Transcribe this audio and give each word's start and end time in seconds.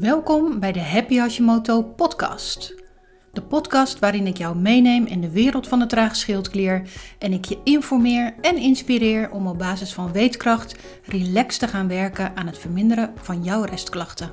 Welkom 0.00 0.60
bij 0.60 0.72
de 0.72 0.80
Happy 0.80 1.16
Hashimoto 1.16 1.82
podcast. 1.82 2.74
De 3.32 3.42
podcast 3.42 3.98
waarin 3.98 4.26
ik 4.26 4.36
jou 4.36 4.56
meeneem 4.56 5.06
in 5.06 5.20
de 5.20 5.30
wereld 5.30 5.68
van 5.68 5.78
de 5.78 5.86
trage 5.86 6.14
schildklier 6.14 6.82
en 7.18 7.32
ik 7.32 7.44
je 7.44 7.58
informeer 7.64 8.34
en 8.40 8.56
inspireer 8.56 9.30
om 9.30 9.46
op 9.46 9.58
basis 9.58 9.92
van 9.92 10.12
weetkracht 10.12 10.76
relaxed 11.04 11.60
te 11.60 11.68
gaan 11.68 11.88
werken 11.88 12.36
aan 12.36 12.46
het 12.46 12.58
verminderen 12.58 13.12
van 13.14 13.42
jouw 13.42 13.62
restklachten. 13.62 14.30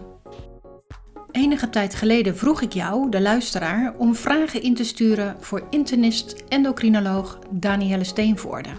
Enige 1.32 1.70
tijd 1.70 1.96
geleden 1.96 2.38
vroeg 2.38 2.62
ik 2.62 2.74
jou, 2.74 3.10
de 3.10 3.22
luisteraar, 3.22 3.94
om 3.98 4.16
vragen 4.16 4.62
in 4.62 4.76
te 4.76 4.84
sturen 4.84 5.36
voor 5.40 5.68
internist-endocrinoloog 5.70 7.40
Danielle 7.50 8.04
Steenvoorde. 8.04 8.70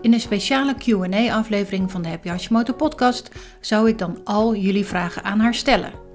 In 0.00 0.12
een 0.12 0.20
speciale 0.20 0.74
QA-aflevering 0.74 1.90
van 1.90 2.02
de 2.02 2.08
Happy 2.08 2.28
Hashimoto 2.28 2.72
podcast 2.72 3.30
zou 3.60 3.88
ik 3.88 3.98
dan 3.98 4.18
al 4.24 4.54
jullie 4.54 4.86
vragen 4.86 5.24
aan 5.24 5.40
haar 5.40 5.54
stellen. 5.54 6.05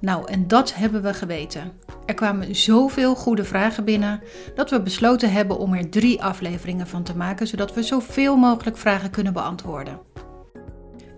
Nou, 0.00 0.28
en 0.30 0.48
dat 0.48 0.74
hebben 0.74 1.02
we 1.02 1.14
geweten. 1.14 1.72
Er 2.06 2.14
kwamen 2.14 2.54
zoveel 2.54 3.14
goede 3.14 3.44
vragen 3.44 3.84
binnen 3.84 4.20
dat 4.54 4.70
we 4.70 4.82
besloten 4.82 5.32
hebben 5.32 5.58
om 5.58 5.74
er 5.74 5.90
drie 5.90 6.22
afleveringen 6.22 6.86
van 6.86 7.02
te 7.02 7.16
maken, 7.16 7.46
zodat 7.46 7.74
we 7.74 7.82
zoveel 7.82 8.36
mogelijk 8.36 8.76
vragen 8.76 9.10
kunnen 9.10 9.32
beantwoorden. 9.32 10.00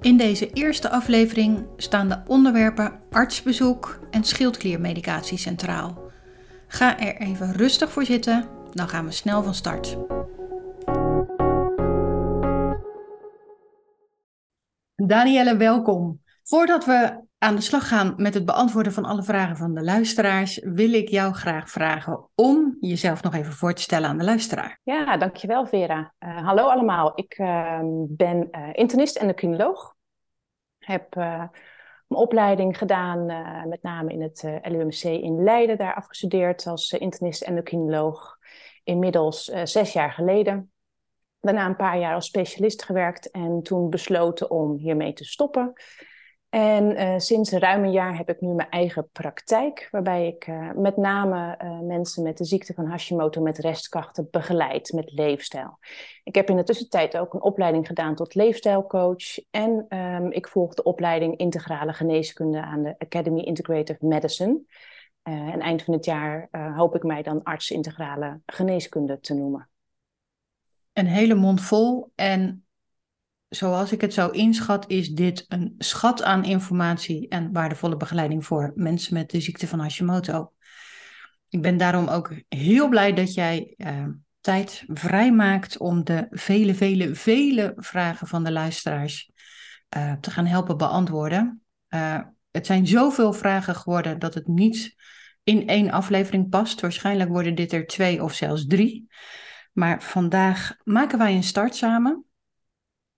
In 0.01 0.17
deze 0.17 0.51
eerste 0.51 0.91
aflevering 0.91 1.67
staan 1.77 2.09
de 2.09 2.23
onderwerpen 2.27 3.01
artsbezoek 3.11 3.99
en 4.11 4.25
schildkliermedicatie 4.25 5.39
centraal. 5.39 5.99
Ga 6.67 6.99
er 6.99 7.17
even 7.17 7.53
rustig 7.53 7.91
voor 7.91 8.05
zitten, 8.05 8.49
dan 8.73 8.89
gaan 8.89 9.05
we 9.05 9.11
snel 9.11 9.43
van 9.43 9.55
start. 9.55 9.97
Danielle, 14.95 15.57
welkom. 15.57 16.23
Voordat 16.47 16.84
we 16.84 17.23
aan 17.39 17.55
de 17.55 17.61
slag 17.61 17.89
gaan 17.89 18.15
met 18.16 18.34
het 18.34 18.45
beantwoorden 18.45 18.93
van 18.93 19.05
alle 19.05 19.23
vragen 19.23 19.56
van 19.56 19.75
de 19.75 19.83
luisteraars, 19.83 20.59
wil 20.59 20.92
ik 20.92 21.09
jou 21.09 21.33
graag 21.33 21.70
vragen 21.70 22.28
om 22.34 22.77
jezelf 22.81 23.23
nog 23.23 23.34
even 23.34 23.53
voor 23.53 23.73
te 23.73 23.83
stellen 23.83 24.09
aan 24.09 24.19
de 24.19 24.25
luisteraar. 24.25 24.81
Ja, 24.83 25.17
dankjewel 25.17 25.67
Vera. 25.67 26.15
Uh, 26.19 26.47
hallo 26.47 26.69
allemaal, 26.69 27.12
ik 27.15 27.39
uh, 27.39 27.81
ben 28.09 28.48
uh, 28.50 28.69
internist 28.72 29.17
en 29.17 29.22
endocrinoloog. 29.22 29.95
Heb 30.78 31.17
eh, 31.17 31.39
mijn 32.06 32.22
opleiding 32.22 32.78
gedaan, 32.78 33.27
met 33.69 33.83
name 33.83 34.12
in 34.12 34.22
het 34.22 34.42
LUMC 34.62 35.03
in 35.03 35.42
Leiden, 35.42 35.78
daar 35.78 35.95
afgestudeerd 35.95 36.67
als 36.67 36.92
internist 36.92 37.42
en. 37.42 38.39
Inmiddels 38.83 39.45
zes 39.45 39.92
jaar 39.92 40.12
geleden. 40.12 40.72
Daarna 41.41 41.67
een 41.67 41.77
paar 41.77 41.98
jaar 41.98 42.15
als 42.15 42.27
specialist 42.27 42.84
gewerkt 42.84 43.31
en 43.31 43.62
toen 43.62 43.91
besloten 43.91 44.50
om 44.50 44.77
hiermee 44.77 45.12
te 45.12 45.25
stoppen. 45.25 45.72
En 46.55 47.00
uh, 47.00 47.19
sinds 47.19 47.50
ruim 47.50 47.84
een 47.84 47.92
jaar 47.92 48.16
heb 48.16 48.28
ik 48.28 48.41
nu 48.41 48.52
mijn 48.52 48.69
eigen 48.69 49.08
praktijk, 49.12 49.88
waarbij 49.91 50.27
ik 50.27 50.47
uh, 50.47 50.70
met 50.72 50.97
name 50.97 51.58
uh, 51.62 51.80
mensen 51.80 52.22
met 52.22 52.38
de 52.38 52.44
ziekte 52.44 52.74
van 52.74 52.86
Hashimoto 52.86 53.42
met 53.42 53.58
restkrachten 53.58 54.28
begeleid 54.30 54.92
met 54.92 55.12
leefstijl. 55.12 55.78
Ik 56.25 56.34
heb 56.34 56.50
in 56.50 56.56
de 56.56 56.62
tussentijd 56.62 57.16
ook 57.16 57.34
een 57.34 57.42
opleiding 57.42 57.86
gedaan 57.86 58.14
tot 58.14 58.34
leefstijlcoach 58.34 59.50
en 59.50 59.86
um, 59.98 60.30
ik 60.30 60.48
volg 60.48 60.75
de 60.75 60.82
opleiding 60.82 61.36
integrale 61.36 61.92
geneeskunde 61.92 62.62
aan 62.62 62.82
de 62.82 62.94
Academy 62.98 63.41
Integrative 63.41 64.06
Medicine. 64.06 64.60
en 65.22 65.60
eind 65.60 65.82
van 65.82 65.94
het 65.94 66.05
jaar 66.05 66.48
hoop 66.77 66.94
ik 66.94 67.02
mij 67.02 67.22
dan 67.22 67.42
arts 67.42 67.70
integrale 67.70 68.41
geneeskunde 68.47 69.20
te 69.20 69.34
noemen. 69.34 69.69
Een 70.92 71.06
hele 71.06 71.34
mond 71.34 71.60
vol 71.60 72.12
en 72.14 72.64
zoals 73.48 73.92
ik 73.92 74.00
het 74.00 74.14
zou 74.14 74.33
inschat, 74.33 74.91
is 74.91 75.09
dit 75.09 75.45
een 75.48 75.75
schat 75.78 76.23
aan 76.23 76.45
informatie 76.45 77.28
en 77.28 77.53
waardevolle 77.53 77.97
begeleiding 77.97 78.45
voor 78.45 78.73
mensen 78.75 79.14
met 79.14 79.31
de 79.31 79.41
ziekte 79.41 79.67
van 79.67 79.78
Hashimoto. 79.78 80.53
Ik 81.48 81.62
ben 81.62 81.77
daarom 81.77 82.09
ook 82.09 82.33
heel 82.48 82.89
blij 82.89 83.12
dat 83.12 83.34
jij 83.34 83.75
uh, 83.77 84.06
tijd 84.41 84.84
vrijmaakt 84.87 85.78
om 85.78 86.05
de 86.05 86.27
vele, 86.31 86.75
vele, 86.75 87.15
vele 87.15 87.72
vragen 87.77 88.27
van 88.27 88.44
de 88.44 88.53
luisteraars 88.53 89.31
uh, 89.97 90.12
te 90.12 90.31
gaan 90.31 90.47
helpen 90.47 90.76
beantwoorden. 90.76 91.62
Uh, 91.88 92.21
het 92.50 92.66
zijn 92.66 92.87
zoveel 92.87 93.32
vragen 93.32 93.75
geworden 93.75 94.19
dat 94.19 94.34
het 94.34 94.47
niet 94.47 94.94
in 95.43 95.69
één 95.69 95.91
aflevering 95.91 96.49
past. 96.49 96.81
Waarschijnlijk 96.81 97.31
worden 97.31 97.55
dit 97.55 97.72
er 97.72 97.87
twee 97.87 98.22
of 98.22 98.32
zelfs 98.32 98.66
drie. 98.66 99.06
Maar 99.72 100.03
vandaag 100.03 100.76
maken 100.82 101.19
wij 101.19 101.34
een 101.34 101.43
start 101.43 101.75
samen 101.75 102.25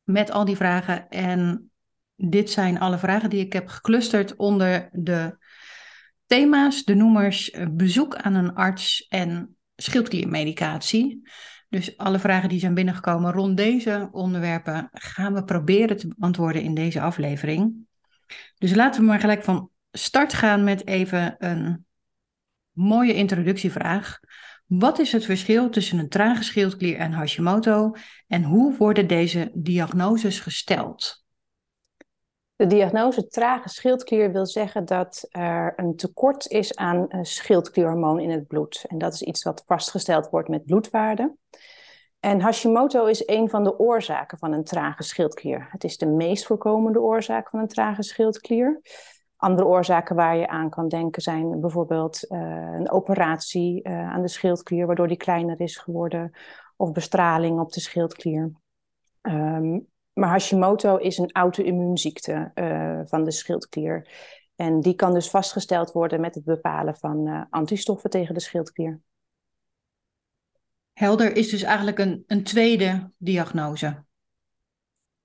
met 0.07 0.31
al 0.31 0.45
die 0.45 0.57
vragen. 0.57 1.09
En 1.09 1.71
dit 2.15 2.51
zijn 2.51 2.81
alle 2.81 2.99
vragen 2.99 3.31
die 3.31 3.45
ik 3.45 3.53
heb 3.53 3.69
geclusterd 3.69 4.37
onder 4.37 4.89
de 4.93 5.37
thema's, 6.27 6.85
de 6.85 6.95
noemers 6.95 7.51
eh, 7.51 7.67
bezoek 7.71 8.17
aan 8.17 8.35
een 8.35 8.55
arts 8.55 9.07
en 9.09 9.57
schildkliermedicatie. 9.77 11.29
Dus 11.69 11.97
alle 11.97 12.19
vragen 12.19 12.49
die 12.49 12.61
zijn 12.61 12.75
binnengekomen 12.75 13.33
rond 13.33 13.57
deze 13.57 14.09
onderwerpen 14.13 14.89
gaan 14.93 15.35
we 15.35 15.45
proberen 15.45 15.97
te 15.97 16.09
beantwoorden 16.09 16.63
in 16.63 16.75
deze 16.75 17.01
aflevering. 17.01 17.75
Dus 18.59 18.75
laten 18.75 19.01
we 19.01 19.07
maar 19.07 19.21
gelijk 19.21 19.45
van 19.45 19.71
start 19.91 20.35
gaan 20.35 20.65
met 20.65 20.87
even 20.87 21.35
een 21.39 21.87
mooie 22.71 23.15
introductievraag. 23.15 24.21
Wat 24.67 24.99
is 24.99 25.13
het 25.13 25.25
verschil 25.25 25.71
tussen 25.71 25.99
een 25.99 26.09
trage 26.09 26.43
schildklier 26.43 26.97
en 26.97 27.13
Hashimoto 27.13 27.93
en 28.27 28.43
hoe 28.43 28.77
worden 28.77 29.07
deze 29.07 29.51
diagnoses 29.55 30.41
gesteld? 30.41 31.25
De 32.57 32.67
diagnose 32.67 33.27
trage 33.27 33.69
schildklier 33.69 34.33
wil 34.33 34.47
zeggen 34.47 34.85
dat 34.85 35.27
er 35.31 35.73
een 35.77 35.97
tekort 35.97 36.47
is 36.47 36.77
aan 36.77 37.09
schildklierhormoon 37.23 38.21
in 38.21 38.31
het 38.31 38.47
bloed. 38.47 38.85
En 38.89 38.99
dat 38.99 39.15
is 39.15 39.23
iets 39.23 39.43
wat 39.43 39.63
vastgesteld 39.67 40.31
wordt 40.31 40.49
met 40.49 40.65
bloedwaarden. 40.65 41.39
En 42.21 42.41
Hashimoto 42.41 43.05
is 43.05 43.27
een 43.27 43.49
van 43.51 43.65
de 43.65 43.79
oorzaken 43.79 44.39
van 44.39 44.53
een 44.53 44.65
trage 44.65 45.03
schildklier. 45.03 45.67
Het 45.71 45.85
is 45.85 45.97
de 45.97 46.07
meest 46.07 46.47
voorkomende 46.47 47.01
oorzaak 47.01 47.49
van 47.49 47.61
een 47.61 47.69
trage 47.69 48.03
schildklier. 48.03 48.81
Andere 49.47 49.67
oorzaken 49.67 50.17
waar 50.17 50.37
je 50.37 50.49
aan 50.49 50.71
kan 50.71 50.89
denken 50.89 51.23
zijn 51.23 51.61
bijvoorbeeld 51.61 52.25
uh, 52.29 52.39
een 52.75 52.91
operatie 52.91 53.89
uh, 53.89 54.13
aan 54.13 54.23
de 54.23 54.29
schildklier, 54.29 54.87
waardoor 54.87 55.09
die 55.09 55.17
kleiner 55.17 55.61
is 55.61 55.77
geworden, 55.77 56.33
of 56.77 56.93
bestraling 56.93 57.61
op 57.61 57.73
de 57.73 57.81
schildklier. 57.81 58.53
Um, 59.23 59.87
maar 60.13 60.29
Hashimoto 60.29 60.97
is 60.97 61.19
een 61.19 61.33
auto-immuunziekte 61.33 62.51
uh, 62.55 63.01
van 63.05 63.25
de 63.25 63.31
schildklier. 63.31 64.09
En 64.57 64.81
die 64.81 64.95
kan 64.95 65.15
dus 65.15 65.31
vastgesteld 65.31 65.93
worden 65.93 66.21
met 66.21 66.35
het 66.35 66.45
bepalen 66.45 66.97
van 66.97 67.47
antistoffen 67.51 68.11
tegen 68.11 68.35
de 68.35 68.41
schildklier. 68.41 69.01
Helder 70.93 71.37
is 71.37 71.51
dus 71.51 71.63
eigenlijk 71.63 71.99
een, 71.99 72.25
een 72.27 72.45
tweede 72.45 73.11
diagnose. 73.17 74.05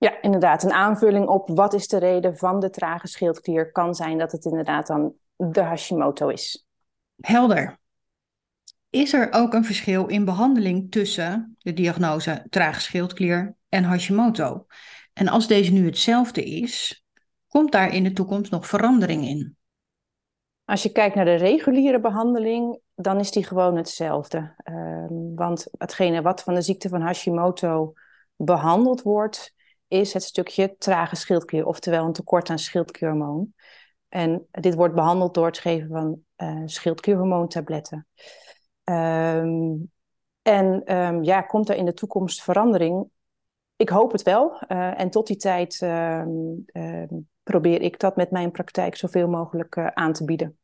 Ja, 0.04 0.22
inderdaad. 0.22 0.64
Een 0.64 0.72
aanvulling 0.72 1.28
op 1.28 1.50
wat 1.50 1.74
is 1.74 1.88
de 1.88 1.98
reden 1.98 2.38
van 2.38 2.60
de 2.60 2.70
trage 2.70 3.08
schildklier 3.08 3.72
kan 3.72 3.96
zijn 3.96 4.18
dat 4.18 4.32
het 4.32 4.46
inderdaad 4.46 4.88
dan 4.88 5.14
de 5.36 5.62
Hashimoto 5.62 6.28
is. 6.28 6.66
Helder. 7.16 7.80
Is 8.90 9.14
er 9.14 9.28
ook 9.32 9.54
een 9.54 9.66
verschil 9.66 10.08
in 10.08 10.26
behandeling 10.26 10.92
tussen 10.92 11.56
de 11.60 11.74
diagnose 11.74 12.46
trage 12.50 12.82
schildklier 12.82 13.56
en 13.70 13.84
Hashimoto? 13.84 14.66
En 15.14 15.28
als 15.28 15.48
deze 15.48 15.72
nu 15.72 15.86
hetzelfde 15.86 16.44
is, 16.44 17.06
komt 17.48 17.72
daar 17.72 17.94
in 17.94 18.04
de 18.04 18.14
toekomst 18.14 18.52
nog 18.52 18.68
verandering 18.68 19.26
in? 19.26 19.56
Als 20.66 20.84
je 20.84 20.92
kijkt 20.92 21.16
naar 21.16 21.26
de 21.26 21.36
reguliere 21.36 22.00
behandeling, 22.00 22.80
dan 22.96 23.20
is 23.20 23.32
die 23.32 23.44
gewoon 23.44 23.76
hetzelfde. 23.76 24.56
Um, 24.64 25.36
want 25.36 25.68
hetgene 25.78 26.22
wat 26.22 26.44
van 26.44 26.54
de 26.54 26.62
ziekte 26.62 26.90
van 26.90 27.02
Hashimoto 27.02 27.94
behandeld 28.36 29.02
wordt, 29.02 29.60
is 29.92 30.14
het 30.14 30.24
stukje 30.24 30.76
trage 30.78 31.16
schildklier, 31.16 31.66
oftewel 31.66 32.06
een 32.06 32.14
tekort 32.14 32.50
aan 32.50 32.60
schildklierhormoon. 32.60 33.54
En 34.10 34.48
dit 34.52 34.76
wordt 34.76 34.96
behandeld 34.96 35.34
door 35.34 35.46
het 35.46 35.58
geven 35.58 35.90
van 35.90 36.24
uh, 36.38 36.62
en 40.42 40.96
um, 40.98 41.24
ja, 41.24 41.42
komt 41.42 41.70
er 41.70 41.76
in 41.76 41.86
de 41.86 41.94
toekomst 41.94 42.44
verandering? 42.44 43.10
Ik 43.76 43.90
hoop 43.90 44.12
het 44.12 44.22
wel. 44.22 44.64
Uh, 44.68 45.00
en 45.00 45.10
tot 45.10 45.28
die 45.28 45.38
tijd 45.38 45.82
uh, 45.82 46.24
probeer 47.44 47.82
ik 47.82 48.00
dat 48.00 48.16
met 48.16 48.32
mijn 48.32 48.52
praktijk 48.52 48.96
zoveel 48.96 49.28
mogelijk 49.28 49.76
uh, 49.76 49.88
aan 49.88 50.14
te 50.14 50.26
bieden. 50.26 50.58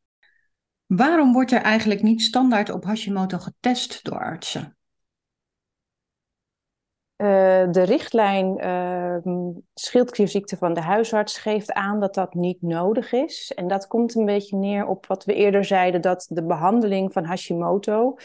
Waarom 0.85 1.33
wordt 1.33 1.51
er 1.51 1.61
eigenlijk 1.61 2.01
niet 2.01 2.21
standaard 2.21 2.69
op 2.69 2.83
Hashimoto 2.83 3.37
getest 3.37 4.03
door 4.03 4.19
artsen? 4.19 4.76
Uh, 7.17 7.27
de 7.71 7.81
richtlijn 7.81 8.65
uh, 8.65 9.15
schildklierziekte 9.73 10.57
van 10.57 10.73
de 10.73 10.81
huisarts 10.81 11.37
geeft 11.37 11.73
aan 11.73 11.99
dat 11.99 12.13
dat 12.13 12.33
niet 12.33 12.61
nodig 12.61 13.11
is. 13.11 13.51
En 13.55 13.67
dat 13.67 13.87
komt 13.87 14.15
een 14.15 14.25
beetje 14.25 14.57
neer 14.57 14.85
op 14.85 15.05
wat 15.05 15.25
we 15.25 15.33
eerder 15.33 15.65
zeiden, 15.65 16.01
dat 16.01 16.27
de 16.29 16.43
behandeling 16.43 17.13
van 17.13 17.25
Hashimoto 17.25 18.15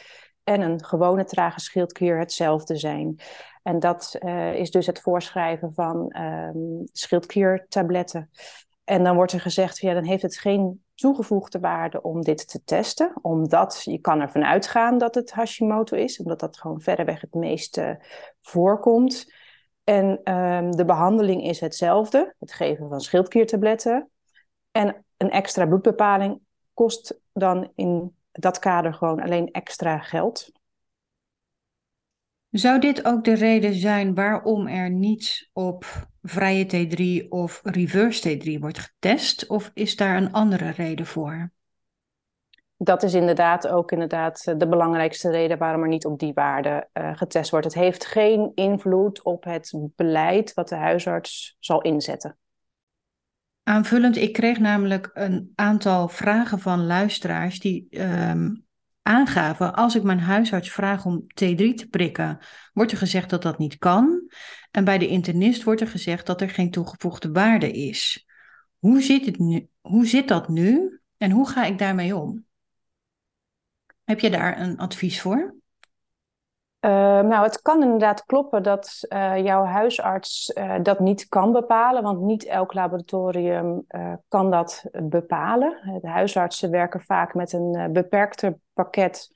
en 0.44 0.60
een 0.60 0.84
gewone 0.84 1.24
trage 1.24 1.60
schildklier 1.60 2.18
hetzelfde 2.18 2.76
zijn. 2.76 3.16
En 3.62 3.78
dat 3.78 4.16
uh, 4.20 4.54
is 4.54 4.70
dus 4.70 4.86
het 4.86 5.00
voorschrijven 5.00 5.72
van 5.74 6.14
schildkliertabletten. 6.92 8.30
En 8.84 9.04
dan 9.04 9.14
wordt 9.14 9.32
er 9.32 9.40
gezegd, 9.40 9.78
ja, 9.78 9.94
dan 9.94 10.04
heeft 10.04 10.22
het 10.22 10.38
geen 10.38 10.82
toegevoegde 11.02 11.60
waarde 11.60 12.02
om 12.02 12.22
dit 12.22 12.48
te 12.48 12.64
testen. 12.64 13.12
Omdat 13.22 13.82
je 13.84 13.98
kan 13.98 14.20
ervan 14.20 14.44
uitgaan 14.44 14.98
dat 14.98 15.14
het 15.14 15.32
Hashimoto 15.32 15.96
is, 15.96 16.18
omdat 16.18 16.40
dat 16.40 16.58
gewoon 16.58 16.80
verreweg 16.80 17.20
het 17.20 17.34
meeste 17.34 18.04
voorkomt. 18.40 19.32
En 19.84 20.20
ehm, 20.24 20.70
de 20.70 20.84
behandeling 20.84 21.44
is 21.44 21.60
hetzelfde, 21.60 22.34
het 22.38 22.52
geven 22.52 22.88
van 22.88 23.00
schildkliertabletten. 23.00 24.10
En 24.70 25.04
een 25.16 25.30
extra 25.30 25.66
bloedbepaling 25.66 26.40
kost 26.74 27.20
dan 27.32 27.72
in 27.74 28.16
dat 28.32 28.58
kader 28.58 28.94
gewoon 28.94 29.20
alleen 29.20 29.50
extra 29.50 29.98
geld. 29.98 30.50
Zou 32.52 32.80
dit 32.80 33.04
ook 33.04 33.24
de 33.24 33.34
reden 33.34 33.74
zijn 33.74 34.14
waarom 34.14 34.66
er 34.66 34.90
niet 34.90 35.50
op 35.52 35.84
vrije 36.22 36.66
T3 36.66 37.28
of 37.28 37.60
reverse 37.64 38.38
T3 38.38 38.58
wordt 38.58 38.78
getest? 38.78 39.46
Of 39.46 39.70
is 39.74 39.96
daar 39.96 40.16
een 40.16 40.32
andere 40.32 40.70
reden 40.70 41.06
voor? 41.06 41.50
Dat 42.76 43.02
is 43.02 43.14
inderdaad 43.14 43.68
ook 43.68 43.92
inderdaad 43.92 44.44
de 44.56 44.68
belangrijkste 44.68 45.30
reden 45.30 45.58
waarom 45.58 45.82
er 45.82 45.88
niet 45.88 46.04
op 46.04 46.18
die 46.18 46.32
waarde 46.32 46.88
uh, 46.92 47.16
getest 47.16 47.50
wordt. 47.50 47.66
Het 47.66 47.74
heeft 47.74 48.06
geen 48.06 48.52
invloed 48.54 49.22
op 49.22 49.44
het 49.44 49.78
beleid 49.96 50.54
wat 50.54 50.68
de 50.68 50.76
huisarts 50.76 51.56
zal 51.58 51.80
inzetten. 51.80 52.36
Aanvullend, 53.62 54.16
ik 54.16 54.32
kreeg 54.32 54.58
namelijk 54.58 55.10
een 55.12 55.52
aantal 55.54 56.08
vragen 56.08 56.58
van 56.58 56.86
luisteraars 56.86 57.58
die 57.58 57.86
um, 57.90 58.64
aangaven, 59.02 59.74
als 59.74 59.94
ik 59.94 60.02
mijn 60.02 60.20
huisarts 60.20 60.70
vraag 60.70 61.04
om 61.04 61.22
T3 61.22 61.74
te 61.74 61.86
prikken, 61.90 62.38
wordt 62.72 62.92
er 62.92 62.98
gezegd 62.98 63.30
dat 63.30 63.42
dat 63.42 63.58
niet 63.58 63.78
kan. 63.78 64.30
En 64.70 64.84
bij 64.84 64.98
de 64.98 65.08
internist 65.08 65.62
wordt 65.62 65.80
er 65.80 65.88
gezegd 65.88 66.26
dat 66.26 66.40
er 66.40 66.50
geen 66.50 66.70
toegevoegde 66.70 67.30
waarde 67.32 67.70
is. 67.70 68.26
Hoe 68.78 69.02
zit, 69.02 69.26
het 69.26 69.38
nu, 69.38 69.68
hoe 69.80 70.06
zit 70.06 70.28
dat 70.28 70.48
nu 70.48 71.00
en 71.16 71.30
hoe 71.30 71.48
ga 71.48 71.64
ik 71.64 71.78
daarmee 71.78 72.16
om? 72.16 72.44
Heb 74.04 74.20
je 74.20 74.30
daar 74.30 74.60
een 74.60 74.76
advies 74.76 75.20
voor? 75.20 75.61
Ehm, 76.82 77.26
nou, 77.26 77.44
het 77.44 77.62
kan 77.62 77.82
inderdaad 77.82 78.24
kloppen 78.24 78.62
dat 78.62 79.06
uh, 79.08 79.44
jouw 79.44 79.64
huisarts 79.64 80.52
uh, 80.54 80.74
dat 80.82 81.00
niet 81.00 81.28
kan 81.28 81.52
bepalen, 81.52 82.02
want 82.02 82.20
niet 82.20 82.44
elk 82.44 82.74
laboratorium 82.74 83.84
uh, 83.88 84.12
kan 84.28 84.50
dat 84.50 84.84
bepalen. 85.02 85.98
De 86.00 86.08
huisartsen 86.08 86.70
werken 86.70 87.00
vaak 87.00 87.34
met 87.34 87.52
een 87.52 87.92
beperkter 87.92 88.58
pakket 88.72 89.30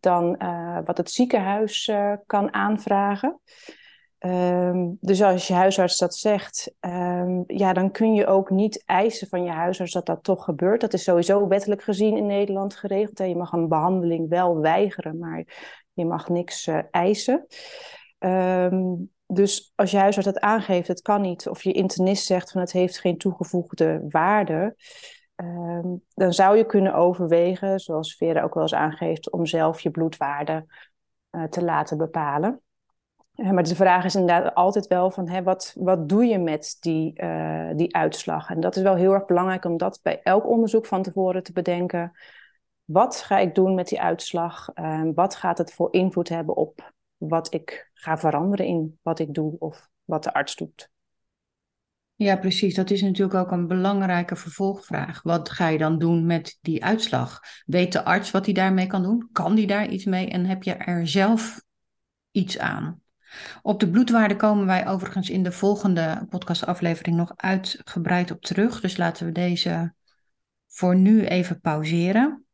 dan 0.00 0.36
wat 0.84 0.96
het 0.96 1.10
ziekenhuis 1.10 1.92
kan 2.26 2.54
aanvragen. 2.54 3.40
Um, 4.26 4.96
dus 5.00 5.22
als 5.22 5.46
je 5.46 5.54
huisarts 5.54 5.98
dat 5.98 6.14
zegt, 6.14 6.74
um, 6.80 7.44
ja, 7.46 7.72
dan 7.72 7.90
kun 7.90 8.14
je 8.14 8.26
ook 8.26 8.50
niet 8.50 8.82
eisen 8.86 9.28
van 9.28 9.42
je 9.42 9.50
huisarts 9.50 9.92
dat 9.92 10.06
dat 10.06 10.22
toch 10.22 10.44
gebeurt. 10.44 10.80
Dat 10.80 10.92
is 10.92 11.02
sowieso 11.02 11.48
wettelijk 11.48 11.82
gezien 11.82 12.16
in 12.16 12.26
Nederland 12.26 12.76
geregeld. 12.76 13.18
Je 13.18 13.36
mag 13.36 13.52
een 13.52 13.68
behandeling 13.68 14.28
wel 14.28 14.58
weigeren, 14.58 15.18
maar 15.18 15.44
je 16.00 16.06
mag 16.06 16.28
niks 16.28 16.66
uh, 16.66 16.78
eisen. 16.90 17.46
Um, 18.18 19.10
dus 19.26 19.72
als 19.74 19.90
je 19.90 19.96
huisarts 19.96 20.28
het 20.28 20.40
aangeeft, 20.40 20.88
het 20.88 21.02
kan 21.02 21.20
niet, 21.20 21.48
of 21.48 21.62
je 21.62 21.72
internist 21.72 22.26
zegt 22.26 22.50
van 22.50 22.60
het 22.60 22.72
heeft 22.72 22.98
geen 22.98 23.18
toegevoegde 23.18 24.04
waarde, 24.08 24.76
um, 25.36 26.02
dan 26.14 26.32
zou 26.32 26.56
je 26.56 26.66
kunnen 26.66 26.94
overwegen, 26.94 27.80
zoals 27.80 28.16
Vera 28.16 28.42
ook 28.42 28.54
wel 28.54 28.62
eens 28.62 28.74
aangeeft, 28.74 29.30
om 29.30 29.46
zelf 29.46 29.80
je 29.80 29.90
bloedwaarde 29.90 30.66
uh, 31.30 31.44
te 31.44 31.64
laten 31.64 31.98
bepalen. 31.98 32.60
Uh, 33.34 33.50
maar 33.50 33.62
de 33.62 33.74
vraag 33.74 34.04
is 34.04 34.14
inderdaad 34.14 34.54
altijd 34.54 34.86
wel 34.86 35.10
van 35.10 35.28
hè, 35.28 35.42
wat, 35.42 35.74
wat 35.78 36.08
doe 36.08 36.24
je 36.24 36.38
met 36.38 36.76
die, 36.80 37.22
die 37.74 37.96
uitslag? 37.96 38.50
En 38.50 38.60
dat 38.60 38.76
is 38.76 38.82
wel 38.82 38.94
heel 38.94 39.12
erg 39.12 39.26
belangrijk 39.26 39.64
om 39.64 39.76
dat 39.76 40.00
bij 40.02 40.20
elk 40.22 40.46
onderzoek 40.46 40.86
van 40.86 41.02
tevoren 41.02 41.42
te 41.42 41.52
bedenken. 41.52 42.12
Wat 42.90 43.16
ga 43.16 43.38
ik 43.38 43.54
doen 43.54 43.74
met 43.74 43.88
die 43.88 44.00
uitslag? 44.00 44.68
Uh, 44.74 45.02
wat 45.14 45.34
gaat 45.34 45.58
het 45.58 45.72
voor 45.72 45.92
invloed 45.92 46.28
hebben 46.28 46.56
op 46.56 46.92
wat 47.16 47.54
ik 47.54 47.90
ga 47.94 48.18
veranderen 48.18 48.66
in 48.66 48.98
wat 49.02 49.18
ik 49.18 49.34
doe 49.34 49.56
of 49.58 49.88
wat 50.04 50.24
de 50.24 50.32
arts 50.32 50.56
doet? 50.56 50.90
Ja, 52.14 52.36
precies. 52.36 52.74
Dat 52.74 52.90
is 52.90 53.02
natuurlijk 53.02 53.34
ook 53.34 53.50
een 53.50 53.66
belangrijke 53.66 54.36
vervolgvraag. 54.36 55.22
Wat 55.22 55.50
ga 55.50 55.68
je 55.68 55.78
dan 55.78 55.98
doen 55.98 56.26
met 56.26 56.58
die 56.60 56.84
uitslag? 56.84 57.40
Weet 57.66 57.92
de 57.92 58.04
arts 58.04 58.30
wat 58.30 58.44
hij 58.44 58.54
daarmee 58.54 58.86
kan 58.86 59.02
doen? 59.02 59.28
Kan 59.32 59.54
die 59.54 59.66
daar 59.66 59.88
iets 59.88 60.04
mee? 60.04 60.28
En 60.28 60.46
heb 60.46 60.62
je 60.62 60.74
er 60.74 61.08
zelf 61.08 61.62
iets 62.30 62.58
aan? 62.58 63.02
Op 63.62 63.80
de 63.80 63.90
bloedwaarde 63.90 64.36
komen 64.36 64.66
wij 64.66 64.88
overigens 64.88 65.30
in 65.30 65.42
de 65.42 65.52
volgende 65.52 66.26
podcastaflevering 66.28 67.16
nog 67.16 67.32
uitgebreid 67.36 68.30
op 68.30 68.40
terug. 68.40 68.80
Dus 68.80 68.96
laten 68.96 69.26
we 69.26 69.32
deze 69.32 69.94
voor 70.66 70.96
nu 70.96 71.24
even 71.24 71.60
pauzeren. 71.60 72.44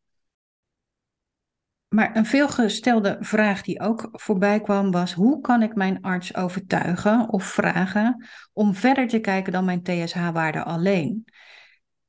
Maar 1.96 2.16
een 2.16 2.26
veelgestelde 2.26 3.16
vraag 3.20 3.62
die 3.62 3.80
ook 3.80 4.08
voorbij 4.12 4.60
kwam 4.60 4.90
was: 4.90 5.12
hoe 5.12 5.40
kan 5.40 5.62
ik 5.62 5.74
mijn 5.74 6.02
arts 6.02 6.34
overtuigen 6.34 7.28
of 7.28 7.44
vragen 7.44 8.26
om 8.52 8.74
verder 8.74 9.08
te 9.08 9.20
kijken 9.20 9.52
dan 9.52 9.64
mijn 9.64 9.82
TSH-waarde 9.82 10.64
alleen? 10.64 11.24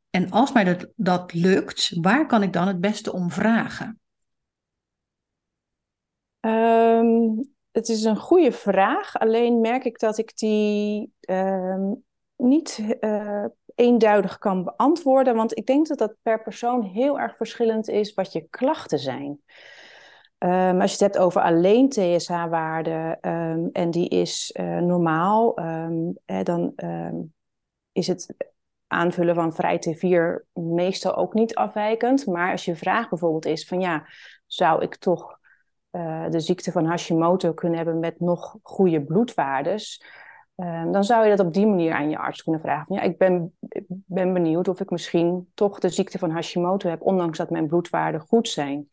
En 0.09 0.31
als 0.31 0.51
mij 0.51 0.63
dat, 0.63 0.87
dat 0.95 1.33
lukt, 1.33 1.97
waar 2.01 2.25
kan 2.25 2.43
ik 2.43 2.53
dan 2.53 2.67
het 2.67 2.79
beste 2.79 3.13
om 3.13 3.31
vragen? 3.31 3.99
Um, 6.39 7.53
het 7.71 7.89
is 7.89 8.03
een 8.03 8.17
goede 8.17 8.51
vraag, 8.51 9.19
alleen 9.19 9.61
merk 9.61 9.83
ik 9.83 9.99
dat 9.99 10.17
ik 10.17 10.37
die 10.37 11.11
um, 11.29 12.03
niet 12.35 12.97
uh, 12.99 13.45
eenduidig 13.75 14.37
kan 14.37 14.63
beantwoorden, 14.63 15.35
want 15.35 15.57
ik 15.57 15.65
denk 15.65 15.87
dat 15.87 15.97
dat 15.97 16.15
per 16.21 16.41
persoon 16.41 16.83
heel 16.83 17.19
erg 17.19 17.37
verschillend 17.37 17.87
is 17.87 18.13
wat 18.13 18.31
je 18.31 18.47
klachten 18.49 18.99
zijn. 18.99 19.39
Um, 20.39 20.81
als 20.81 20.91
je 20.91 21.03
het 21.03 21.13
hebt 21.13 21.17
over 21.17 21.41
alleen 21.41 21.89
TSH-waarde 21.89 23.17
um, 23.21 23.69
en 23.71 23.91
die 23.91 24.09
is 24.09 24.55
uh, 24.59 24.77
normaal, 24.77 25.59
hè, 26.25 26.43
dan 26.43 26.73
is 27.91 28.07
het 28.07 28.35
aanvullen 28.87 29.35
van 29.35 29.53
vrij 29.53 29.81
T4 29.87 30.51
meestal 30.53 31.15
ook 31.15 31.33
niet 31.33 31.55
afwijkend. 31.55 32.25
Maar 32.25 32.51
als 32.51 32.65
je 32.65 32.75
vraag 32.75 33.09
bijvoorbeeld 33.09 33.45
is 33.45 33.67
van 33.67 33.79
ja, 33.79 34.07
zou 34.45 34.81
ik 34.83 34.95
toch 34.95 35.39
uh, 35.91 36.29
de 36.29 36.39
ziekte 36.39 36.71
van 36.71 36.85
Hashimoto 36.85 37.53
kunnen 37.53 37.77
hebben 37.77 37.99
met 37.99 38.19
nog 38.19 38.57
goede 38.61 39.03
bloedwaardes? 39.03 40.03
Ehm, 40.55 40.91
dan 40.91 41.03
zou 41.03 41.23
je 41.23 41.35
dat 41.35 41.45
op 41.45 41.53
die 41.53 41.67
manier 41.67 41.93
aan 41.93 42.09
je 42.09 42.17
arts 42.17 42.43
kunnen 42.43 42.61
vragen. 42.61 42.95
Ja, 42.95 43.01
ik 43.01 43.17
ben, 43.17 43.57
ben 43.87 44.33
benieuwd 44.33 44.67
of 44.67 44.79
ik 44.79 44.89
misschien 44.89 45.51
toch 45.53 45.79
de 45.79 45.89
ziekte 45.89 46.17
van 46.17 46.29
Hashimoto 46.29 46.89
heb, 46.89 47.01
ondanks 47.01 47.37
dat 47.37 47.49
mijn 47.49 47.67
bloedwaarden 47.67 48.21
goed 48.21 48.47
zijn. 48.47 48.89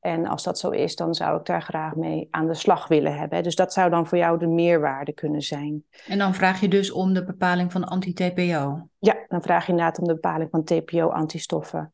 En 0.00 0.26
als 0.26 0.42
dat 0.42 0.58
zo 0.58 0.70
is, 0.70 0.96
dan 0.96 1.14
zou 1.14 1.38
ik 1.38 1.46
daar 1.46 1.62
graag 1.62 1.94
mee 1.94 2.28
aan 2.30 2.46
de 2.46 2.54
slag 2.54 2.88
willen 2.88 3.16
hebben. 3.16 3.42
Dus 3.42 3.54
dat 3.54 3.72
zou 3.72 3.90
dan 3.90 4.06
voor 4.06 4.18
jou 4.18 4.38
de 4.38 4.46
meerwaarde 4.46 5.12
kunnen 5.12 5.40
zijn. 5.40 5.84
En 6.06 6.18
dan 6.18 6.34
vraag 6.34 6.60
je 6.60 6.68
dus 6.68 6.90
om 6.90 7.14
de 7.14 7.24
bepaling 7.24 7.72
van 7.72 7.84
anti-TPO? 7.84 8.88
Ja, 8.98 9.16
dan 9.28 9.42
vraag 9.42 9.66
je 9.66 9.70
inderdaad 9.70 9.98
om 9.98 10.04
de 10.04 10.14
bepaling 10.14 10.50
van 10.50 10.64
TPO-antistoffen. 10.64 11.92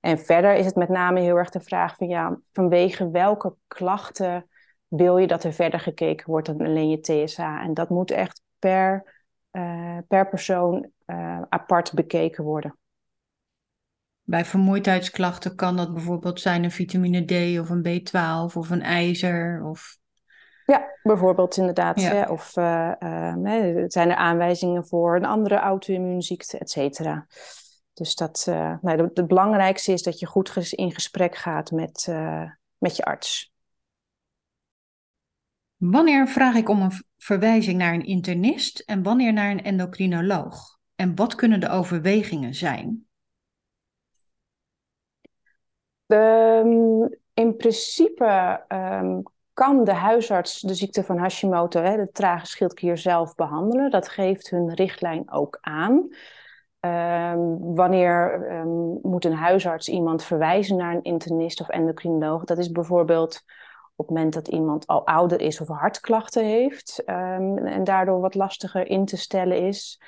En 0.00 0.18
verder 0.18 0.54
is 0.54 0.64
het 0.64 0.74
met 0.74 0.88
name 0.88 1.20
heel 1.20 1.36
erg 1.36 1.50
de 1.50 1.60
vraag 1.60 1.96
van 1.96 2.08
ja, 2.08 2.40
vanwege 2.52 3.10
welke 3.10 3.54
klachten 3.66 4.48
wil 4.88 5.18
je 5.18 5.26
dat 5.26 5.44
er 5.44 5.52
verder 5.52 5.80
gekeken 5.80 6.30
wordt 6.30 6.46
dan 6.46 6.60
alleen 6.60 6.88
je 6.88 7.00
TSH? 7.00 7.38
En 7.38 7.74
dat 7.74 7.88
moet 7.88 8.10
echt 8.10 8.42
per, 8.58 9.14
uh, 9.52 9.98
per 10.08 10.28
persoon 10.28 10.90
uh, 11.06 11.42
apart 11.48 11.92
bekeken 11.92 12.44
worden. 12.44 12.78
Bij 14.28 14.44
vermoeidheidsklachten 14.44 15.54
kan 15.54 15.76
dat 15.76 15.92
bijvoorbeeld 15.92 16.40
zijn 16.40 16.64
een 16.64 16.70
vitamine 16.70 17.24
D 17.24 17.58
of 17.60 17.70
een 17.70 17.86
B12 17.86 18.56
of 18.56 18.70
een 18.70 18.82
ijzer 18.82 19.64
of... 19.64 19.98
Ja, 20.64 20.86
bijvoorbeeld 21.02 21.56
inderdaad. 21.56 22.00
Ja. 22.00 22.10
Hè? 22.10 22.30
Of 22.30 22.56
uh, 22.56 22.92
zijn 23.86 24.10
er 24.10 24.14
aanwijzingen 24.14 24.86
voor 24.86 25.16
een 25.16 25.24
andere 25.24 25.56
auto-immuunziekte, 25.56 26.58
et 26.58 26.70
cetera. 26.70 27.26
Dus 27.92 28.14
dat, 28.14 28.46
uh, 28.48 28.74
nou, 28.80 29.10
het, 29.14 29.26
belangrijkste 29.26 29.92
is 29.92 30.02
dat 30.02 30.18
je 30.18 30.26
goed 30.26 30.72
in 30.72 30.92
gesprek 30.92 31.36
gaat 31.36 31.70
met, 31.70 32.06
uh, 32.10 32.50
met 32.78 32.96
je 32.96 33.04
arts. 33.04 33.52
Wanneer 35.76 36.28
vraag 36.28 36.54
ik 36.54 36.68
om 36.68 36.82
een 36.82 37.04
verwijzing 37.16 37.78
naar 37.78 37.94
een 37.94 38.06
internist 38.06 38.78
en 38.78 39.02
wanneer 39.02 39.32
naar 39.32 39.50
een 39.50 39.62
endocrinoloog? 39.62 40.78
En 40.94 41.14
wat 41.14 41.34
kunnen 41.34 41.60
de 41.60 41.68
overwegingen 41.68 42.54
zijn? 42.54 43.07
Um, 46.08 47.08
in 47.34 47.56
principe 47.56 48.60
um, 48.68 49.22
kan 49.52 49.84
de 49.84 49.92
huisarts 49.92 50.60
de 50.60 50.74
ziekte 50.74 51.04
van 51.04 51.18
Hashimoto, 51.18 51.82
hè, 51.82 51.96
de 51.96 52.10
trage 52.12 52.46
schildklier, 52.46 52.98
zelf 52.98 53.34
behandelen. 53.34 53.90
Dat 53.90 54.08
geeft 54.08 54.50
hun 54.50 54.74
richtlijn 54.74 55.32
ook 55.32 55.58
aan. 55.60 56.08
Um, 56.80 57.74
wanneer 57.74 58.40
moet 59.02 59.24
een 59.24 59.34
huisarts 59.34 59.88
iemand 59.88 60.24
verwijzen 60.24 60.76
naar 60.76 60.94
een 60.94 61.02
internist 61.02 61.60
of 61.60 61.68
endocrinoloog? 61.68 62.44
Dat 62.44 62.58
is 62.58 62.70
bijvoorbeeld 62.70 63.42
op 63.96 64.06
het 64.06 64.16
moment 64.16 64.34
dat 64.34 64.48
iemand 64.48 64.86
al 64.86 65.06
ouder 65.06 65.40
is 65.40 65.60
of 65.60 65.68
hartklachten 65.68 66.44
heeft 66.44 67.04
en 67.04 67.84
daardoor 67.84 68.20
wat 68.20 68.34
lastiger 68.34 68.86
in 68.86 69.04
te 69.04 69.16
stellen 69.16 69.58
is. 69.58 70.00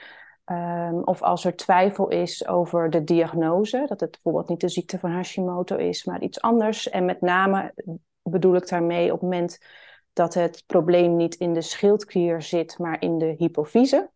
Ehm, 0.50 0.94
of 0.94 1.22
als 1.22 1.44
er 1.44 1.56
twijfel 1.56 2.08
is 2.08 2.46
over 2.46 2.90
de 2.90 3.04
diagnose, 3.04 3.84
dat 3.86 4.00
het 4.00 4.10
bijvoorbeeld 4.10 4.48
niet 4.48 4.60
de 4.60 4.68
ziekte 4.68 4.98
van 4.98 5.10
Hashimoto 5.10 5.76
is, 5.76 6.04
maar 6.04 6.22
iets 6.22 6.40
anders. 6.40 6.88
En 6.88 7.04
met 7.04 7.20
name 7.20 7.74
bedoel 8.22 8.54
ik 8.54 8.68
daarmee 8.68 9.04
op 9.04 9.20
het 9.20 9.22
moment 9.22 9.58
dat 10.12 10.34
het 10.34 10.62
probleem 10.66 11.16
niet 11.16 11.34
in 11.34 11.52
de 11.52 11.62
schildklier 11.62 12.42
zit, 12.42 12.78
maar 12.78 13.02
in 13.02 13.18
de 13.18 13.34
hypofyse. 13.38 14.10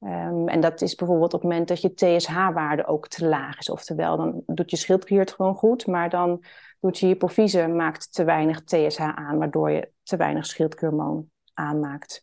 Um, 0.00 0.48
en 0.48 0.60
dat 0.60 0.80
is 0.80 0.94
bijvoorbeeld 0.94 1.34
op 1.34 1.40
het 1.40 1.50
moment 1.50 1.68
dat 1.68 1.80
je 1.80 1.94
TSH-waarde 1.94 2.86
ook 2.86 3.08
te 3.08 3.26
laag 3.26 3.58
is. 3.58 3.70
Oftewel, 3.70 4.16
dan 4.16 4.42
doet 4.46 4.70
je 4.70 4.76
schildklier 4.76 5.20
het 5.20 5.32
gewoon 5.32 5.54
goed, 5.54 5.86
maar 5.86 6.10
dan 6.10 6.44
doet 6.80 6.98
je 6.98 7.06
hypofyse 7.06 7.66
maakt 7.66 8.12
te 8.12 8.24
weinig 8.24 8.64
TSH 8.64 9.00
aan, 9.00 9.38
waardoor 9.38 9.70
je 9.70 9.90
te 10.02 10.16
weinig 10.16 10.46
schildklierhormoon 10.46 11.30
aanmaakt. 11.54 12.20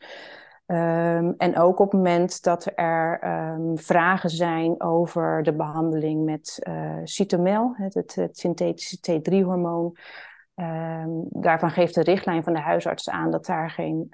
Um, 0.68 1.34
en 1.38 1.58
ook 1.58 1.80
op 1.80 1.92
het 1.92 2.00
moment 2.02 2.44
dat 2.44 2.72
er 2.76 3.24
um, 3.54 3.78
vragen 3.78 4.30
zijn 4.30 4.82
over 4.82 5.44
de 5.44 5.54
behandeling 5.54 6.26
met 6.26 6.60
uh, 6.68 6.96
cytomel, 7.04 7.74
het, 7.76 7.94
het, 7.94 8.16
het 8.16 8.38
synthetische 8.38 8.98
T3-hormoon, 8.98 9.98
Um, 10.60 11.26
daarvan 11.30 11.72
geeft 11.72 11.96
de 11.96 12.04
richtlijn 12.04 12.44
van 12.44 12.54
de 12.54 12.60
huisarts 12.60 13.10
aan 13.10 13.32
dat 13.32 13.46
daar 13.46 13.70
geen 13.70 14.12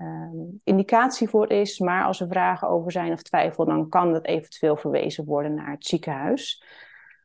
indicatie 0.63 1.29
voor 1.29 1.50
is. 1.50 1.79
Maar 1.79 2.03
als 2.03 2.22
er 2.22 2.27
vragen 2.27 2.69
over 2.69 2.91
zijn 2.91 3.12
of 3.12 3.22
twijfel, 3.22 3.65
dan 3.65 3.89
kan 3.89 4.12
dat 4.12 4.25
eventueel 4.25 4.77
verwezen 4.77 5.25
worden 5.25 5.53
naar 5.53 5.72
het 5.72 5.86
ziekenhuis. 5.86 6.63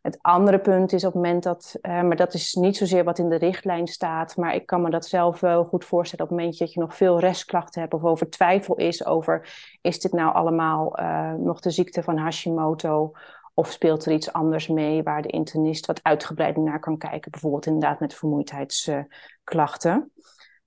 Het 0.09 0.19
andere 0.23 0.59
punt 0.59 0.93
is 0.93 1.05
op 1.05 1.13
het 1.13 1.23
moment 1.23 1.43
dat, 1.43 1.77
uh, 1.83 2.03
maar 2.03 2.17
dat 2.17 2.35
is 2.35 2.55
niet 2.55 2.77
zozeer 2.77 3.05
wat 3.05 3.19
in 3.19 3.29
de 3.29 3.37
richtlijn 3.37 3.87
staat, 3.87 4.37
maar 4.37 4.55
ik 4.55 4.67
kan 4.67 4.83
me 4.83 4.91
dat 4.91 5.07
zelf 5.07 5.41
wel 5.41 5.65
goed 5.65 5.85
voorstellen 5.85 6.25
op 6.25 6.31
het 6.31 6.39
moment 6.39 6.59
dat 6.59 6.73
je 6.73 6.81
nog 6.81 6.97
veel 6.97 7.21
restklachten 7.21 7.81
hebt 7.81 7.95
of 7.95 8.05
over 8.05 8.31
twijfel 8.31 8.77
is 8.77 9.07
over, 9.07 9.49
is 9.81 10.01
dit 10.01 10.13
nou 10.13 10.35
allemaal 10.35 11.01
uh, 11.01 11.33
nog 11.33 11.61
de 11.61 11.71
ziekte 11.71 12.03
van 12.03 12.17
Hashimoto 12.17 13.13
of 13.55 13.71
speelt 13.71 14.07
er 14.07 14.13
iets 14.13 14.33
anders 14.33 14.69
mee 14.69 15.03
waar 15.03 15.23
de 15.23 15.29
internist 15.29 15.87
wat 15.87 16.03
uitgebreider 16.03 16.63
naar 16.63 16.81
kan 16.81 16.99
kijken, 16.99 17.31
bijvoorbeeld 17.31 17.67
inderdaad 17.67 18.01
met 18.01 18.15
vermoeidheidsklachten. 18.15 20.13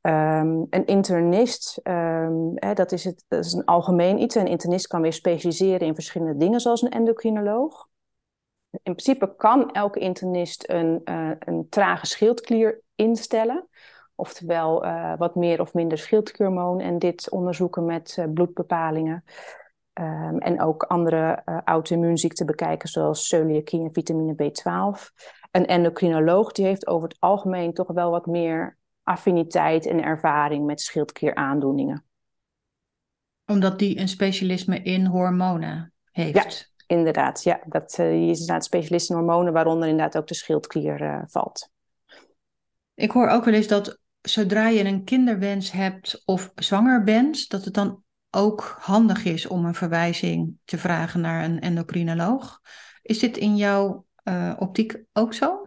Um, 0.02 0.68
een 0.70 0.86
internist, 0.86 1.80
um, 1.84 2.52
hè, 2.56 2.74
dat, 2.74 2.92
is 2.92 3.04
het, 3.04 3.26
dat 3.28 3.46
is 3.46 3.54
een 3.54 3.66
algemeen 3.66 4.22
iets. 4.22 4.36
Een 4.36 4.48
internist 4.48 4.88
kan 4.88 5.02
weer 5.02 5.14
specialiseren 5.14 5.88
in 5.88 5.94
verschillende 5.94 6.38
dingen, 6.38 6.60
zoals 6.60 6.82
een 6.82 6.92
endocrinoloog. 6.92 7.90
In 8.72 8.96
principe 8.96 9.36
kan 9.36 9.72
elke 9.72 10.00
internist 10.00 10.70
een, 10.70 11.02
uh, 11.06 11.32
een 11.40 11.70
trage 11.70 12.06
schildklier 12.06 12.82
instellen. 12.96 13.68
Oftewel 14.16 14.86
uh, 14.86 15.14
wat 15.18 15.36
meer 15.36 15.62
of 15.62 15.74
minder 15.74 15.98
schildklierhormoon 15.98 16.80
en 16.80 17.00
dit 17.00 17.30
onderzoeken 17.30 17.86
met 17.86 18.16
uh, 18.20 18.26
bloedbepalingen. 18.34 19.24
Um, 19.94 20.38
en 20.38 20.62
ook 20.62 20.84
andere 20.84 21.42
auto-immuunziekten 21.66 22.46
bekijken, 22.46 22.90
zoals 22.90 23.28
celiakie 23.28 23.84
en 23.84 23.94
vitamine 23.94 24.34
B12. 24.34 25.14
Een 25.52 25.66
endocrinoloog 25.66 26.52
die 26.52 26.66
heeft 26.66 26.88
over 26.88 27.08
het 27.08 27.18
algemeen 27.20 27.74
toch 27.74 27.88
wel 27.88 28.12
wat 28.12 28.26
meer 28.26 28.78
affiniteit 29.04 29.86
en 29.86 30.04
ervaring 30.04 30.66
met 30.66 30.82
schildklieraandoeningen. 30.82 32.06
Omdat 33.46 33.80
die 33.80 34.00
een 34.00 34.08
specialisme 34.08 34.82
in 34.82 35.06
hormonen 35.06 35.94
heeft. 36.12 36.60
Ja, 36.60 36.71
inderdaad. 36.92 37.44
Ja, 37.44 37.60
dat 37.66 37.98
uh, 38.00 38.30
is 38.30 38.40
inderdaad 38.40 38.64
specialist 38.64 39.10
in 39.10 39.16
hormonen, 39.16 39.54
waaronder 39.54 39.88
inderdaad 39.88 40.18
ook 40.18 40.28
de 40.28 40.36
schildklier 40.36 41.02
uh, 41.02 41.22
valt. 41.26 41.70
Ik 42.94 43.12
hoor 43.12 43.28
ook 43.28 43.46
wel 43.46 43.54
eens 43.54 43.68
dat 43.68 44.00
zodra 44.22 44.68
je 44.68 44.84
een 44.84 45.04
kinderwens 45.04 45.72
hebt 45.72 46.22
of 46.26 46.52
zwanger 46.56 47.04
bent, 47.04 47.50
dat 47.50 47.66
het 47.66 47.74
dan 47.74 48.04
ook 48.30 48.78
handig 48.80 49.26
is 49.26 49.48
om 49.48 49.66
een 49.66 49.74
verwijzing 49.74 50.58
te 50.66 50.78
vragen 50.78 51.22
naar 51.22 51.44
een 51.44 51.60
endocrinoloog. 51.60 52.60
Is 53.02 53.20
dit 53.20 53.38
in 53.38 53.56
jouw 53.56 54.06
uh, 54.24 54.54
optiek 54.58 55.04
ook 55.14 55.34
zo? 55.34 55.66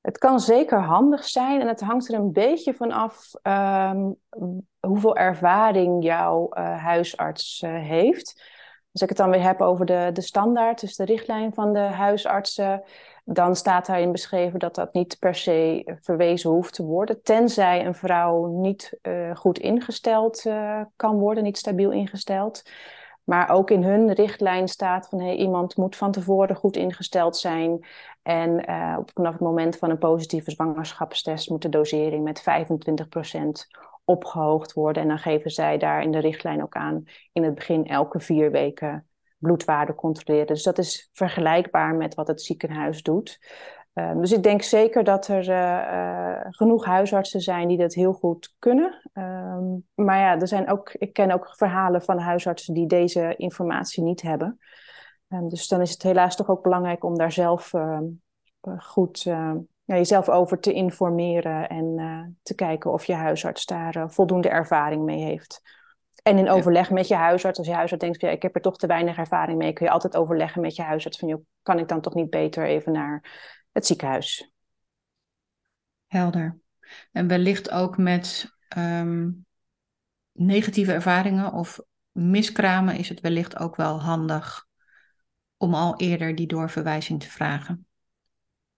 Het 0.00 0.18
kan 0.18 0.40
zeker 0.40 0.80
handig 0.80 1.24
zijn 1.24 1.60
en 1.60 1.68
het 1.68 1.80
hangt 1.80 2.08
er 2.08 2.18
een 2.18 2.32
beetje 2.32 2.74
van 2.74 2.92
af 2.92 3.30
um, 3.42 4.16
hoeveel 4.80 5.16
ervaring 5.16 6.04
jouw 6.04 6.48
uh, 6.50 6.82
huisarts 6.82 7.62
uh, 7.62 7.70
heeft. 7.70 8.54
Als 8.96 9.04
ik 9.04 9.16
het 9.16 9.26
dan 9.26 9.30
weer 9.30 9.42
heb 9.42 9.60
over 9.60 9.86
de, 9.86 10.10
de 10.12 10.20
standaard, 10.20 10.80
dus 10.80 10.96
de 10.96 11.04
richtlijn 11.04 11.54
van 11.54 11.72
de 11.72 11.78
huisartsen, 11.78 12.82
dan 13.24 13.56
staat 13.56 13.86
daarin 13.86 14.12
beschreven 14.12 14.58
dat 14.58 14.74
dat 14.74 14.92
niet 14.92 15.16
per 15.18 15.34
se 15.34 15.82
verwezen 16.00 16.50
hoeft 16.50 16.74
te 16.74 16.84
worden, 16.84 17.22
tenzij 17.22 17.86
een 17.86 17.94
vrouw 17.94 18.46
niet 18.46 18.98
uh, 19.02 19.36
goed 19.36 19.58
ingesteld 19.58 20.44
uh, 20.44 20.80
kan 20.96 21.18
worden, 21.18 21.42
niet 21.42 21.58
stabiel 21.58 21.90
ingesteld. 21.90 22.62
Maar 23.24 23.50
ook 23.50 23.70
in 23.70 23.82
hun 23.82 24.12
richtlijn 24.12 24.68
staat 24.68 25.08
van 25.08 25.20
hey, 25.20 25.36
iemand 25.36 25.76
moet 25.76 25.96
van 25.96 26.12
tevoren 26.12 26.56
goed 26.56 26.76
ingesteld 26.76 27.36
zijn. 27.36 27.86
En 28.22 28.70
uh, 28.70 28.98
vanaf 29.14 29.32
het 29.32 29.40
moment 29.40 29.76
van 29.76 29.90
een 29.90 29.98
positieve 29.98 30.50
zwangerschapstest 30.50 31.50
moet 31.50 31.62
de 31.62 31.68
dosering 31.68 32.24
met 32.24 32.40
25% 32.40 32.44
opgehoogd 34.06 34.72
worden. 34.72 35.02
En 35.02 35.08
dan 35.08 35.18
geven 35.18 35.50
zij 35.50 35.78
daar 35.78 36.02
in 36.02 36.10
de 36.10 36.18
richtlijn 36.18 36.62
ook 36.62 36.76
aan 36.76 37.04
in 37.32 37.44
het 37.44 37.54
begin 37.54 37.86
elke 37.86 38.20
vier 38.20 38.50
weken 38.50 39.06
bloedwaarde 39.38 39.94
controleren. 39.94 40.46
Dus 40.46 40.62
dat 40.62 40.78
is 40.78 41.10
vergelijkbaar 41.12 41.94
met 41.94 42.14
wat 42.14 42.26
het 42.26 42.42
ziekenhuis 42.42 43.02
doet. 43.02 43.38
Um, 43.92 44.20
dus 44.20 44.32
ik 44.32 44.42
denk 44.42 44.62
zeker 44.62 45.04
dat 45.04 45.28
er 45.28 45.48
uh, 45.48 45.56
uh, 45.56 46.46
genoeg 46.50 46.84
huisartsen 46.84 47.40
zijn 47.40 47.68
die 47.68 47.78
dat 47.78 47.94
heel 47.94 48.12
goed 48.12 48.54
kunnen. 48.58 49.10
Um, 49.12 49.86
maar 49.94 50.18
ja, 50.18 50.40
er 50.40 50.48
zijn 50.48 50.70
ook, 50.70 50.92
ik 50.92 51.12
ken 51.12 51.30
ook 51.30 51.56
verhalen 51.56 52.02
van 52.02 52.18
huisartsen 52.18 52.74
die 52.74 52.86
deze 52.86 53.34
informatie 53.36 54.02
niet 54.02 54.22
hebben. 54.22 54.58
Um, 55.28 55.48
dus 55.48 55.68
dan 55.68 55.80
is 55.80 55.90
het 55.90 56.02
helaas 56.02 56.36
toch 56.36 56.48
ook 56.48 56.62
belangrijk 56.62 57.04
om 57.04 57.18
daar 57.18 57.32
zelf 57.32 57.72
uh, 57.72 57.98
goed 58.78 59.26
ja, 59.86 59.94
jezelf 59.94 60.28
over 60.28 60.60
te 60.60 60.72
informeren 60.72 61.68
en 61.68 61.98
uh, 61.98 62.24
te 62.42 62.54
kijken 62.54 62.92
of 62.92 63.04
je 63.04 63.14
huisarts 63.14 63.66
daar 63.66 63.96
uh, 63.96 64.04
voldoende 64.08 64.48
ervaring 64.48 65.04
mee 65.04 65.24
heeft. 65.24 65.60
En 66.22 66.38
in 66.38 66.48
overleg 66.48 66.90
met 66.90 67.08
je 67.08 67.14
huisarts, 67.14 67.58
als 67.58 67.66
je 67.66 67.74
huisarts 67.74 68.04
denkt 68.04 68.20
van 68.20 68.28
ja, 68.28 68.34
ik 68.34 68.42
heb 68.42 68.54
er 68.54 68.60
toch 68.60 68.78
te 68.78 68.86
weinig 68.86 69.16
ervaring 69.16 69.58
mee, 69.58 69.72
kun 69.72 69.86
je 69.86 69.92
altijd 69.92 70.16
overleggen 70.16 70.60
met 70.60 70.76
je 70.76 70.82
huisarts 70.82 71.18
van 71.18 71.28
joh, 71.28 71.44
kan 71.62 71.78
ik 71.78 71.88
dan 71.88 72.00
toch 72.00 72.14
niet 72.14 72.30
beter 72.30 72.66
even 72.66 72.92
naar 72.92 73.24
het 73.72 73.86
ziekenhuis? 73.86 74.50
Helder. 76.06 76.58
En 77.12 77.28
wellicht 77.28 77.70
ook 77.70 77.96
met 77.96 78.56
um, 78.78 79.46
negatieve 80.32 80.92
ervaringen 80.92 81.52
of 81.52 81.80
miskramen 82.12 82.96
is 82.96 83.08
het 83.08 83.20
wellicht 83.20 83.58
ook 83.58 83.76
wel 83.76 84.00
handig 84.00 84.66
om 85.56 85.74
al 85.74 85.96
eerder 85.96 86.34
die 86.34 86.46
doorverwijzing 86.46 87.20
te 87.20 87.30
vragen. 87.30 87.86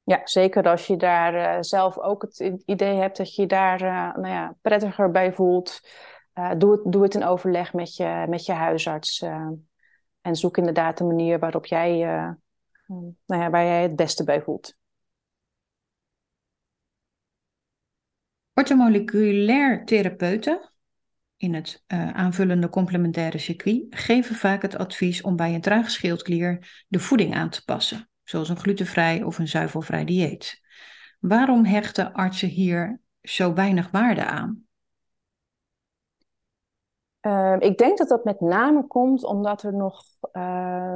Ja, 0.09 0.21
zeker 0.25 0.69
als 0.69 0.87
je 0.87 0.97
daar 0.97 1.35
uh, 1.35 1.57
zelf 1.61 1.99
ook 1.99 2.23
het 2.23 2.39
idee 2.65 2.97
hebt 2.97 3.17
dat 3.17 3.35
je 3.35 3.47
daar 3.47 3.83
uh, 3.83 4.15
nou 4.15 4.35
ja, 4.35 4.57
prettiger 4.61 5.11
bij 5.11 5.33
voelt. 5.33 5.81
Uh, 6.35 6.51
doe, 6.59 6.73
het, 6.73 6.93
doe 6.93 7.03
het 7.03 7.15
in 7.15 7.25
overleg 7.25 7.73
met 7.73 7.97
je, 7.97 8.25
met 8.29 8.47
je 8.47 8.53
huisarts. 8.53 9.23
en 10.21 10.37
zoek 10.37 10.57
inderdaad 10.57 10.99
de 10.99 11.05
manier 11.05 11.39
waarop 11.39 11.67
jij, 11.67 11.99
nou 13.27 13.43
ja, 13.43 13.51
waar 13.51 13.65
jij 13.65 13.83
het 13.83 13.97
beste 13.97 14.25
bij 14.25 14.43
voelt. 14.43 14.77
Orthomoleculair 18.55 19.85
therapeuten 19.85 20.73
in 21.37 21.55
het 21.55 21.85
aanvullende 22.13 22.69
complementaire 22.69 23.39
circuit 23.39 23.87
geven 23.91 24.35
vaak 24.35 24.63
het 24.63 24.77
advies 24.77 25.23
om 25.23 25.37
bij 25.37 25.55
een 25.55 25.61
trage 25.61 25.91
schildklier 25.91 26.85
de 26.89 26.99
voeding 26.99 27.35
aan 27.35 27.51
te 27.51 27.65
passen, 27.65 28.08
zoals 28.29 28.49
een 28.49 28.59
glutenvrij 28.59 29.23
of 29.23 29.39
een 29.39 29.49
zuivelvrij 29.49 30.05
dieet. 30.05 30.61
Waarom 31.21 31.65
hechten 31.65 32.13
artsen 32.13 32.49
hier 32.49 33.01
zo 33.23 33.55
weinig 33.55 33.91
waarde 33.91 34.25
aan? 34.25 34.63
Uh, 37.27 37.57
ik 37.59 37.79
denk 37.79 37.99
dat 37.99 38.09
dat 38.09 38.25
met 38.25 38.41
name 38.41 38.87
komt 38.87 39.25
omdat 39.25 39.63
er 39.63 39.75
nog 39.75 40.03
uh, 40.33 40.95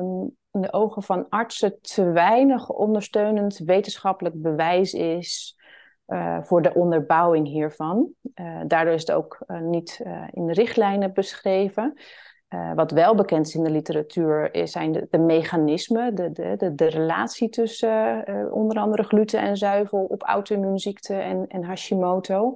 in 0.51 0.61
de 0.61 0.73
ogen 0.73 1.03
van 1.03 1.29
artsen 1.29 1.81
te 1.81 2.11
weinig 2.11 2.69
ondersteunend 2.69 3.59
wetenschappelijk 3.59 4.43
bewijs 4.43 4.93
is 4.93 5.59
uh, 6.07 6.43
voor 6.43 6.63
de 6.63 6.75
onderbouwing 6.75 7.47
hiervan. 7.47 8.13
Uh, 8.35 8.61
daardoor 8.67 8.95
is 8.95 9.01
het 9.01 9.13
ook 9.13 9.45
uh, 9.47 9.61
niet 9.61 10.01
in 10.31 10.47
de 10.47 10.53
richtlijnen 10.53 11.13
beschreven. 11.13 11.99
Wat 12.75 12.91
wel 12.91 13.15
bekend 13.15 13.47
is 13.47 13.55
in 13.55 13.65
de 13.65 13.71
literatuur 13.71 14.51
zijn 14.65 14.93
de, 14.93 15.07
de 15.11 15.19
mechanismen, 15.19 16.15
de, 16.15 16.33
de, 16.33 16.75
de, 16.75 16.89
relatie 16.89 17.49
tussen 17.49 18.25
onder 18.53 18.77
andere 18.77 19.03
gluten 19.03 19.41
en 19.41 19.57
zuivel 19.57 20.05
op 20.05 20.23
auto-immuunziekte 20.23 21.15
en, 21.15 21.47
en 21.49 21.65
Hashimoto. 21.65 22.55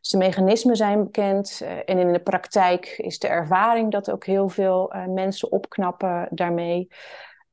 Dus 0.00 0.10
de 0.10 0.18
mechanismen 0.18 0.76
zijn 0.76 1.04
bekend 1.04 1.62
en 1.84 1.98
in 1.98 2.12
de 2.12 2.20
praktijk 2.20 2.86
is 2.86 3.18
de 3.18 3.28
ervaring 3.28 3.92
dat 3.92 4.10
ook 4.10 4.24
heel 4.24 4.48
veel 4.48 4.92
mensen 5.08 5.52
opknappen 5.52 6.28
daarmee. 6.30 6.88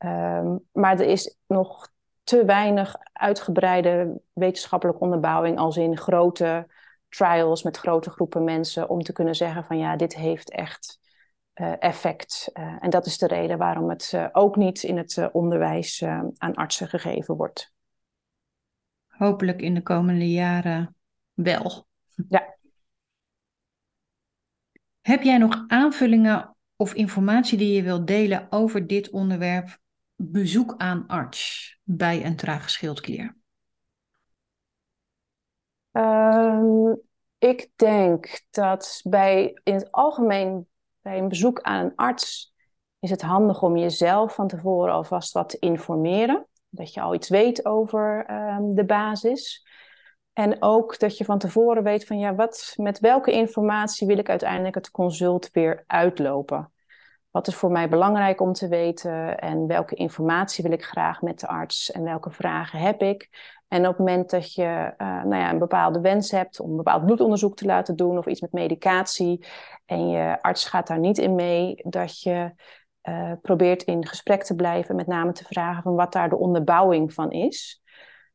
Um, 0.05 0.65
maar 0.71 0.99
er 0.99 1.07
is 1.07 1.37
nog 1.47 1.89
te 2.23 2.45
weinig 2.45 2.95
uitgebreide 3.13 4.21
wetenschappelijke 4.33 5.01
onderbouwing 5.01 5.57
als 5.57 5.77
in 5.77 5.97
grote 5.97 6.67
trials 7.09 7.63
met 7.63 7.77
grote 7.77 8.09
groepen 8.09 8.43
mensen 8.43 8.89
om 8.89 9.01
te 9.01 9.13
kunnen 9.13 9.35
zeggen 9.35 9.63
van 9.63 9.77
ja, 9.77 9.95
dit 9.95 10.15
heeft 10.15 10.51
echt 10.51 10.99
effect. 11.59 12.49
en 12.79 12.89
dat 12.89 13.05
is 13.05 13.17
de 13.17 13.27
reden 13.27 13.57
waarom 13.57 13.89
het 13.89 14.29
ook 14.31 14.55
niet 14.55 14.83
in 14.83 14.97
het 14.97 15.29
onderwijs 15.31 16.03
aan 16.37 16.53
artsen 16.53 16.87
gegeven 16.87 17.35
wordt. 17.35 17.73
Hopelijk 19.07 19.61
in 19.61 19.73
de 19.73 19.81
komende 19.81 20.31
jaren 20.31 20.95
wel. 21.33 21.87
Ja. 22.29 22.57
Heb 25.01 25.23
jij 25.23 25.37
nog 25.37 25.63
aanvullingen 25.67 26.55
of 26.75 26.93
informatie 26.93 27.57
die 27.57 27.75
je 27.75 27.83
wilt 27.83 28.07
delen 28.07 28.47
over 28.49 28.87
dit 28.87 29.09
onderwerp 29.09 29.77
bezoek 30.15 30.73
aan 30.77 31.07
arts 31.07 31.79
bij 31.83 32.25
een 32.25 32.35
trage 32.35 32.69
schildklier? 32.69 33.37
Um, 35.91 37.01
ik 37.37 37.69
denk 37.75 38.41
dat 38.49 39.01
bij 39.03 39.59
in 39.63 39.73
het 39.73 39.91
algemeen 39.91 40.67
bij 41.01 41.17
een 41.17 41.27
bezoek 41.27 41.61
aan 41.61 41.85
een 41.85 41.95
arts 41.95 42.53
is 42.99 43.09
het 43.09 43.21
handig 43.21 43.61
om 43.61 43.77
jezelf 43.77 44.33
van 44.33 44.47
tevoren 44.47 44.93
alvast 44.93 45.33
wat 45.33 45.49
te 45.49 45.59
informeren. 45.59 46.47
Dat 46.69 46.93
je 46.93 47.01
al 47.01 47.13
iets 47.13 47.29
weet 47.29 47.65
over 47.65 48.31
um, 48.31 48.75
de 48.75 48.85
basis. 48.85 49.67
En 50.33 50.61
ook 50.61 50.99
dat 50.99 51.17
je 51.17 51.25
van 51.25 51.39
tevoren 51.39 51.83
weet 51.83 52.05
van 52.05 52.19
ja, 52.19 52.35
wat, 52.35 52.73
met 52.75 52.99
welke 52.99 53.31
informatie 53.31 54.07
wil 54.07 54.17
ik 54.17 54.29
uiteindelijk 54.29 54.75
het 54.75 54.91
consult 54.91 55.51
weer 55.51 55.83
uitlopen. 55.87 56.71
Wat 57.39 57.47
is 57.47 57.55
voor 57.55 57.71
mij 57.71 57.89
belangrijk 57.89 58.41
om 58.41 58.53
te 58.53 58.67
weten 58.67 59.39
en 59.39 59.67
welke 59.67 59.95
informatie 59.95 60.63
wil 60.63 60.73
ik 60.73 60.83
graag 60.83 61.21
met 61.21 61.39
de 61.39 61.47
arts 61.47 61.91
en 61.91 62.03
welke 62.03 62.31
vragen 62.31 62.79
heb 62.79 63.01
ik. 63.01 63.29
En 63.67 63.81
op 63.81 63.87
het 63.87 63.97
moment 63.97 64.29
dat 64.29 64.53
je 64.53 64.93
uh, 64.97 65.23
nou 65.23 65.35
ja, 65.35 65.51
een 65.51 65.59
bepaalde 65.59 66.01
wens 66.01 66.31
hebt 66.31 66.59
om 66.59 66.69
een 66.69 66.75
bepaald 66.75 67.05
bloedonderzoek 67.05 67.55
te 67.55 67.65
laten 67.65 67.95
doen 67.95 68.17
of 68.17 68.25
iets 68.25 68.41
met 68.41 68.51
medicatie 68.51 69.45
en 69.85 70.09
je 70.09 70.41
arts 70.41 70.65
gaat 70.65 70.87
daar 70.87 70.99
niet 70.99 71.17
in 71.17 71.35
mee, 71.35 71.75
dat 71.83 72.21
je 72.21 72.51
uh, 73.03 73.31
probeert 73.41 73.83
in 73.83 74.07
gesprek 74.07 74.43
te 74.43 74.55
blijven, 74.55 74.95
met 74.95 75.07
name 75.07 75.31
te 75.31 75.43
vragen 75.43 75.83
van 75.83 75.95
wat 75.95 76.13
daar 76.13 76.29
de 76.29 76.37
onderbouwing 76.37 77.13
van 77.13 77.31
is. 77.31 77.81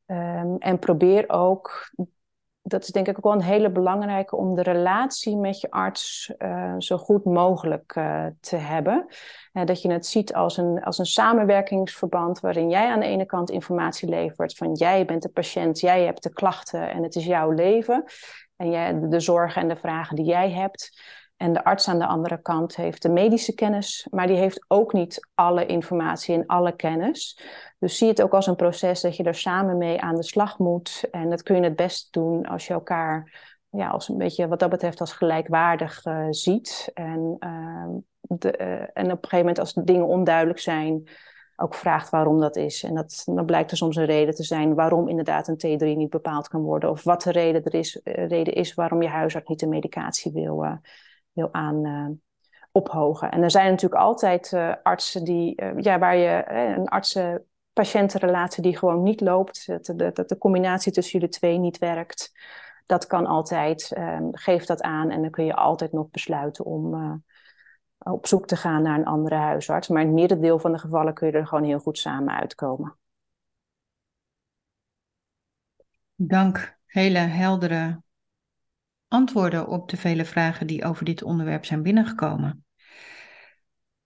Um, 0.06 0.56
en 0.58 0.78
probeer 0.78 1.24
ook 1.26 1.90
dat 2.66 2.82
is 2.82 2.88
denk 2.88 3.08
ik 3.08 3.16
ook 3.16 3.24
wel 3.24 3.32
een 3.32 3.42
hele 3.42 3.70
belangrijke 3.70 4.36
om 4.36 4.54
de 4.54 4.62
relatie 4.62 5.36
met 5.36 5.60
je 5.60 5.70
arts 5.70 6.32
uh, 6.38 6.74
zo 6.78 6.96
goed 6.96 7.24
mogelijk 7.24 7.94
uh, 7.96 8.26
te 8.40 8.56
hebben. 8.56 9.06
Uh, 9.52 9.64
dat 9.64 9.82
je 9.82 9.92
het 9.92 10.06
ziet 10.06 10.34
als 10.34 10.56
een, 10.56 10.82
als 10.82 10.98
een 10.98 11.06
samenwerkingsverband 11.06 12.40
waarin 12.40 12.70
jij 12.70 12.90
aan 12.90 13.00
de 13.00 13.06
ene 13.06 13.26
kant 13.26 13.50
informatie 13.50 14.08
levert 14.08 14.54
van 14.56 14.72
jij 14.72 15.04
bent 15.04 15.22
de 15.22 15.28
patiënt, 15.28 15.80
jij 15.80 16.04
hebt 16.04 16.22
de 16.22 16.32
klachten 16.32 16.90
en 16.90 17.02
het 17.02 17.14
is 17.14 17.24
jouw 17.24 17.50
leven. 17.50 18.04
En 18.56 18.70
jij, 18.70 19.00
de 19.08 19.20
zorgen 19.20 19.62
en 19.62 19.68
de 19.68 19.76
vragen 19.76 20.16
die 20.16 20.24
jij 20.24 20.50
hebt. 20.50 21.02
En 21.44 21.52
de 21.52 21.64
arts 21.64 21.88
aan 21.88 21.98
de 21.98 22.06
andere 22.06 22.42
kant 22.42 22.76
heeft 22.76 23.02
de 23.02 23.08
medische 23.08 23.54
kennis, 23.54 24.06
maar 24.10 24.26
die 24.26 24.36
heeft 24.36 24.64
ook 24.68 24.92
niet 24.92 25.28
alle 25.34 25.66
informatie 25.66 26.34
en 26.34 26.46
alle 26.46 26.76
kennis. 26.76 27.38
Dus 27.78 27.98
zie 27.98 28.08
het 28.08 28.22
ook 28.22 28.32
als 28.32 28.46
een 28.46 28.56
proces 28.56 29.00
dat 29.00 29.16
je 29.16 29.22
er 29.22 29.34
samen 29.34 29.78
mee 29.78 30.00
aan 30.00 30.14
de 30.14 30.22
slag 30.22 30.58
moet. 30.58 31.08
En 31.10 31.30
dat 31.30 31.42
kun 31.42 31.56
je 31.56 31.62
het 31.62 31.76
best 31.76 32.12
doen 32.12 32.46
als 32.46 32.66
je 32.66 32.72
elkaar 32.72 33.40
ja, 33.70 33.88
als 33.88 34.08
een 34.08 34.18
beetje 34.18 34.48
wat 34.48 34.58
dat 34.58 34.70
betreft 34.70 35.00
als 35.00 35.12
gelijkwaardig 35.12 36.04
uh, 36.04 36.26
ziet. 36.30 36.90
En, 36.94 37.36
uh, 37.40 37.86
de, 38.20 38.58
uh, 38.60 38.80
en 38.80 39.04
op 39.04 39.22
een 39.22 39.28
gegeven 39.28 39.38
moment 39.38 39.58
als 39.58 39.72
dingen 39.72 40.06
onduidelijk 40.06 40.58
zijn, 40.58 41.08
ook 41.56 41.74
vraagt 41.74 42.10
waarom 42.10 42.40
dat 42.40 42.56
is. 42.56 42.82
En 42.82 42.94
dat, 42.94 43.22
dan 43.24 43.44
blijkt 43.44 43.70
er 43.70 43.76
soms 43.76 43.96
een 43.96 44.04
reden 44.04 44.34
te 44.34 44.44
zijn 44.44 44.74
waarom 44.74 45.08
inderdaad 45.08 45.48
een 45.48 45.78
T3 45.78 45.96
niet 45.96 46.10
bepaald 46.10 46.48
kan 46.48 46.62
worden. 46.62 46.90
Of 46.90 47.02
wat 47.02 47.22
de 47.22 47.30
reden, 47.30 47.64
er 47.64 47.74
is, 47.74 48.00
reden 48.04 48.54
is 48.54 48.74
waarom 48.74 49.02
je 49.02 49.08
huisarts 49.08 49.48
niet 49.48 49.60
de 49.60 49.66
medicatie 49.66 50.32
wil, 50.32 50.64
wil 51.34 51.48
aan 51.52 52.20
ophogen. 52.72 53.30
En 53.30 53.42
er 53.42 53.50
zijn 53.50 53.70
natuurlijk 53.70 54.02
altijd 54.02 54.52
artsen 54.82 55.24
die, 55.24 55.64
ja, 55.76 55.98
waar 55.98 56.16
je 56.16 56.44
een 56.50 56.88
artsen 56.88 57.46
patiëntenrelatie 57.72 58.62
die 58.62 58.78
gewoon 58.78 59.02
niet 59.02 59.20
loopt, 59.20 59.66
dat 59.66 59.84
de, 59.84 59.94
de, 60.12 60.24
de, 60.26 60.38
combinatie 60.38 60.92
tussen 60.92 61.18
jullie 61.18 61.34
twee 61.34 61.58
niet 61.58 61.78
werkt. 61.78 62.32
Dat 62.86 63.06
kan 63.06 63.26
altijd, 63.26 63.94
um, 63.98 64.28
geef 64.36 64.64
dat 64.64 64.82
aan 64.82 65.10
en 65.10 65.20
dan 65.22 65.30
kun 65.30 65.44
je 65.44 65.54
altijd 65.54 65.92
nog 65.92 66.10
besluiten 66.10 66.64
om 66.64 67.22
op 68.04 68.26
zoek 68.26 68.46
te 68.46 68.56
gaan 68.56 68.82
naar 68.82 68.98
een 68.98 69.04
andere 69.04 69.34
huisarts. 69.34 69.88
Maar 69.88 70.00
in 70.00 70.06
het 70.06 70.16
merendeel 70.16 70.58
van 70.58 70.72
de 70.72 70.78
gevallen 70.78 71.14
kun 71.14 71.26
je 71.26 71.32
er 71.32 71.46
gewoon 71.46 71.64
heel 71.64 71.78
goed 71.78 71.98
samen 71.98 72.34
uitkomen. 72.34 72.98
Dank. 76.14 76.78
Hele 76.86 77.18
heldere 77.18 78.02
antwoorden 79.08 79.68
op 79.68 79.88
de 79.88 79.96
vele 79.96 80.24
vragen 80.24 80.66
die 80.66 80.84
over 80.84 81.04
dit 81.04 81.22
onderwerp 81.22 81.64
zijn 81.64 81.82
binnengekomen. 81.82 82.64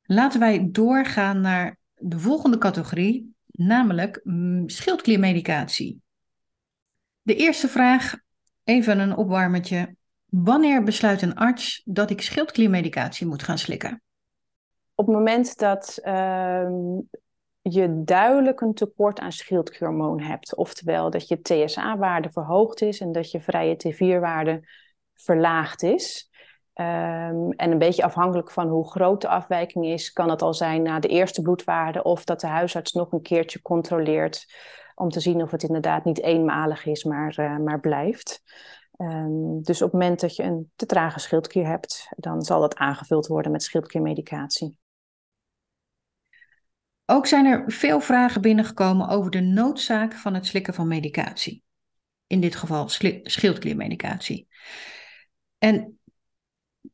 Laten 0.03 0.41
wij 0.41 0.69
doorgaan 0.71 1.41
naar 1.41 1.79
de 1.95 2.19
volgende 2.19 2.59
categorie, 2.59 3.35
namelijk 3.47 4.21
mm, 4.25 4.69
schildkliermedicatie. 4.69 6.01
De 7.23 7.37
eerste 7.37 7.69
vraag, 7.69 8.17
even 8.65 8.99
een 8.99 9.17
opwarmetje. 9.17 9.97
Wanneer 10.27 10.83
besluit 10.83 11.23
een 11.23 11.35
arts 11.35 11.83
dat 11.85 12.11
ik 12.11 12.21
schildkliermedicatie 12.21 13.27
moet 13.27 13.43
gaan 13.43 13.59
slikken? 13.59 14.03
Op 14.95 15.07
het 15.07 15.15
moment 15.15 15.59
dat 15.59 15.99
uh, 16.05 16.69
je 17.63 18.03
duidelijk 18.05 18.61
een 18.61 18.75
tekort 18.75 19.19
aan 19.19 19.33
schildklierhormoon 19.33 20.21
hebt, 20.21 20.57
oftewel 20.57 21.11
dat 21.11 21.29
je 21.29 21.41
TSA-waarde 21.41 22.31
verhoogd 22.31 22.83
is 22.83 23.01
en 23.01 23.13
dat 23.13 23.31
je 23.31 23.41
vrije 23.41 23.77
T4-waarde 23.77 24.69
verlaagd 25.23 25.83
is, 25.83 26.29
Um, 26.81 27.53
en 27.53 27.71
een 27.71 27.79
beetje 27.79 28.03
afhankelijk 28.03 28.51
van 28.51 28.69
hoe 28.69 28.91
groot 28.91 29.21
de 29.21 29.29
afwijking 29.29 29.87
is, 29.87 30.13
kan 30.13 30.31
het 30.31 30.43
al 30.43 30.55
zijn 30.55 30.83
na 30.83 31.01
de 31.01 31.09
eerste 31.09 31.43
bloedwaarde 31.43 32.03
of 32.03 32.25
dat 32.25 32.41
de 32.41 32.47
huisarts 32.47 32.93
nog 32.93 33.13
een 33.13 33.23
keertje 33.23 33.63
controleert 33.63 34.55
om 34.95 35.09
te 35.09 35.21
zien 35.21 35.43
of 35.43 35.51
het 35.51 35.63
inderdaad 35.63 36.05
niet 36.05 36.23
eenmalig 36.23 36.87
is, 36.87 37.05
maar, 37.05 37.37
uh, 37.41 37.57
maar 37.57 37.81
blijft. 37.81 38.43
Um, 38.97 39.63
dus 39.63 39.83
op 39.83 39.93
het 39.93 40.01
moment 40.01 40.21
dat 40.21 40.37
je 40.37 40.43
een 40.43 40.71
te 40.77 40.87
trage 40.87 41.19
schildklier 41.19 41.67
hebt, 41.67 42.09
dan 42.17 42.43
zal 42.43 42.61
dat 42.61 42.77
aangevuld 42.77 43.27
worden 43.27 43.53
met 43.53 43.63
schildkliermedicatie. 43.63 44.79
Ook 47.07 47.27
zijn 47.27 47.47
er 47.47 47.65
veel 47.67 48.01
vragen 48.01 48.41
binnengekomen 48.41 49.09
over 49.09 49.31
de 49.31 49.41
noodzaak 49.41 50.13
van 50.13 50.35
het 50.35 50.47
slikken 50.47 50.75
van 50.75 50.89
medicatie. 50.89 51.63
In 52.27 52.41
dit 52.41 52.57
geval 52.57 52.89
schildkliermedicatie. 53.23 54.49
En 55.59 55.99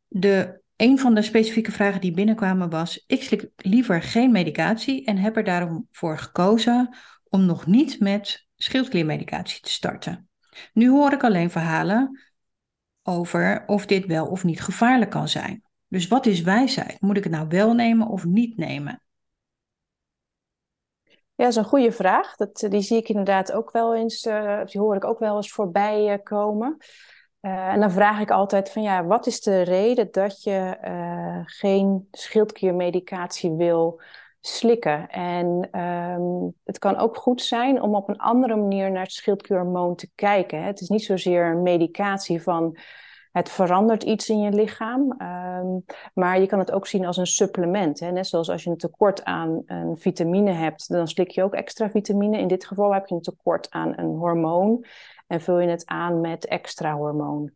de, 0.08 0.60
een 0.76 0.98
van 0.98 1.14
de 1.14 1.22
specifieke 1.22 1.72
vragen 1.72 2.00
die 2.00 2.12
binnenkwamen 2.12 2.70
was: 2.70 3.04
ik 3.06 3.22
slik 3.22 3.50
liever 3.56 4.02
geen 4.02 4.32
medicatie 4.32 5.04
en 5.04 5.16
heb 5.16 5.36
er 5.36 5.44
daarom 5.44 5.86
voor 5.90 6.18
gekozen 6.18 6.96
om 7.28 7.46
nog 7.46 7.66
niet 7.66 8.00
met 8.00 8.46
schildkliermedicatie 8.56 9.60
te 9.60 9.70
starten. 9.70 10.28
Nu 10.72 10.88
hoor 10.88 11.12
ik 11.12 11.24
alleen 11.24 11.50
verhalen 11.50 12.20
over 13.02 13.64
of 13.66 13.86
dit 13.86 14.06
wel 14.06 14.26
of 14.26 14.44
niet 14.44 14.60
gevaarlijk 14.60 15.10
kan 15.10 15.28
zijn. 15.28 15.62
Dus 15.88 16.08
wat 16.08 16.26
is 16.26 16.40
wijsheid? 16.40 17.00
Moet 17.00 17.16
ik 17.16 17.24
het 17.24 17.32
nou 17.32 17.48
wel 17.48 17.72
nemen 17.72 18.08
of 18.08 18.24
niet 18.24 18.56
nemen? 18.56 19.02
Ja, 21.36 21.44
dat 21.44 21.48
is 21.48 21.56
een 21.56 21.64
goede 21.64 21.92
vraag. 21.92 22.36
Dat, 22.36 22.66
die 22.68 22.80
zie 22.80 22.96
ik 22.96 23.08
inderdaad 23.08 23.52
ook 23.52 23.70
wel 23.70 23.94
eens, 23.94 24.24
uh, 24.26 24.64
die 24.64 24.80
hoor 24.80 24.96
ik 24.96 25.04
ook 25.04 25.18
wel 25.18 25.36
eens 25.36 25.52
voorbij 25.52 26.12
uh, 26.12 26.22
komen. 26.22 26.76
Uh, 27.44 27.72
en 27.72 27.80
dan 27.80 27.90
vraag 27.90 28.20
ik 28.20 28.30
altijd 28.30 28.70
van 28.70 28.82
ja, 28.82 29.04
wat 29.04 29.26
is 29.26 29.40
de 29.40 29.62
reden 29.62 30.08
dat 30.10 30.42
je 30.42 30.78
uh, 30.84 31.40
geen 31.44 32.08
schildkliermedicatie 32.10 33.52
wil 33.52 34.00
slikken? 34.40 35.08
En 35.08 35.68
um, 35.80 36.54
het 36.64 36.78
kan 36.78 36.96
ook 36.96 37.16
goed 37.16 37.42
zijn 37.42 37.82
om 37.82 37.94
op 37.94 38.08
een 38.08 38.18
andere 38.18 38.56
manier 38.56 38.90
naar 38.90 39.02
het 39.02 39.12
schildklierhormoon 39.12 39.94
te 39.96 40.10
kijken. 40.14 40.62
Het 40.62 40.80
is 40.80 40.88
niet 40.88 41.04
zozeer 41.04 41.46
een 41.46 41.62
medicatie 41.62 42.42
van 42.42 42.78
het 43.32 43.50
verandert 43.50 44.02
iets 44.02 44.28
in 44.28 44.40
je 44.40 44.50
lichaam, 44.50 45.00
um, 45.22 45.84
maar 46.14 46.40
je 46.40 46.46
kan 46.46 46.58
het 46.58 46.72
ook 46.72 46.86
zien 46.86 47.06
als 47.06 47.16
een 47.16 47.26
supplement. 47.26 48.00
Hè. 48.00 48.10
Net 48.10 48.26
zoals 48.26 48.50
als 48.50 48.64
je 48.64 48.70
een 48.70 48.76
tekort 48.76 49.24
aan 49.24 49.62
een 49.66 49.96
vitamine 49.96 50.50
hebt, 50.50 50.88
dan 50.88 51.08
slik 51.08 51.30
je 51.30 51.42
ook 51.42 51.54
extra 51.54 51.90
vitamine. 51.90 52.38
In 52.38 52.48
dit 52.48 52.66
geval 52.66 52.94
heb 52.94 53.06
je 53.06 53.14
een 53.14 53.20
tekort 53.20 53.70
aan 53.70 53.98
een 53.98 54.16
hormoon 54.16 54.84
en 55.26 55.40
vul 55.40 55.58
je 55.58 55.68
het 55.68 55.86
aan 55.86 56.20
met 56.20 56.46
extra 56.46 56.96
hormoon. 56.96 57.50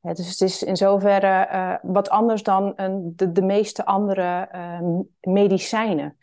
dus 0.00 0.28
het 0.28 0.40
is 0.40 0.62
in 0.62 0.76
zoverre 0.76 1.48
uh, 1.52 1.74
wat 1.82 2.10
anders 2.10 2.42
dan 2.42 2.72
een, 2.76 3.12
de, 3.16 3.32
de 3.32 3.42
meeste 3.42 3.84
andere 3.84 4.48
uh, 4.54 5.00
medicijnen. 5.20 6.16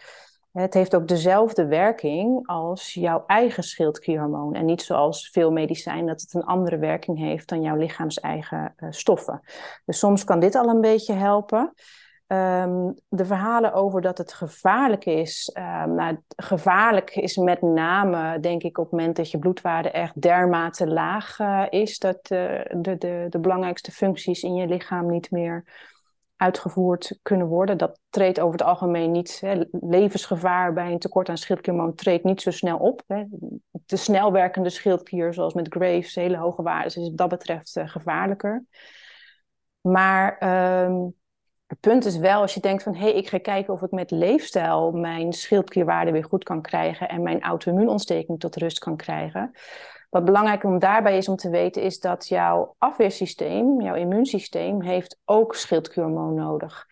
Het 0.51 0.73
heeft 0.73 0.95
ook 0.95 1.08
dezelfde 1.08 1.65
werking 1.65 2.47
als 2.47 2.93
jouw 2.93 3.23
eigen 3.27 3.63
schildklierhormoon. 3.63 4.54
En 4.54 4.65
niet 4.65 4.82
zoals 4.82 5.30
veel 5.30 5.51
medicijnen 5.51 6.06
dat 6.06 6.21
het 6.21 6.34
een 6.34 6.43
andere 6.43 6.77
werking 6.77 7.17
heeft 7.17 7.49
dan 7.49 7.62
jouw 7.62 7.75
lichaams-eigen 7.75 8.73
uh, 8.77 8.91
stoffen. 8.91 9.41
Dus 9.86 9.99
soms 9.99 10.23
kan 10.23 10.39
dit 10.39 10.56
al 10.56 10.69
een 10.69 10.82
beetje 10.82 11.13
helpen. 11.13 11.73
Um, 12.31 12.95
de 13.09 13.25
verhalen 13.25 13.73
over 13.73 14.01
dat 14.01 14.17
het 14.17 14.33
gevaarlijk 14.33 15.05
is. 15.05 15.55
Um, 15.57 15.95
nou, 15.95 16.17
gevaarlijk 16.35 17.15
is 17.15 17.35
met 17.37 17.61
name, 17.61 18.39
denk 18.39 18.63
ik, 18.63 18.77
op 18.77 18.83
het 18.83 18.99
moment 18.99 19.15
dat 19.15 19.31
je 19.31 19.39
bloedwaarde 19.39 19.91
echt 19.91 20.21
dermate 20.21 20.87
laag 20.87 21.39
uh, 21.39 21.65
is, 21.69 21.99
dat 21.99 22.15
uh, 22.15 22.59
de, 22.71 22.97
de, 22.97 23.25
de 23.29 23.39
belangrijkste 23.39 23.91
functies 23.91 24.43
in 24.43 24.55
je 24.55 24.67
lichaam 24.67 25.09
niet 25.09 25.31
meer 25.31 25.63
uitgevoerd 26.35 27.19
kunnen 27.21 27.47
worden. 27.47 27.77
Dat 27.77 27.99
treedt 28.09 28.39
over 28.39 28.59
het 28.59 28.67
algemeen 28.67 29.11
niet. 29.11 29.39
Hè, 29.39 29.63
levensgevaar 29.71 30.73
bij 30.73 30.91
een 30.91 30.99
tekort 30.99 31.29
aan 31.29 31.37
schildklierhormoon 31.37 31.95
treedt 31.95 32.23
niet 32.23 32.41
zo 32.41 32.51
snel 32.51 32.77
op. 32.77 33.03
Hè. 33.07 33.23
De 33.85 33.97
snel 33.97 34.31
werkende 34.31 34.69
schildklier, 34.69 35.33
zoals 35.33 35.53
met 35.53 35.73
Graves, 35.73 36.15
hele 36.15 36.37
hoge 36.37 36.61
waarden, 36.61 36.87
is 36.87 36.95
wat 36.95 37.17
dat 37.17 37.29
betreft 37.29 37.75
uh, 37.75 37.87
gevaarlijker. 37.87 38.65
Maar 39.81 40.37
ehm, 40.37 41.07
het 41.71 41.79
punt 41.79 42.05
is 42.05 42.17
wel, 42.17 42.41
als 42.41 42.53
je 42.53 42.60
denkt 42.60 42.84
van 42.84 42.95
hé, 42.95 43.01
hey, 43.01 43.13
ik 43.13 43.27
ga 43.27 43.38
kijken 43.38 43.73
of 43.73 43.81
ik 43.81 43.91
met 43.91 44.12
leefstijl 44.12 44.91
mijn 44.91 45.34
schildklierwaarde 45.34 46.12
weer 46.12 46.23
goed 46.23 46.43
kan 46.43 46.62
krijgen 46.62 47.10
en 47.10 47.23
mijn 47.23 47.41
auto-immuunontsteking 47.41 48.39
tot 48.39 48.55
rust 48.55 48.79
kan 48.79 48.97
krijgen. 48.97 49.51
Wat 50.10 50.25
belangrijk 50.25 50.63
om 50.63 50.79
daarbij 50.79 51.17
is 51.17 51.27
om 51.27 51.36
te 51.36 51.49
weten, 51.49 51.81
is 51.81 51.99
dat 51.99 52.27
jouw 52.27 52.75
afweersysteem, 52.77 53.81
jouw 53.81 53.95
immuunsysteem, 53.95 54.81
heeft 54.81 55.19
ook 55.25 55.55
schildklierhormoon 55.55 56.34
nodig. 56.34 56.88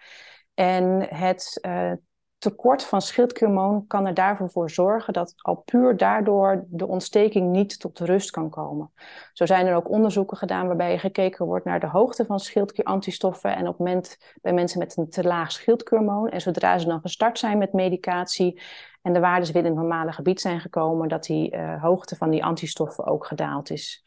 En 0.53 1.07
het 1.09 1.59
uh, 1.61 1.91
tekort 2.39 2.83
van 2.83 3.01
schildklierhormoon 3.01 3.87
kan 3.87 4.07
er 4.07 4.13
daarvoor 4.13 4.49
voor 4.49 4.69
zorgen 4.69 5.13
dat 5.13 5.33
al 5.37 5.55
puur 5.55 5.97
daardoor 5.97 6.65
de 6.67 6.87
ontsteking 6.87 7.51
niet 7.51 7.79
tot 7.79 7.99
rust 7.99 8.31
kan 8.31 8.49
komen. 8.49 8.91
Zo 9.33 9.45
zijn 9.45 9.67
er 9.67 9.75
ook 9.75 9.89
onderzoeken 9.89 10.37
gedaan 10.37 10.67
waarbij 10.67 10.99
gekeken 10.99 11.45
wordt 11.45 11.65
naar 11.65 11.79
de 11.79 11.87
hoogte 11.87 12.25
van 12.25 12.39
schildklierantistoffen 12.39 13.55
en 13.55 13.67
op 13.67 13.77
moment 13.77 14.17
bij 14.41 14.53
mensen 14.53 14.79
met 14.79 14.97
een 14.97 15.09
te 15.09 15.23
laag 15.23 15.51
schildklierhormoon. 15.51 16.29
En 16.29 16.41
zodra 16.41 16.77
ze 16.77 16.87
dan 16.87 17.01
gestart 17.01 17.39
zijn 17.39 17.57
met 17.57 17.73
medicatie 17.73 18.61
en 19.01 19.13
de 19.13 19.19
waarden 19.19 19.53
weer 19.53 19.63
in 19.63 19.69
het 19.69 19.79
normale 19.79 20.11
gebied 20.11 20.41
zijn 20.41 20.59
gekomen, 20.59 21.07
dat 21.07 21.23
die 21.23 21.55
uh, 21.55 21.81
hoogte 21.81 22.15
van 22.15 22.29
die 22.29 22.43
antistoffen 22.43 23.05
ook 23.05 23.25
gedaald 23.25 23.69
is. 23.69 24.03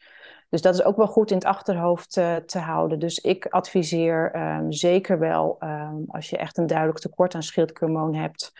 Dus 0.53 0.61
dat 0.61 0.73
is 0.73 0.83
ook 0.83 0.97
wel 0.97 1.07
goed 1.07 1.29
in 1.29 1.37
het 1.37 1.45
achterhoofd 1.45 2.17
uh, 2.17 2.35
te 2.35 2.59
houden. 2.59 2.99
Dus 2.99 3.19
ik 3.19 3.45
adviseer 3.45 4.35
um, 4.35 4.71
zeker 4.71 5.19
wel, 5.19 5.57
um, 5.59 6.03
als 6.07 6.29
je 6.29 6.37
echt 6.37 6.57
een 6.57 6.67
duidelijk 6.67 6.99
tekort 6.99 7.35
aan 7.35 7.43
schildklierhormoon 7.43 8.15
hebt, 8.15 8.51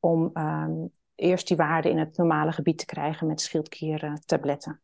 om 0.00 0.30
um, 0.34 0.90
eerst 1.14 1.48
die 1.48 1.56
waarde 1.56 1.90
in 1.90 1.98
het 1.98 2.16
normale 2.16 2.52
gebied 2.52 2.78
te 2.78 2.84
krijgen 2.84 3.26
met 3.26 3.40
schildkliertabletten. 3.40 4.80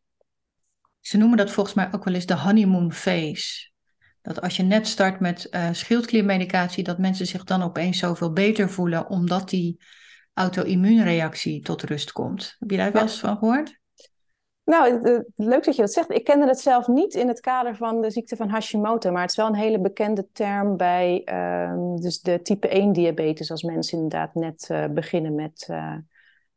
Ze 1.01 1.17
noemen 1.17 1.39
dat 1.39 1.51
volgens 1.51 1.75
mij 1.75 1.89
ook 1.93 2.05
wel 2.05 2.15
eens 2.15 2.27
de 2.27 2.39
honeymoon 2.39 2.93
phase. 2.93 3.71
Dat 4.23 4.41
als 4.41 4.57
je 4.57 4.63
net 4.63 4.87
start 4.87 5.21
met 5.21 5.47
uh, 5.51 5.69
schildkliermedicatie, 5.73 6.85
dat 6.85 6.99
mensen 6.99 7.27
zich 7.27 7.45
dan 7.45 7.63
opeens 7.63 7.99
zoveel 7.99 8.33
beter 8.33 8.71
voelen, 8.71 9.09
omdat 9.09 9.49
die 9.49 9.81
auto-immuunreactie 10.33 11.63
tot 11.63 11.83
rust 11.83 12.13
komt. 12.13 12.57
Heb 12.59 12.71
je 12.71 12.77
daar 12.77 12.93
wel 12.93 13.03
eens 13.03 13.21
van 13.21 13.37
gehoord? 13.37 13.79
Nou, 14.69 15.01
leuk 15.35 15.65
dat 15.65 15.77
je 15.77 15.83
dat 15.83 15.93
zegt. 15.93 16.11
Ik 16.11 16.25
kende 16.25 16.47
het 16.47 16.61
zelf 16.61 16.87
niet 16.87 17.15
in 17.15 17.29
het 17.29 17.41
kader 17.41 17.77
van 17.77 18.01
de 18.01 18.11
ziekte 18.11 18.37
van 18.37 18.49
Hashimoto, 18.49 19.11
maar 19.11 19.21
het 19.21 19.31
is 19.31 19.37
wel 19.37 19.47
een 19.47 19.55
hele 19.55 19.81
bekende 19.81 20.29
term 20.33 20.77
bij 20.77 21.23
uh, 21.25 21.97
dus 21.97 22.21
de 22.21 22.43
type 22.43 22.69
1 22.69 22.93
diabetes, 22.93 23.51
als 23.51 23.63
mensen 23.63 23.97
inderdaad 23.97 24.35
net 24.35 24.69
uh, 24.71 24.87
beginnen 24.87 25.35
met 25.35 25.69
uh, 25.71 25.97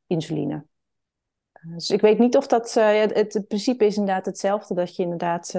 insuline. 0.08 0.66
Dus 1.62 1.90
ik 1.90 2.02
weet 2.02 2.20
niet 2.20 2.38
of 2.38 2.48
dat. 2.48 2.74
Het, 2.74 3.14
het, 3.14 3.48
principe 3.48 3.86
is 3.86 3.98
inderdaad 3.98 4.26
hetzelfde, 4.26 4.74
dat 4.74 4.96
je 4.96 5.04
inderdaad 5.04 5.52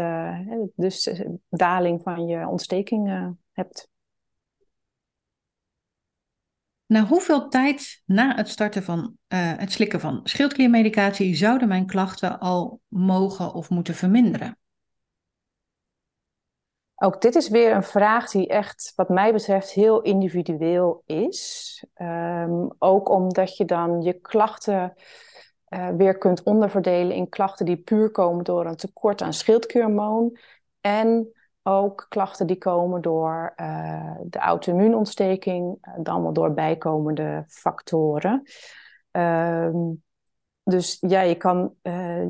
dus 0.75 1.23
daling 1.49 2.03
van 2.03 2.27
je 2.27 2.49
ontsteking 2.49 3.35
hebt. 3.53 3.92
Na 6.93 7.05
hoeveel 7.05 7.49
tijd 7.49 8.03
na 8.05 8.35
het 8.35 8.49
starten 8.49 8.83
van 8.83 9.01
uh, 9.01 9.53
het 9.57 9.73
slikken 9.73 10.01
van 10.01 10.21
schildkliermedicatie 10.23 11.37
zouden 11.37 11.69
mijn 11.69 11.87
klachten 11.87 12.39
al 12.39 12.81
mogen 12.89 13.55
of 13.55 13.71
moeten 13.71 13.95
verminderen? 13.95 14.59
Ook 16.95 17.21
dit 17.21 17.35
is 17.35 17.49
weer 17.49 17.75
een 17.75 17.83
vraag 17.83 18.31
die 18.31 18.49
echt, 18.49 18.93
wat 18.97 19.09
mij 19.09 19.33
betreft, 19.33 19.71
heel 19.71 20.01
individueel 20.01 21.03
is. 21.07 21.85
Um, 21.95 22.75
ook 22.79 23.09
omdat 23.09 23.57
je 23.57 23.65
dan 23.65 24.03
je 24.03 24.13
klachten 24.13 24.95
uh, 25.69 25.89
weer 25.89 26.19
kunt 26.19 26.43
onderverdelen 26.43 27.17
in 27.17 27.29
klachten 27.29 27.67
die 27.67 27.77
puur 27.77 28.11
komen 28.11 28.45
door 28.45 28.67
een 28.67 28.77
tekort 28.77 29.23
aan 29.23 29.35
schildklierhormoon 29.35 30.39
en 30.81 31.33
ook 31.63 32.07
klachten 32.09 32.47
die 32.47 32.59
komen 32.59 33.03
door 33.03 33.53
uh, 33.57 34.15
de 34.25 34.39
auto-immuunontsteking, 34.39 35.79
uh, 35.83 35.95
dan 35.99 36.23
wel 36.23 36.33
door 36.33 36.55
bijkomende 36.55 37.45
factoren. 37.47 38.43
Uh, 39.13 39.69
dus 40.63 40.97
ja, 41.01 41.21
je 41.21 41.35
kan. 41.35 41.75
Uh, 41.83 42.27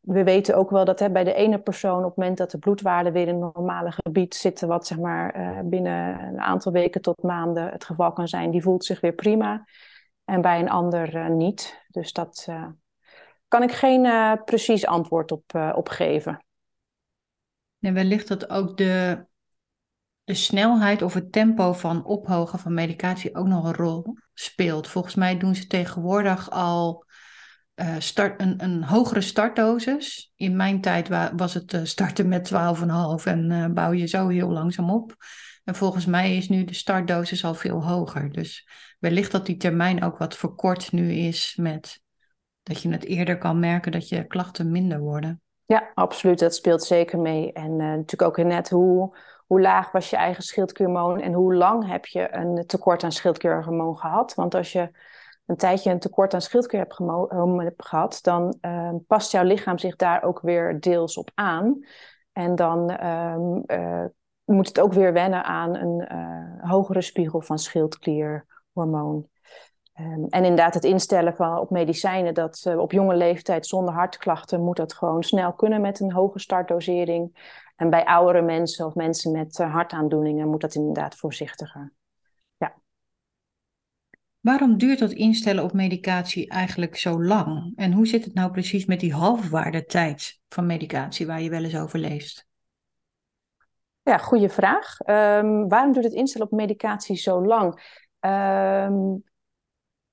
we 0.00 0.24
weten 0.24 0.56
ook 0.56 0.70
wel 0.70 0.84
dat 0.84 0.98
hè, 0.98 1.10
bij 1.10 1.24
de 1.24 1.34
ene 1.34 1.58
persoon, 1.58 1.98
op 1.98 2.08
het 2.08 2.16
moment 2.16 2.38
dat 2.38 2.50
de 2.50 2.58
bloedwaarden 2.58 3.12
weer 3.12 3.28
in 3.28 3.42
het 3.42 3.54
normale 3.54 3.92
gebied 3.92 4.34
zitten, 4.34 4.68
wat 4.68 4.86
zeg 4.86 4.98
maar 4.98 5.60
binnen 5.64 6.20
een 6.20 6.40
aantal 6.40 6.72
weken 6.72 7.00
tot 7.00 7.22
maanden 7.22 7.68
het 7.68 7.84
geval 7.84 8.12
kan 8.12 8.28
zijn, 8.28 8.50
die 8.50 8.62
voelt 8.62 8.84
zich 8.84 9.00
weer 9.00 9.12
prima. 9.12 9.64
En 10.24 10.40
bij 10.40 10.60
een 10.60 10.70
ander 10.70 11.30
niet. 11.30 11.84
Dus 11.88 12.12
dat 12.12 12.48
kan 13.48 13.62
ik 13.62 13.72
geen 13.72 14.08
precies 14.44 14.86
antwoord 14.86 15.32
op, 15.32 15.72
op 15.74 15.88
geven. 15.88 16.45
En 17.86 17.94
wellicht 17.94 18.28
dat 18.28 18.50
ook 18.50 18.76
de, 18.76 19.24
de 20.24 20.34
snelheid 20.34 21.02
of 21.02 21.14
het 21.14 21.32
tempo 21.32 21.72
van 21.72 22.04
ophogen 22.04 22.58
van 22.58 22.74
medicatie 22.74 23.34
ook 23.34 23.46
nog 23.46 23.64
een 23.64 23.74
rol 23.74 24.16
speelt. 24.34 24.88
Volgens 24.88 25.14
mij 25.14 25.38
doen 25.38 25.54
ze 25.54 25.66
tegenwoordig 25.66 26.50
al 26.50 27.04
uh, 27.74 27.94
start, 27.98 28.40
een, 28.40 28.62
een 28.64 28.84
hogere 28.84 29.20
startdosis. 29.20 30.32
In 30.36 30.56
mijn 30.56 30.80
tijd 30.80 31.08
was 31.36 31.54
het 31.54 31.72
uh, 31.72 31.84
starten 31.84 32.28
met 32.28 32.52
12,5 32.52 32.58
en 33.24 33.50
uh, 33.50 33.66
bouw 33.66 33.92
je 33.92 34.06
zo 34.06 34.28
heel 34.28 34.50
langzaam 34.50 34.90
op. 34.90 35.16
En 35.64 35.74
volgens 35.74 36.06
mij 36.06 36.36
is 36.36 36.48
nu 36.48 36.64
de 36.64 36.74
startdosis 36.74 37.44
al 37.44 37.54
veel 37.54 37.84
hoger. 37.84 38.32
Dus 38.32 38.68
wellicht 38.98 39.32
dat 39.32 39.46
die 39.46 39.56
termijn 39.56 40.02
ook 40.02 40.18
wat 40.18 40.36
verkort 40.36 40.92
nu 40.92 41.12
is 41.12 41.56
met 41.60 42.00
dat 42.62 42.82
je 42.82 42.90
het 42.90 43.04
eerder 43.04 43.38
kan 43.38 43.58
merken 43.58 43.92
dat 43.92 44.08
je 44.08 44.26
klachten 44.26 44.70
minder 44.70 44.98
worden. 44.98 45.40
Ja, 45.66 45.90
absoluut. 45.94 46.38
Dat 46.38 46.54
speelt 46.54 46.82
zeker 46.82 47.18
mee. 47.18 47.52
En 47.52 47.70
uh, 47.70 47.76
natuurlijk 47.76 48.22
ook 48.22 48.36
net 48.36 48.70
hoe, 48.70 49.16
hoe 49.46 49.60
laag 49.60 49.92
was 49.92 50.10
je 50.10 50.16
eigen 50.16 50.42
schildklierhormoon 50.42 51.20
en 51.20 51.32
hoe 51.32 51.54
lang 51.54 51.88
heb 51.88 52.06
je 52.06 52.34
een 52.34 52.66
tekort 52.66 53.04
aan 53.04 53.12
schildklierhormoon 53.12 53.98
gehad. 53.98 54.34
Want 54.34 54.54
als 54.54 54.72
je 54.72 54.90
een 55.46 55.56
tijdje 55.56 55.90
een 55.90 55.98
tekort 55.98 56.34
aan 56.34 56.40
schildklier 56.40 56.80
hebt, 56.80 57.00
gehad, 57.76 58.18
dan 58.22 58.58
uh, 58.60 58.94
past 59.06 59.32
jouw 59.32 59.44
lichaam 59.44 59.78
zich 59.78 59.96
daar 59.96 60.22
ook 60.22 60.40
weer 60.40 60.80
deels 60.80 61.16
op 61.16 61.30
aan. 61.34 61.84
En 62.32 62.54
dan 62.54 62.90
uh, 62.90 63.36
uh, 63.78 64.04
moet 64.44 64.68
het 64.68 64.80
ook 64.80 64.92
weer 64.92 65.12
wennen 65.12 65.44
aan 65.44 65.76
een 65.76 66.08
hogere 66.60 67.02
spiegel 67.02 67.42
van 67.42 67.58
schildklierhormoon. 67.58 69.28
Um, 70.00 70.26
en 70.28 70.44
inderdaad, 70.44 70.74
het 70.74 70.84
instellen 70.84 71.34
van 71.34 71.58
op 71.58 71.70
medicijnen, 71.70 72.34
dat 72.34 72.64
uh, 72.68 72.78
op 72.78 72.92
jonge 72.92 73.16
leeftijd 73.16 73.66
zonder 73.66 73.94
hartklachten 73.94 74.60
moet 74.60 74.76
dat 74.76 74.94
gewoon 74.94 75.22
snel 75.22 75.52
kunnen 75.52 75.80
met 75.80 76.00
een 76.00 76.12
hoge 76.12 76.38
startdosering. 76.38 77.54
En 77.76 77.90
bij 77.90 78.04
oudere 78.04 78.42
mensen 78.42 78.86
of 78.86 78.94
mensen 78.94 79.32
met 79.32 79.58
uh, 79.58 79.72
hartaandoeningen 79.72 80.48
moet 80.48 80.60
dat 80.60 80.74
inderdaad 80.74 81.14
voorzichtiger. 81.14 81.92
Ja. 82.56 82.74
Waarom 84.40 84.78
duurt 84.78 84.98
dat 84.98 85.12
instellen 85.12 85.64
op 85.64 85.72
medicatie 85.72 86.48
eigenlijk 86.48 86.96
zo 86.96 87.22
lang? 87.22 87.72
En 87.76 87.92
hoe 87.92 88.06
zit 88.06 88.24
het 88.24 88.34
nou 88.34 88.50
precies 88.50 88.84
met 88.84 89.00
die 89.00 89.14
halfwaardetijd 89.14 90.40
van 90.48 90.66
medicatie 90.66 91.26
waar 91.26 91.40
je 91.40 91.50
wel 91.50 91.64
eens 91.64 91.78
over 91.78 91.98
leest? 91.98 92.46
Ja, 94.02 94.18
goede 94.18 94.48
vraag. 94.48 94.98
Um, 95.00 95.68
waarom 95.68 95.92
duurt 95.92 96.04
het 96.04 96.14
instellen 96.14 96.46
op 96.46 96.52
medicatie 96.52 97.16
zo 97.16 97.46
lang? 97.46 97.64
Um, 98.20 99.24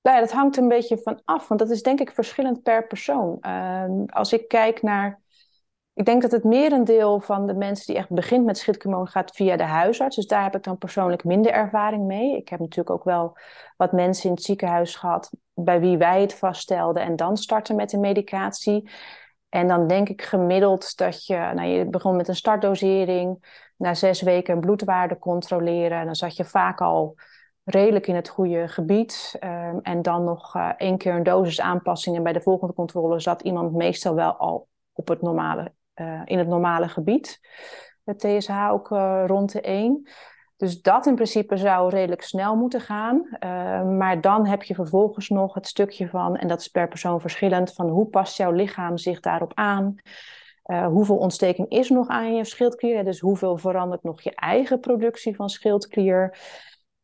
nou 0.04 0.16
ja, 0.16 0.22
dat 0.22 0.32
hangt 0.32 0.56
een 0.56 0.68
beetje 0.68 0.98
van 0.98 1.20
af, 1.24 1.48
want 1.48 1.60
dat 1.60 1.70
is 1.70 1.82
denk 1.82 2.00
ik 2.00 2.10
verschillend 2.10 2.62
per 2.62 2.86
persoon. 2.86 3.38
Uh, 3.40 3.84
als 4.06 4.32
ik 4.32 4.48
kijk 4.48 4.82
naar. 4.82 5.22
Ik 5.94 6.04
denk 6.04 6.22
dat 6.22 6.30
het 6.30 6.44
merendeel 6.44 7.20
van 7.20 7.46
de 7.46 7.54
mensen 7.54 7.86
die 7.86 7.96
echt 7.96 8.10
begint 8.10 8.44
met 8.44 8.58
schildklierhormoon 8.58 9.10
gaat 9.10 9.30
via 9.36 9.56
de 9.56 9.62
huisarts. 9.62 10.16
Dus 10.16 10.26
daar 10.26 10.42
heb 10.42 10.56
ik 10.56 10.62
dan 10.62 10.78
persoonlijk 10.78 11.24
minder 11.24 11.52
ervaring 11.52 12.06
mee. 12.06 12.36
Ik 12.36 12.48
heb 12.48 12.60
natuurlijk 12.60 12.90
ook 12.90 13.04
wel 13.04 13.36
wat 13.76 13.92
mensen 13.92 14.28
in 14.28 14.34
het 14.34 14.44
ziekenhuis 14.44 14.96
gehad 14.96 15.30
bij 15.54 15.80
wie 15.80 15.96
wij 15.96 16.20
het 16.20 16.34
vaststelden 16.34 17.02
en 17.02 17.16
dan 17.16 17.36
starten 17.36 17.76
met 17.76 17.90
de 17.90 17.98
medicatie. 17.98 18.90
En 19.48 19.68
dan 19.68 19.86
denk 19.86 20.08
ik 20.08 20.22
gemiddeld 20.22 20.96
dat 20.96 21.26
je, 21.26 21.36
nou 21.36 21.68
je 21.68 21.86
begon 21.88 22.16
met 22.16 22.28
een 22.28 22.36
startdosering, 22.36 23.44
na 23.76 23.94
zes 23.94 24.22
weken 24.22 24.54
een 24.54 24.60
bloedwaarde 24.60 25.18
controleren. 25.18 25.98
En 25.98 26.04
dan 26.04 26.14
zat 26.14 26.36
je 26.36 26.44
vaak 26.44 26.80
al 26.80 27.16
redelijk 27.64 28.06
in 28.06 28.14
het 28.14 28.28
goede 28.28 28.68
gebied. 28.68 29.36
Um, 29.40 29.80
en 29.82 30.02
dan 30.02 30.24
nog 30.24 30.56
uh, 30.56 30.70
één 30.76 30.98
keer 30.98 31.14
een 31.14 31.22
dosisaanpassing. 31.22 32.16
En 32.16 32.22
bij 32.22 32.32
de 32.32 32.40
volgende 32.40 32.74
controle 32.74 33.20
zat 33.20 33.42
iemand 33.42 33.72
meestal 33.72 34.14
wel 34.14 34.32
al 34.32 34.68
op 34.92 35.08
het 35.08 35.22
normale, 35.22 35.72
uh, 35.94 36.20
in 36.24 36.38
het 36.38 36.48
normale 36.48 36.88
gebied. 36.88 37.40
Het 38.04 38.18
TSH 38.18 38.70
ook 38.70 38.90
uh, 38.90 39.24
rond 39.26 39.52
de 39.52 39.60
1. 39.60 40.08
Dus 40.56 40.82
dat 40.82 41.06
in 41.06 41.14
principe 41.14 41.56
zou 41.56 41.90
redelijk 41.90 42.22
snel 42.22 42.56
moeten 42.56 42.80
gaan. 42.80 43.26
Ehm, 43.38 43.96
maar 43.96 44.20
dan 44.20 44.46
heb 44.46 44.62
je 44.62 44.74
vervolgens 44.74 45.28
nog 45.28 45.54
het 45.54 45.66
stukje 45.66 46.08
van, 46.08 46.36
en 46.36 46.48
dat 46.48 46.60
is 46.60 46.68
per 46.68 46.88
persoon 46.88 47.20
verschillend, 47.20 47.72
van 47.72 47.88
hoe 47.88 48.06
past 48.06 48.36
jouw 48.36 48.50
lichaam 48.50 48.98
zich 48.98 49.20
daarop 49.20 49.54
aan? 49.54 49.94
Hoeveel 50.64 51.16
ontsteking 51.16 51.70
is 51.70 51.88
nog 51.88 52.08
aan 52.08 52.34
je 52.34 52.44
schildklier? 52.44 53.04
Dus 53.04 53.20
hoeveel 53.20 53.58
verandert 53.58 54.02
nog 54.02 54.20
je 54.20 54.34
eigen 54.34 54.80
productie 54.80 55.36
van 55.36 55.48
schildklier? 55.48 56.38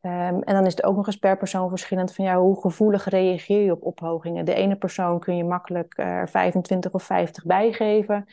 Um, 0.01 0.41
en 0.41 0.53
dan 0.53 0.65
is 0.65 0.75
het 0.75 0.83
ook 0.83 0.95
nog 0.95 1.07
eens 1.07 1.15
per 1.17 1.37
persoon 1.37 1.69
verschillend 1.69 2.13
van 2.13 2.25
ja, 2.25 2.37
hoe 2.37 2.61
gevoelig 2.61 3.05
reageer 3.05 3.63
je 3.63 3.71
op 3.71 3.83
ophogingen. 3.83 4.45
De 4.45 4.53
ene 4.53 4.75
persoon 4.75 5.19
kun 5.19 5.37
je 5.37 5.43
makkelijk 5.43 5.93
er 5.97 6.29
25 6.29 6.91
of 6.91 7.03
50 7.03 7.45
bijgeven. 7.45 8.25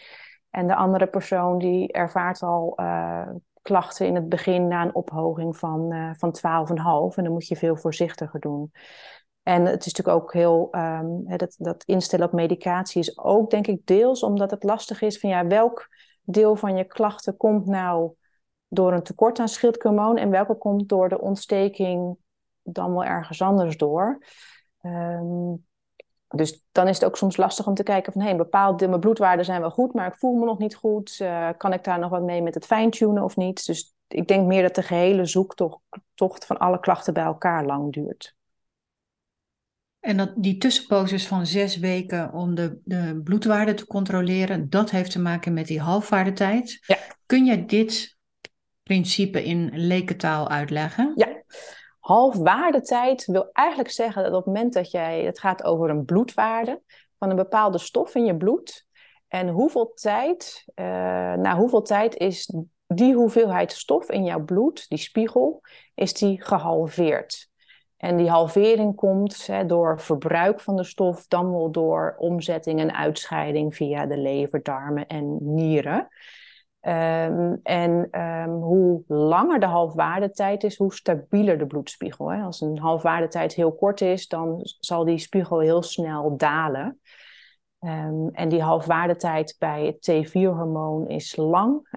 En 0.51 0.67
de 0.67 0.75
andere 0.75 1.07
persoon 1.07 1.59
die 1.59 1.93
ervaart 1.93 2.43
al 2.43 2.73
uh, 2.81 3.29
klachten 3.63 4.07
in 4.07 4.15
het 4.15 4.29
begin 4.29 4.69
na 4.69 4.83
een 4.83 4.95
ophoging 4.95 5.57
van, 5.57 5.93
uh, 5.93 6.11
van 6.17 6.37
12,5. 7.11 7.17
En 7.17 7.25
dan 7.25 7.33
moet 7.33 7.49
je 7.49 7.57
veel 7.57 7.77
voorzichtiger 7.77 8.41
doen. 8.41 8.73
En 9.43 9.65
het 9.65 9.87
is 9.87 9.93
natuurlijk 9.93 10.23
ook 10.23 10.33
heel, 10.33 10.69
um, 10.71 11.37
dat, 11.37 11.55
dat 11.59 11.85
instellen 11.85 12.27
op 12.27 12.33
medicatie 12.33 13.01
is 13.01 13.19
ook 13.19 13.51
denk 13.51 13.67
ik 13.67 13.87
deels 13.87 14.23
omdat 14.23 14.51
het 14.51 14.63
lastig 14.63 15.03
is 15.03 15.19
van 15.19 15.31
ja, 15.31 15.47
welk 15.47 15.89
deel 16.23 16.57
van 16.57 16.77
je 16.77 16.85
klachten 16.85 17.37
komt 17.37 17.67
nou 17.67 18.13
door 18.69 18.93
een 18.93 19.03
tekort 19.03 19.39
aan 19.39 19.49
schildklierhormoon 19.49 20.17
en 20.17 20.31
welke 20.31 20.55
komt 20.55 20.89
door 20.89 21.09
de 21.09 21.21
ontsteking 21.21 22.17
dan 22.63 22.93
wel 22.93 23.05
ergens 23.05 23.43
anders 23.43 23.77
door. 23.77 24.25
Um, 24.83 25.67
dus 26.29 26.65
dan 26.73 26.89
is 26.89 26.95
het 26.95 27.05
ook 27.05 27.17
soms 27.17 27.37
lastig 27.37 27.67
om 27.67 27.75
te 27.75 27.83
kijken 27.83 28.13
van... 28.13 28.23
hé, 28.23 28.29
hey, 28.29 28.37
bepaalde 28.37 28.89
mijn 28.89 29.01
bloedwaarden 29.01 29.45
zijn 29.45 29.61
wel 29.61 29.71
goed, 29.71 29.95
maar 29.95 30.07
ik 30.07 30.17
voel 30.17 30.35
me 30.35 30.45
nog 30.45 30.59
niet 30.59 30.75
goed. 30.75 31.19
Uh, 31.23 31.49
kan 31.57 31.73
ik 31.73 31.85
daar 31.85 31.99
nog 31.99 32.11
wat 32.11 32.23
mee 32.23 32.43
met 32.43 32.55
het 32.55 32.67
fine-tunen 32.67 33.23
of 33.23 33.37
niet? 33.37 33.67
Dus 33.67 33.95
ik 34.09 34.29
denk 34.29 34.47
meer 34.47 34.63
dat 34.63 34.75
de 34.75 34.83
gehele 34.83 35.25
zoektocht 35.25 36.47
van 36.47 36.59
alle 36.59 36.81
klachten 36.81 37.15
bij 37.15 37.25
elkaar 37.25 37.65
lang 37.65 37.93
duurt. 37.93 38.37
En 40.01 40.17
dat 40.17 40.33
die 40.37 40.59
tussenposes 40.59 41.27
van 41.27 41.47
zes 41.47 41.77
weken 41.77 42.33
om 42.33 42.55
de, 42.55 42.81
de 42.85 43.21
bloedwaarde 43.25 43.75
te 43.75 43.87
controleren... 43.87 44.71
dat 44.71 44.91
heeft 44.91 45.11
te 45.11 45.21
maken 45.21 45.53
met 45.53 45.67
die 45.67 45.81
halfwaardetijd. 45.81 46.79
Ja. 46.87 46.97
Kun 47.27 47.45
je 47.45 47.65
dit 47.65 48.18
principe 48.89 49.45
in 49.45 49.71
lekentaal 49.73 50.49
uitleggen? 50.49 51.13
Ja, 51.15 51.43
halfwaardetijd 52.01 53.25
wil 53.27 53.49
eigenlijk 53.53 53.91
zeggen 53.91 54.23
dat 54.23 54.33
op 54.33 54.45
het 54.45 54.55
moment 54.55 54.73
dat 54.73 54.91
jij, 54.91 55.25
het 55.25 55.41
gaat 55.41 55.65
over 55.65 55.91
een 55.91 56.05
bloedwaarde 56.05 56.83
van 57.19 57.31
een 57.31 57.37
bepaalde 57.37 57.79
stof 57.79 58.15
in 58.15 58.25
je 58.25 58.37
bloed. 58.37 58.87
En 59.29 59.49
hoeveel 59.49 59.93
tijd, 59.95 60.65
uh, 60.75 60.85
na 61.35 61.57
hoeveel 61.57 61.83
tijd 61.83 62.17
is 62.17 62.55
die 62.87 63.15
hoeveelheid 63.15 63.73
stof 63.73 64.11
in 64.11 64.25
jouw 64.25 64.45
bloed, 64.45 64.89
die 64.89 64.99
spiegel, 64.99 65.61
is 65.95 66.13
die 66.13 66.43
gehalveerd. 66.43 67.49
En 67.97 68.17
die 68.17 68.31
halvering 68.31 68.95
komt 68.95 69.47
hè, 69.47 69.67
door 69.67 70.01
verbruik 70.01 70.61
van 70.61 70.77
de 70.77 70.85
stof, 70.85 71.27
dan 71.27 71.51
wel 71.51 71.71
door 71.71 72.15
omzetting 72.19 72.81
en 72.81 72.95
uitscheiding 72.95 73.77
via 73.77 74.07
de 74.07 74.17
lever, 74.17 74.63
darmen 74.63 75.07
en 75.07 75.37
nieren. 75.41 76.09
Um, 76.81 77.61
en 77.63 78.21
um, 78.21 78.51
hoe 78.51 79.03
langer 79.07 79.61
de 79.61 79.67
halfwaardetijd 79.67 80.65
is, 80.65 80.77
hoe 80.77 80.95
stabieler 80.95 81.59
de 81.59 81.67
bloedspiegel. 81.67 82.33
Hè? 82.33 82.43
Als 82.43 82.61
een 82.61 82.79
halfwaardetijd 82.79 83.55
heel 83.55 83.75
kort 83.75 84.01
is, 84.01 84.29
dan 84.29 84.61
zal 84.81 85.05
die 85.05 85.19
spiegel 85.19 85.61
heel 85.61 85.83
snel 85.83 86.37
dalen. 86.37 87.01
Um, 87.81 88.29
en 88.33 88.49
die 88.49 88.63
halfwaardetijd 88.63 89.57
bij 89.59 89.87
het 89.87 90.27
T4-hormoon 90.27 91.09
is 91.09 91.37
lang. 91.37 91.89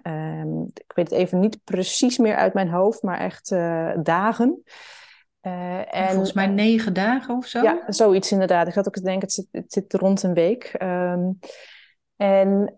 ik 0.73 0.91
weet 0.95 1.09
het 1.09 1.19
even 1.19 1.39
niet 1.39 1.63
precies 1.63 2.17
meer 2.17 2.35
uit 2.35 2.53
mijn 2.53 2.69
hoofd, 2.69 3.03
maar 3.03 3.19
echt 3.19 3.51
uh, 3.51 3.91
dagen. 4.03 4.63
Uh, 5.41 5.95
en, 5.95 6.09
Volgens 6.09 6.33
mij 6.33 6.47
negen 6.47 6.93
dagen 6.93 7.37
of 7.37 7.45
zo? 7.45 7.61
Ja, 7.61 7.83
zoiets 7.87 8.31
inderdaad. 8.31 8.67
Ik 8.67 8.73
had 8.73 8.87
ook 8.87 9.03
denken, 9.03 9.21
het 9.21 9.31
zit, 9.31 9.47
het 9.51 9.73
zit 9.73 9.93
rond 9.93 10.23
een 10.23 10.33
week. 10.33 10.63
en 12.15 12.75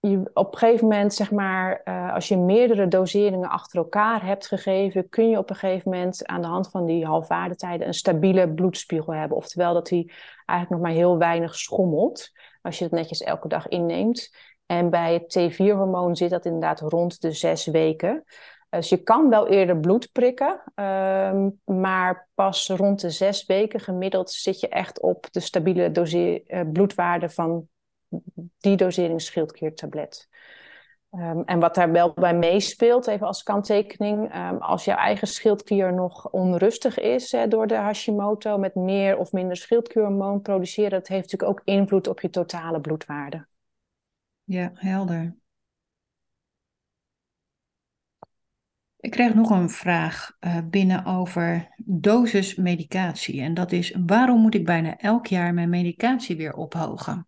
je, 0.00 0.30
op 0.34 0.52
een 0.52 0.58
gegeven 0.58 0.88
moment, 0.88 1.14
zeg 1.14 1.30
maar, 1.30 1.80
uh, 1.84 2.14
als 2.14 2.28
je 2.28 2.36
meerdere 2.36 2.88
doseringen 2.88 3.48
achter 3.48 3.78
elkaar 3.78 4.24
hebt 4.24 4.46
gegeven, 4.46 5.08
kun 5.08 5.28
je 5.28 5.38
op 5.38 5.50
een 5.50 5.56
gegeven 5.56 5.90
moment 5.90 6.26
aan 6.26 6.42
de 6.42 6.48
hand 6.48 6.70
van 6.70 6.86
die 6.86 7.06
halfwaardetijden 7.06 7.86
een 7.86 7.94
stabiele 7.94 8.48
bloedspiegel 8.48 9.14
hebben. 9.14 9.36
Oftewel 9.36 9.74
dat 9.74 9.90
hij 9.90 10.10
eigenlijk 10.46 10.70
nog 10.70 10.80
maar 10.80 11.00
heel 11.00 11.18
weinig 11.18 11.54
schommelt, 11.54 12.30
als 12.62 12.78
je 12.78 12.84
het 12.84 12.92
netjes 12.92 13.22
elke 13.22 13.48
dag 13.48 13.68
inneemt. 13.68 14.36
En 14.66 14.90
bij 14.90 15.12
het 15.12 15.38
T4-hormoon 15.38 16.16
zit 16.16 16.30
dat 16.30 16.44
inderdaad 16.44 16.80
rond 16.80 17.20
de 17.20 17.32
zes 17.32 17.66
weken. 17.66 18.24
Dus 18.68 18.88
je 18.88 18.96
kan 18.96 19.28
wel 19.28 19.48
eerder 19.48 19.78
bloed 19.78 20.12
prikken, 20.12 20.62
um, 20.74 21.60
maar 21.64 22.28
pas 22.34 22.68
rond 22.68 23.00
de 23.00 23.10
zes 23.10 23.46
weken 23.46 23.80
gemiddeld 23.80 24.30
zit 24.30 24.60
je 24.60 24.68
echt 24.68 25.00
op 25.00 25.26
de 25.30 25.40
stabiele 25.40 25.90
doseer, 25.90 26.42
uh, 26.46 26.60
bloedwaarde 26.72 27.28
van 27.28 27.68
die 28.58 28.76
dosering 28.76 29.20
schildkliertablet. 29.20 30.28
Um, 31.10 31.44
en 31.44 31.58
wat 31.58 31.74
daar 31.74 31.92
wel 31.92 32.12
bij 32.12 32.34
meespeelt, 32.34 33.06
even 33.06 33.26
als 33.26 33.42
kanttekening, 33.42 34.34
um, 34.34 34.58
als 34.58 34.84
jouw 34.84 34.96
eigen 34.96 35.26
schildklier 35.26 35.94
nog 35.94 36.30
onrustig 36.30 36.98
is 36.98 37.32
hè, 37.32 37.48
door 37.48 37.66
de 37.66 37.74
Hashimoto, 37.74 38.58
met 38.58 38.74
meer 38.74 39.18
of 39.18 39.32
minder 39.32 39.56
schildklierhormoon 39.56 40.40
produceren, 40.40 40.90
dat 40.90 41.08
heeft 41.08 41.32
natuurlijk 41.32 41.58
ook 41.58 41.66
invloed 41.66 42.08
op 42.08 42.20
je 42.20 42.30
totale 42.30 42.80
bloedwaarde. 42.80 43.46
Ja, 44.44 44.70
helder. 44.74 45.36
Ik 48.96 49.10
kreeg 49.10 49.34
nog 49.34 49.50
een 49.50 49.70
vraag 49.70 50.36
uh, 50.40 50.58
binnen 50.64 51.04
over 51.04 51.74
dosis 51.84 52.54
medicatie. 52.54 53.40
En 53.40 53.54
dat 53.54 53.72
is, 53.72 53.96
waarom 54.06 54.40
moet 54.40 54.54
ik 54.54 54.64
bijna 54.64 54.96
elk 54.96 55.26
jaar 55.26 55.54
mijn 55.54 55.68
medicatie 55.68 56.36
weer 56.36 56.54
ophogen? 56.54 57.26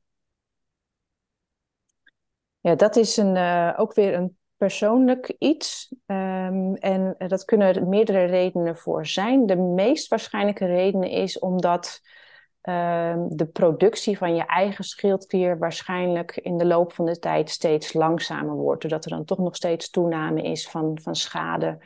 Ja, 2.61 2.75
dat 2.75 2.97
is 2.97 3.17
een, 3.17 3.37
uh, 3.37 3.75
ook 3.77 3.95
weer 3.95 4.15
een 4.15 4.37
persoonlijk 4.57 5.35
iets. 5.39 5.95
Um, 6.07 6.75
en 6.75 7.15
dat 7.19 7.45
kunnen 7.45 7.75
er 7.75 7.87
meerdere 7.87 8.25
redenen 8.25 8.77
voor 8.77 9.07
zijn. 9.07 9.47
De 9.47 9.57
meest 9.57 10.09
waarschijnlijke 10.09 10.67
reden 10.67 11.03
is 11.03 11.39
omdat 11.39 12.01
um, 12.63 13.37
de 13.37 13.49
productie 13.53 14.19
van 14.19 14.35
je 14.35 14.47
eigen 14.47 14.85
schildklier 14.85 15.59
waarschijnlijk 15.59 16.37
in 16.37 16.57
de 16.57 16.67
loop 16.67 16.93
van 16.93 17.05
de 17.05 17.19
tijd 17.19 17.51
steeds 17.51 17.93
langzamer 17.93 18.55
wordt. 18.55 18.83
Doordat 18.83 19.05
er 19.05 19.11
dan 19.11 19.25
toch 19.25 19.39
nog 19.39 19.57
steeds 19.57 19.91
toename 19.91 20.43
is 20.43 20.69
van, 20.69 20.99
van 21.03 21.15
schade 21.15 21.79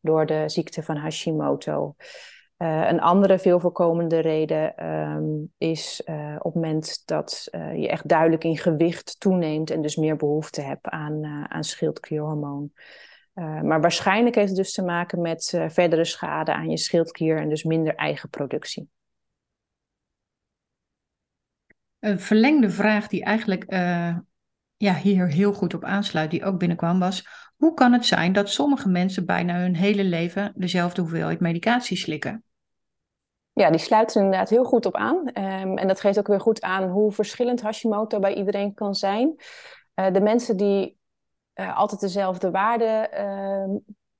door 0.00 0.26
de 0.26 0.42
ziekte 0.46 0.82
van 0.82 0.96
Hashimoto. 0.96 1.94
Uh, 2.58 2.88
een 2.88 3.00
andere 3.00 3.38
veel 3.38 3.60
voorkomende 3.60 4.18
reden 4.18 4.86
um, 4.86 5.52
is 5.58 6.02
uh, 6.04 6.34
op 6.38 6.44
het 6.44 6.54
moment 6.54 7.02
dat 7.04 7.48
uh, 7.50 7.80
je 7.80 7.88
echt 7.88 8.08
duidelijk 8.08 8.44
in 8.44 8.58
gewicht 8.58 9.20
toeneemt 9.20 9.70
en 9.70 9.82
dus 9.82 9.96
meer 9.96 10.16
behoefte 10.16 10.60
hebt 10.60 10.88
aan, 10.88 11.24
aan 11.48 11.64
schildklierhormoon. 11.64 12.72
maar 13.34 13.80
waarschijnlijk 13.80 14.34
heeft 14.34 14.48
het 14.48 14.56
dus 14.56 14.72
te 14.72 14.82
maken 14.82 15.20
met 15.20 15.60
verdere 15.68 16.04
schade 16.04 16.54
aan 16.54 16.70
je 16.70 16.78
schildklier 16.78 17.38
en 17.38 17.48
dus 17.48 17.62
minder 17.62 17.94
eigen 17.94 18.28
productie. 18.28 18.88
Een 21.98 22.20
verlengde 22.20 22.70
vraag 22.70 23.08
die 23.08 23.24
eigenlijk 23.24 23.64
ja, 24.76 24.94
hier 24.94 25.28
heel 25.28 25.52
goed 25.52 25.74
op 25.74 25.84
aansluit, 25.84 26.30
die 26.30 26.44
ook 26.44 26.58
binnenkwam, 26.58 26.98
was: 26.98 27.26
hoe 27.56 27.74
kan 27.74 27.92
het 27.92 28.06
zijn 28.06 28.32
dat 28.32 28.50
sommige 28.50 28.88
mensen 28.88 29.26
bijna 29.26 29.58
hun 29.58 29.76
hele 29.76 30.04
leven 30.04 30.52
dezelfde 30.56 31.00
hoeveelheid 31.00 31.40
medicatie 31.40 31.96
slikken? 31.96 32.42
Ja, 33.58 33.70
die 33.70 33.80
sluiten 33.80 34.16
er 34.16 34.24
inderdaad 34.24 34.48
heel 34.48 34.64
goed 34.64 34.86
op 34.86 34.96
aan. 34.96 35.16
Um, 35.16 35.78
en 35.78 35.88
dat 35.88 36.00
geeft 36.00 36.18
ook 36.18 36.26
weer 36.26 36.40
goed 36.40 36.60
aan 36.60 36.88
hoe 36.88 37.12
verschillend 37.12 37.62
Hashimoto 37.62 38.18
bij 38.18 38.34
iedereen 38.34 38.74
kan 38.74 38.94
zijn. 38.94 39.34
Uh, 39.94 40.12
de 40.12 40.20
mensen 40.20 40.56
die 40.56 40.98
uh, 41.54 41.76
altijd 41.76 42.00
dezelfde 42.00 42.50
waarden 42.50 43.08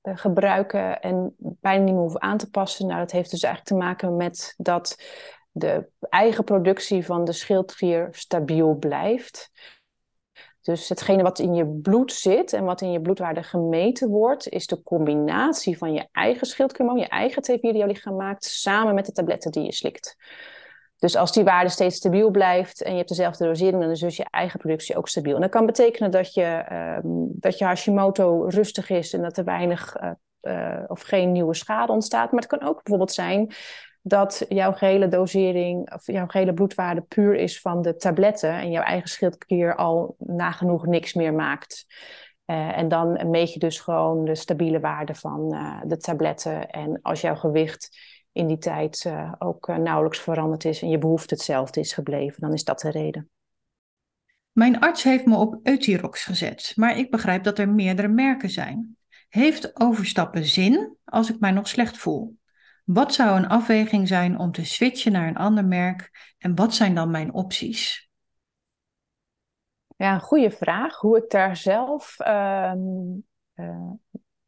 uh, 0.03 0.15
gebruiken 0.17 1.01
en 1.01 1.35
bijna 1.37 1.83
niet 1.83 1.93
meer 1.93 2.01
hoeven 2.01 2.21
aan 2.21 2.37
te 2.37 2.49
passen, 2.49 2.87
nou, 2.87 2.99
dat 2.99 3.11
heeft 3.11 3.31
dus 3.31 3.43
eigenlijk 3.43 3.75
te 3.75 3.85
maken 3.85 4.15
met 4.15 4.53
dat 4.57 5.03
de 5.51 5.89
eigen 5.99 6.43
productie 6.43 7.05
van 7.05 7.23
de 7.23 7.33
schildklier 7.33 8.07
stabiel 8.11 8.75
blijft. 8.75 9.51
Dus 10.61 10.89
hetgene 10.89 11.23
wat 11.23 11.39
in 11.39 11.53
je 11.53 11.67
bloed 11.67 12.13
zit 12.13 12.53
en 12.53 12.63
wat 12.63 12.81
in 12.81 12.91
je 12.91 13.01
bloedwaarde 13.01 13.43
gemeten 13.43 14.09
wordt, 14.09 14.49
is 14.49 14.67
de 14.67 14.83
combinatie 14.83 15.77
van 15.77 15.93
je 15.93 16.07
eigen 16.11 16.47
schildklierhormoon, 16.47 17.03
je 17.03 17.09
eigen 17.09 17.43
T4 17.43 17.61
die 17.61 17.77
jouw 17.77 17.87
lichaam 17.87 18.15
maakt, 18.15 18.43
samen 18.43 18.95
met 18.95 19.05
de 19.05 19.11
tabletten 19.11 19.51
die 19.51 19.63
je 19.63 19.73
slikt. 19.73 20.15
Dus 20.99 21.15
als 21.15 21.31
die 21.31 21.43
waarde 21.43 21.69
steeds 21.69 21.95
stabiel 21.95 22.29
blijft 22.29 22.81
en 22.81 22.91
je 22.91 22.97
hebt 22.97 23.09
dezelfde 23.09 23.45
dosering, 23.45 23.81
dan 23.81 23.91
is 23.91 23.99
dus 23.99 24.17
je 24.17 24.27
eigen 24.29 24.59
productie 24.59 24.95
ook 24.95 25.07
stabiel. 25.07 25.35
En 25.35 25.41
dat 25.41 25.49
kan 25.49 25.65
betekenen 25.65 26.11
dat 26.11 26.33
je, 26.33 26.65
uh, 26.71 26.97
dat 27.31 27.57
je 27.57 27.65
Hashimoto 27.65 28.43
rustig 28.43 28.89
is 28.89 29.13
en 29.13 29.21
dat 29.21 29.37
er 29.37 29.43
weinig 29.43 29.95
uh, 30.01 30.11
uh, 30.41 30.83
of 30.87 31.01
geen 31.01 31.31
nieuwe 31.31 31.53
schade 31.53 31.91
ontstaat. 31.91 32.31
Maar 32.31 32.41
het 32.41 32.49
kan 32.49 32.67
ook 32.67 32.75
bijvoorbeeld 32.75 33.11
zijn 33.11 33.53
dat 34.01 34.45
jouw 34.49 34.73
gehele 34.73 35.07
dosering 35.07 35.93
of 35.93 36.07
jouw 36.07 36.27
gehele 36.27 36.53
bloedwaarde 36.53 37.01
puur 37.01 37.35
is 37.35 37.61
van 37.61 37.81
de 37.81 37.95
tabletten 37.95 38.53
en 38.53 38.71
jouw 38.71 38.83
eigen 38.83 39.09
schildklier 39.09 39.75
al 39.75 40.15
nagenoeg 40.17 40.85
niks 40.85 41.13
meer 41.13 41.33
maakt. 41.33 41.85
Uh, 42.45 42.77
en 42.77 42.87
dan 42.87 43.29
meet 43.29 43.53
je 43.53 43.59
dus 43.59 43.79
gewoon 43.79 44.25
de 44.25 44.35
stabiele 44.35 44.79
waarde 44.79 45.15
van 45.15 45.53
uh, 45.53 45.81
de 45.85 45.97
tabletten. 45.97 46.69
En 46.69 46.99
als 47.01 47.21
jouw 47.21 47.35
gewicht 47.35 47.97
in 48.31 48.47
die 48.47 48.57
tijd 48.57 49.03
uh, 49.07 49.33
ook 49.37 49.67
nauwelijks 49.67 50.19
veranderd 50.19 50.65
is 50.65 50.81
en 50.81 50.89
je 50.89 50.97
behoefte 50.97 51.33
hetzelfde 51.33 51.79
is 51.79 51.93
gebleven, 51.93 52.41
dan 52.41 52.53
is 52.53 52.63
dat 52.63 52.79
de 52.79 52.91
reden. 52.91 53.29
Mijn 54.51 54.79
arts 54.79 55.03
heeft 55.03 55.25
me 55.25 55.35
op 55.35 55.59
Euthyrox 55.63 56.23
gezet, 56.23 56.71
maar 56.75 56.97
ik 56.97 57.11
begrijp 57.11 57.43
dat 57.43 57.59
er 57.59 57.69
meerdere 57.69 58.07
merken 58.07 58.49
zijn. 58.49 58.97
Heeft 59.29 59.81
overstappen 59.81 60.45
zin 60.45 60.95
als 61.05 61.29
ik 61.29 61.39
mij 61.39 61.51
nog 61.51 61.67
slecht 61.67 61.97
voel? 61.97 62.38
Wat 62.91 63.13
zou 63.13 63.37
een 63.37 63.47
afweging 63.47 64.07
zijn 64.07 64.39
om 64.39 64.51
te 64.51 64.65
switchen 64.65 65.11
naar 65.11 65.27
een 65.27 65.37
ander 65.37 65.65
merk 65.65 66.33
en 66.37 66.55
wat 66.55 66.73
zijn 66.73 66.95
dan 66.95 67.11
mijn 67.11 67.33
opties? 67.33 68.09
Ja, 69.95 70.13
een 70.13 70.21
goede 70.21 70.51
vraag. 70.51 70.95
Hoe 70.95 71.17
ik 71.17 71.29
daar 71.29 71.57
zelf 71.57 72.15
uh, 72.19 72.73
uh, 73.55 73.91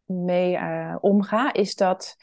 mee 0.05 0.53
uh, 0.53 0.95
omga, 1.01 1.53
is 1.53 1.75
dat 1.75 2.15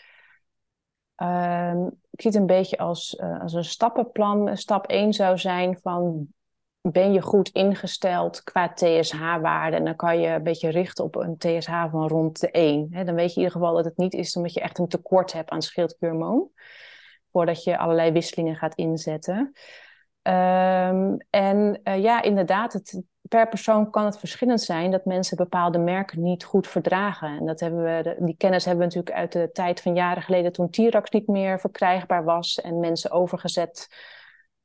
ehm, 1.15 1.87
ik 1.87 2.21
zie 2.21 2.31
het 2.31 2.41
een 2.41 2.47
beetje 2.47 2.79
als, 2.79 3.17
eh, 3.17 3.41
als 3.41 3.53
een 3.53 3.65
stappenplan. 3.65 4.57
Stap 4.57 4.87
1 4.87 5.13
zou 5.13 5.39
zijn 5.39 5.79
van 5.79 6.29
ben 6.81 7.13
je 7.13 7.23
goed 7.23 7.49
ingesteld 7.49 8.43
qua 8.43 8.73
TSH-waarde. 8.73 9.77
En 9.77 9.85
dan 9.85 9.97
kan 9.97 10.21
je 10.21 10.29
een 10.29 10.43
beetje 10.43 10.71
richten 10.71 11.05
op 11.05 11.17
een 11.17 11.39
TSH 11.39 11.91
van 11.91 12.09
rond 12.09 12.41
de 12.41 12.51
1. 12.51 12.91
dan 12.91 13.15
weet 13.15 13.29
je 13.35 13.41
in 13.41 13.47
ieder 13.47 13.51
geval 13.51 13.75
dat 13.75 13.85
het 13.85 13.97
niet 13.97 14.15
is 14.15 14.37
omdat 14.37 14.53
je 14.53 14.61
echt 14.61 14.79
een 14.79 14.89
tekort 14.89 15.33
hebt 15.33 15.51
aan 15.51 15.63
schildklierhormoon. 15.63 16.49
Voordat 17.33 17.65
je 17.65 17.79
allerlei 17.79 18.13
wisselingen 18.13 18.57
gaat 18.57 18.75
inzetten. 18.75 19.53
Um, 20.23 21.17
en 21.31 21.81
uh, 21.85 22.03
ja, 22.03 22.23
inderdaad, 22.23 22.81
per 23.29 23.49
persoon 23.49 23.91
kan 23.91 24.05
het 24.05 24.19
verschillend 24.19 24.61
zijn 24.61 24.91
dat 24.91 25.05
mensen 25.05 25.37
bepaalde 25.37 25.79
merken 25.79 26.23
niet 26.23 26.45
goed 26.45 26.67
verdragen. 26.67 27.39
En 27.39 27.47
dat 27.47 27.61
hebben 27.61 27.83
we, 27.83 28.17
die 28.19 28.37
kennis 28.37 28.65
hebben 28.65 28.89
we 28.89 28.95
natuurlijk 28.95 29.21
uit 29.21 29.33
de 29.33 29.51
tijd 29.53 29.81
van 29.81 29.95
jaren 29.95 30.23
geleden 30.23 30.53
toen 30.53 30.71
Tirax 30.71 31.11
niet 31.11 31.27
meer 31.27 31.61
verkrijgbaar 31.61 32.25
was 32.25 32.61
en 32.61 32.81
mensen 32.81 33.11
overgezet 33.11 33.89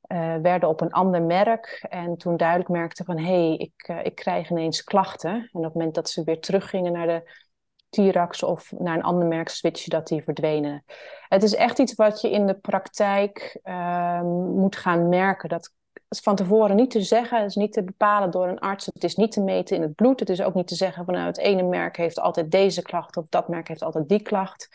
uh, 0.07 0.35
werden 0.35 0.69
op 0.69 0.81
een 0.81 0.91
ander 0.91 1.21
merk. 1.21 1.85
En 1.89 2.17
toen 2.17 2.37
duidelijk 2.37 2.69
merkten 2.69 3.05
van 3.05 3.17
hé, 3.17 3.47
hey, 3.47 3.55
ik, 3.55 3.87
uh, 3.87 4.03
ik 4.03 4.15
krijg 4.15 4.49
ineens 4.49 4.83
klachten. 4.83 5.31
En 5.31 5.59
op 5.59 5.63
het 5.63 5.73
moment 5.73 5.95
dat 5.95 6.09
ze 6.09 6.23
weer 6.23 6.39
teruggingen 6.39 6.91
naar 6.91 7.07
de 7.07 7.41
Tirax 7.89 8.43
of 8.43 8.71
naar 8.71 8.95
een 8.95 9.03
ander 9.03 9.27
merk 9.27 9.49
switchen, 9.49 9.89
dat 9.89 10.07
die 10.07 10.23
verdwenen. 10.23 10.83
Het 11.27 11.43
is 11.43 11.55
echt 11.55 11.79
iets 11.79 11.93
wat 11.93 12.21
je 12.21 12.31
in 12.31 12.45
de 12.45 12.53
praktijk 12.53 13.59
uh, 13.63 14.21
moet 14.55 14.75
gaan 14.75 15.09
merken. 15.09 15.49
Dat 15.49 15.73
is 16.09 16.19
van 16.19 16.35
tevoren 16.35 16.75
niet 16.75 16.91
te 16.91 17.01
zeggen, 17.01 17.43
is 17.43 17.55
niet 17.55 17.73
te 17.73 17.83
bepalen 17.83 18.31
door 18.31 18.47
een 18.47 18.59
arts, 18.59 18.85
het 18.85 19.03
is 19.03 19.15
niet 19.15 19.31
te 19.31 19.41
meten 19.41 19.75
in 19.75 19.81
het 19.81 19.95
bloed. 19.95 20.19
Het 20.19 20.29
is 20.29 20.41
ook 20.41 20.53
niet 20.53 20.67
te 20.67 20.75
zeggen 20.75 21.05
van 21.05 21.13
nou, 21.13 21.25
het 21.27 21.37
ene 21.37 21.63
merk 21.63 21.97
heeft 21.97 22.19
altijd 22.19 22.51
deze 22.51 22.81
klacht 22.81 23.17
of 23.17 23.25
dat 23.29 23.47
merk 23.47 23.67
heeft 23.67 23.83
altijd 23.83 24.09
die 24.09 24.21
klacht. 24.21 24.69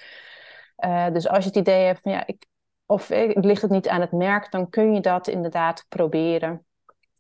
Uh, 0.85 1.11
dus 1.13 1.29
als 1.29 1.45
je 1.45 1.51
het 1.51 1.59
idee 1.59 1.85
hebt 1.85 2.01
van 2.01 2.13
ja, 2.13 2.27
ik, 2.27 2.47
of 2.91 3.11
eh, 3.11 3.31
ligt 3.35 3.63
het 3.63 3.71
niet 3.71 3.89
aan 3.89 4.01
het 4.01 4.13
merk, 4.13 4.51
dan 4.51 4.71
kun 4.71 4.95
je 4.95 5.01
dat 5.01 5.29
inderdaad 5.29 5.87
proberen. 5.89 6.67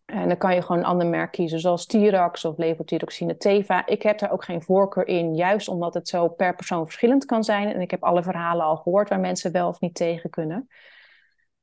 En 0.05 0.29
dan 0.29 0.37
kan 0.37 0.55
je 0.55 0.63
gewoon 0.63 0.79
een 0.79 0.87
ander 0.89 1.07
merk 1.07 1.31
kiezen, 1.31 1.61
zoals 1.61 1.87
Tirax 1.87 2.45
of 2.45 2.57
levothyroxine 2.57 3.37
Teva. 3.37 3.87
Ik 3.87 4.03
heb 4.03 4.19
daar 4.19 4.33
ook 4.33 4.45
geen 4.45 4.63
voorkeur 4.63 5.07
in, 5.07 5.35
juist 5.35 5.69
omdat 5.69 5.95
het 5.95 6.09
zo 6.09 6.29
per 6.29 6.55
persoon 6.55 6.85
verschillend 6.85 7.25
kan 7.25 7.45
zijn. 7.45 7.73
En 7.73 7.81
ik 7.81 7.91
heb 7.91 8.05
alle 8.05 8.23
verhalen 8.23 8.65
al 8.65 8.77
gehoord 8.77 9.09
waar 9.09 9.21
mensen 9.21 9.53
wel 9.53 9.69
of 9.69 9.81
niet 9.81 9.95
tegen 9.95 10.31
kunnen. 10.31 10.69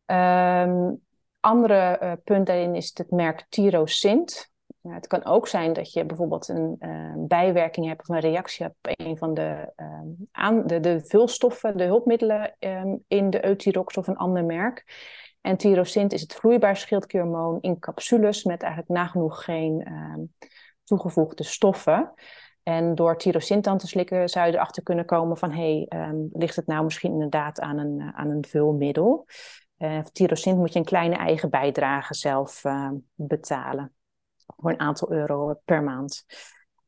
Um, 0.06 1.02
andere 1.40 2.00
uh, 2.02 2.12
punt 2.24 2.46
daarin 2.46 2.76
is 2.76 2.92
het 2.94 3.12
merk 3.12 3.46
Tirosint. 3.50 4.54
Het 4.94 5.08
kan 5.08 5.26
ook 5.26 5.48
zijn 5.48 5.74
dat 5.74 5.94
je 5.94 6.06
bijvoorbeeld 6.06 6.48
een 6.48 6.76
uh, 6.80 7.14
bijwerking 7.18 7.88
hebt 7.88 8.02
of 8.02 8.10
een 8.10 8.20
reactie 8.20 8.66
op 8.66 8.76
een 8.82 9.18
van 9.18 9.34
de, 9.34 9.74
uh, 9.76 10.02
aan, 10.32 10.68
de, 10.68 10.80
de 10.80 11.02
vulstoffen, 11.06 11.78
de 11.78 11.84
hulpmiddelen 11.84 12.56
um, 12.60 13.04
in 13.08 13.30
de 13.30 13.46
Euthyrox 13.46 13.98
of 13.98 14.08
een 14.08 14.18
ander 14.18 14.46
merk. 14.46 14.84
En 15.42 15.58
tyrosint 15.58 16.14
is 16.14 16.22
het 16.22 16.36
vloeibaar 16.36 16.78
schildklierhormoon 16.78 17.58
in 17.62 17.80
capsules 17.80 18.44
met 18.44 18.62
eigenlijk 18.62 18.92
nagenoeg 18.92 19.44
geen 19.44 19.84
ehm, 19.84 20.20
toegevoegde 20.84 21.44
stoffen. 21.44 22.14
En 22.64 22.96
door 22.96 23.18
tyrosint 23.18 23.64
dan 23.64 23.78
te 23.78 23.88
slikken 23.88 24.30
zou 24.30 24.48
je 24.48 24.54
erachter 24.54 24.84
kunnen 24.84 25.06
komen 25.06 25.38
van... 25.38 25.52
hé, 25.52 25.86
hey, 25.88 26.28
ligt 26.34 26.56
het 26.56 26.68
nou 26.68 26.84
misschien 26.84 27.12
inderdaad 27.12 27.60
aan 27.60 27.78
een, 27.78 28.12
aan 28.16 28.30
een 28.30 28.46
vulmiddel? 28.48 29.26
Uh, 29.78 30.00
tyrosint 30.00 30.58
moet 30.58 30.74
je 30.74 30.80
een 30.80 30.86
kleine 30.86 31.16
eigen 31.16 31.50
bijdrage 31.50 32.14
zelf 32.14 32.62
betalen. 33.16 33.95
Voor 34.58 34.72
een 34.72 34.80
aantal 34.80 35.12
euro 35.12 35.60
per 35.66 35.84
maand. 35.84 36.26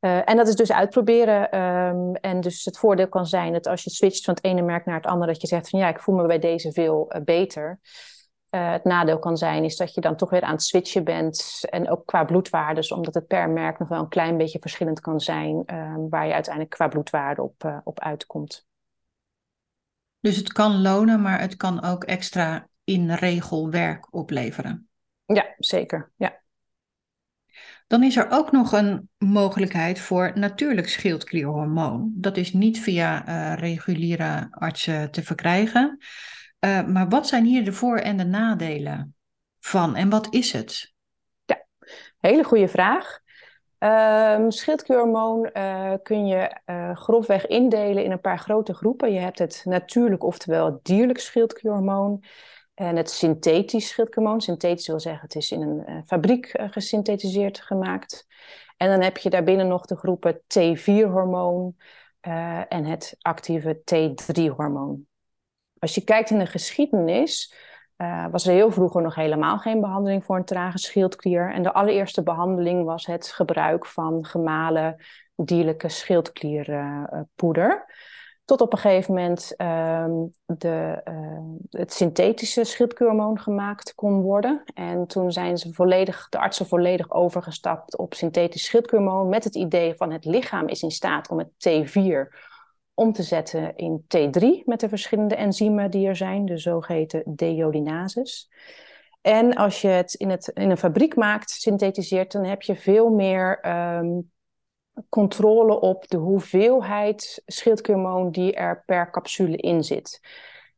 Uh, 0.02 0.30
en 0.30 0.38
dat 0.38 0.48
is 0.48 0.56
dus 0.56 0.72
uitproberen. 0.72 1.60
Um, 1.62 2.16
en 2.16 2.42
dus 2.42 2.66
het 2.66 2.78
voordeel 2.78 3.10
kan 3.10 3.26
zijn 3.26 3.54
dat 3.54 3.68
als 3.68 3.84
je 3.84 3.90
switcht 3.90 4.24
van 4.24 4.34
het 4.34 4.44
ene 4.44 4.62
merk 4.62 4.86
naar 4.86 4.96
het 4.96 5.06
andere, 5.06 5.32
dat 5.32 5.42
je 5.42 5.48
zegt 5.48 5.70
van 5.70 5.80
ja, 5.80 5.90
ik 5.90 6.00
voel 6.00 6.16
me 6.16 6.28
bij 6.28 6.40
deze 6.40 6.72
veel 6.72 7.14
beter. 7.24 7.80
Uh, 8.50 8.72
het 8.72 8.84
nadeel 8.84 9.20
kan 9.20 9.38
zijn 9.38 9.64
is 9.64 9.78
dat 9.78 9.94
je 9.94 10.02
dan 10.02 10.16
toch 10.16 10.30
weer 10.30 10.42
aan 10.42 10.52
het 10.52 10.64
switchen 10.64 11.04
bent. 11.04 11.66
En 11.70 11.90
ook 11.90 12.06
qua 12.06 12.24
bloedwaardes, 12.24 12.92
omdat 12.92 13.14
het 13.14 13.28
per 13.28 13.50
merk 13.50 13.80
nog 13.80 13.88
wel 13.88 14.00
een 14.00 14.10
klein 14.10 14.38
beetje 14.38 14.60
verschillend 14.60 15.00
kan 15.00 15.20
zijn. 15.20 15.64
Uh, 15.66 15.96
waar 16.10 16.28
je 16.28 16.34
uiteindelijk 16.34 16.76
qua 16.76 16.88
bloedwaarde 16.88 17.42
op, 17.42 17.82
op 17.84 18.00
uitkomt. 18.00 18.66
Dus 20.20 20.36
het 20.36 20.54
kan 20.54 20.82
lonen, 20.82 21.22
maar 21.22 21.40
het 21.40 21.56
kan 21.56 21.84
ook 21.84 22.04
extra 22.04 22.68
in 22.84 23.12
regelwerk 23.12 24.14
opleveren. 24.14 24.90
Ja, 25.26 25.56
zeker. 25.58 26.12
Ja. 26.16 26.40
Dan 27.88 28.04
is 28.04 28.18
er 28.18 28.28
ook 28.30 28.52
nog 28.52 28.72
een 28.72 29.10
mogelijkheid 29.18 30.00
voor 30.00 30.32
natuurlijk 30.36 30.90
schildklierhormoon. 30.90 32.12
Dat 32.16 32.38
is 32.38 32.54
niet 32.54 32.80
via 32.80 33.28
uh, 33.28 33.60
reguliere 33.60 34.48
artsen 34.50 35.12
te 35.12 35.24
verkrijgen. 35.24 35.98
Uh, 36.60 36.86
maar 36.86 37.10
wat 37.10 37.28
zijn 37.28 37.46
hier 37.46 37.66
de 37.66 37.74
voor- 37.74 37.98
en 37.98 38.18
de 38.18 38.26
nadelen 38.26 39.16
van 39.60 39.96
en 39.96 40.10
wat 40.10 40.28
is 40.34 40.52
het? 40.52 40.94
Ja, 41.46 41.66
hele 42.20 42.44
goede 42.44 42.68
vraag. 42.68 43.20
Um, 43.80 44.52
schildklierhormoon 44.52 45.50
uh, 45.54 45.94
kun 46.04 46.26
je 46.26 46.60
grofweg 46.94 47.48
indelen 47.48 48.04
in 48.04 48.12
een 48.12 48.22
paar 48.22 48.40
grote 48.40 48.74
groepen. 48.74 49.14
Je 49.14 49.20
hebt 49.20 49.40
het 49.40 49.62
natuurlijk, 49.66 50.24
oftewel 50.24 50.66
het 50.66 50.84
dierlijk 50.84 51.20
schildklierhormoon. 51.20 52.24
En 52.78 52.96
het 52.96 53.10
synthetisch 53.10 53.88
schildklierhormoon. 53.88 54.42
Synthetisch 54.42 54.88
wil 54.88 55.00
zeggen, 55.00 55.22
het 55.22 55.36
is 55.36 55.52
in 55.52 55.62
een 55.62 55.84
uh, 55.90 55.98
fabriek 56.06 56.52
gesynthetiseerd 56.70 57.62
gemaakt. 57.62 58.28
En 58.78 58.90
dan 58.90 59.02
heb 59.02 59.18
je 59.18 59.30
daarbinnen 59.30 59.68
nog 59.68 59.86
de 59.86 59.96
groepen 59.96 60.42
T4-hormoon 60.42 61.76
en 62.70 62.86
het 62.86 63.16
actieve 63.22 63.82
T3-hormoon. 63.94 65.08
Als 65.80 65.96
je 65.96 66.04
kijkt 66.04 66.30
in 66.30 66.40
de 66.40 66.46
geschiedenis, 66.46 67.54
was 68.32 68.48
er 68.48 68.54
heel 68.54 68.72
vroeger 68.72 69.02
nog 69.02 69.16
helemaal 69.16 69.58
geen 69.58 69.82
behandeling 69.82 70.24
voor 70.24 70.36
een 70.36 70.46
trage 70.46 70.78
schildklier. 70.78 71.54
En 71.54 71.64
de 71.64 71.74
allereerste 71.74 72.24
behandeling 72.24 72.86
was 72.86 73.06
het 73.06 73.28
gebruik 73.28 73.86
van 73.86 74.26
gemalen 74.26 74.96
dierlijke 75.36 75.90
schildklierpoeder. 75.90 77.86
Tot 78.48 78.62
op 78.62 78.74
een 78.74 78.80
gegeven 78.80 79.14
moment 79.14 79.54
um, 79.58 80.32
de, 80.46 81.02
uh, 81.10 81.80
het 81.82 81.94
synthetische 81.94 82.64
schildklierhormoon 82.64 83.40
gemaakt 83.40 83.96
kon 83.96 84.22
worden. 84.22 84.64
En 84.74 85.08
toen 85.08 85.32
zijn 85.32 85.58
ze 85.58 85.74
volledig, 85.74 86.30
de 86.30 86.40
artsen 86.40 86.68
volledig 86.68 87.12
overgestapt 87.12 87.98
op 87.98 88.14
synthetisch 88.14 88.64
schildklierhormoon. 88.66 89.30
Met 89.30 89.44
het 89.44 89.56
idee 89.56 89.96
van 89.96 90.12
het 90.12 90.26
lichaam 90.26 90.68
is 90.68 90.82
in 90.82 90.92
staat 90.92 91.30
om 91.30 91.38
het 91.38 91.50
T4 91.50 92.36
om 92.94 93.12
te 93.12 93.24
zetten 93.24 93.76
in 93.76 94.02
T3 94.02 94.64
met 94.66 94.80
de 94.80 94.90
verschillende 94.90 95.36
enzymen 95.36 95.92
die 95.92 96.08
er 96.08 96.16
zijn, 96.16 96.46
de 96.46 96.58
zogeheten 96.58 97.24
deiodinases. 97.26 98.50
En 99.22 99.54
als 99.56 99.82
je 99.82 99.88
het 99.88 100.14
in, 100.14 100.30
het 100.30 100.48
in 100.48 100.70
een 100.70 100.78
fabriek 100.78 101.16
maakt, 101.16 101.50
synthetiseert, 101.50 102.32
dan 102.32 102.44
heb 102.44 102.62
je 102.62 102.76
veel 102.76 103.10
meer 103.10 103.70
um, 103.98 104.32
controle 105.10 105.80
op 105.80 106.08
de 106.08 106.18
hoeveelheid 106.18 107.42
schildklierhormoon 107.46 108.32
die 108.32 108.54
er 108.54 108.84
per 108.86 109.12
capsule 109.12 109.58
in 109.58 109.84
zit. 109.84 110.20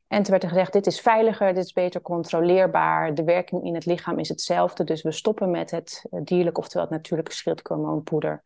En 0.08 0.24
toen 0.24 0.32
werd 0.32 0.44
er 0.44 0.50
gezegd, 0.50 0.74
dit 0.74 0.88
is 0.88 1.02
veiliger, 1.02 1.54
dit 1.54 1.64
is 1.64 1.74
beter 1.74 2.02
controleerbaar, 2.02 3.14
de 3.14 3.24
werking 3.24 3.64
in 3.64 3.74
het 3.74 3.86
lichaam 3.86 4.20
is 4.20 4.30
hetzelfde, 4.30 4.84
dus 4.84 5.02
we 5.02 5.12
stoppen 5.12 5.52
met 5.52 5.72
het 5.72 6.06
dierlijk, 6.24 6.58
oftewel 6.58 6.86
het 6.86 6.96
natuurlijke 6.96 7.34
schildklierhormoonpoeder. 7.34 8.44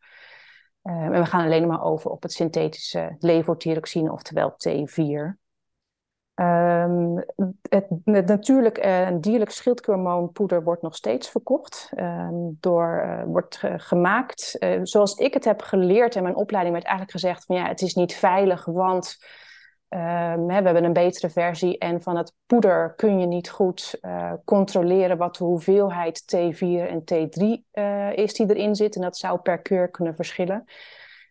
Uh, 0.82 0.94
en 0.94 1.10
we 1.10 1.26
gaan 1.26 1.44
alleen 1.44 1.66
maar 1.66 1.82
over 1.82 2.10
op 2.10 2.22
het 2.22 2.32
synthetische 2.32 3.16
levothyroxine, 3.18 4.12
oftewel 4.12 4.50
T4. 4.50 5.43
Um, 6.34 7.24
het, 7.68 7.86
natuurlijk 8.26 8.86
uh, 8.86 9.08
dierlijk 9.20 9.50
schildklierhormoonpoeder 9.50 10.64
wordt 10.64 10.82
nog 10.82 10.94
steeds 10.94 11.30
verkocht. 11.30 11.90
Um, 11.98 12.56
door, 12.60 13.02
uh, 13.06 13.22
wordt 13.26 13.60
gemaakt. 13.76 14.56
zoals 14.82 15.14
ik 15.14 15.34
het 15.34 15.44
heb 15.44 15.62
geleerd 15.62 16.14
in 16.14 16.22
mijn 16.22 16.36
opleiding 16.36 16.74
werd 16.74 16.86
eigenlijk 16.86 17.18
gezegd 17.18 17.44
van 17.44 17.56
ja, 17.56 17.68
het 17.68 17.80
is 17.82 17.94
niet 17.94 18.14
veilig, 18.14 18.64
want 18.64 19.16
hè, 19.88 20.36
we 20.46 20.52
hebben 20.52 20.84
een 20.84 20.92
betere 20.92 21.30
versie 21.30 21.78
en 21.78 22.02
van 22.02 22.16
het 22.16 22.32
poeder 22.46 22.94
kun 22.96 23.18
je 23.20 23.26
niet 23.26 23.50
goed 23.50 24.00
controleren 24.44 25.16
wat 25.16 25.36
de 25.36 25.44
hoeveelheid 25.44 26.36
T4 26.36 26.88
en 26.88 27.00
T3 27.00 27.42
uh, 27.72 28.12
is 28.12 28.34
die 28.34 28.54
erin 28.54 28.74
zit. 28.74 28.94
En 28.94 29.02
dat 29.02 29.16
zou 29.16 29.38
per 29.38 29.58
keur 29.58 29.90
kunnen 29.90 30.14
verschillen. 30.14 30.64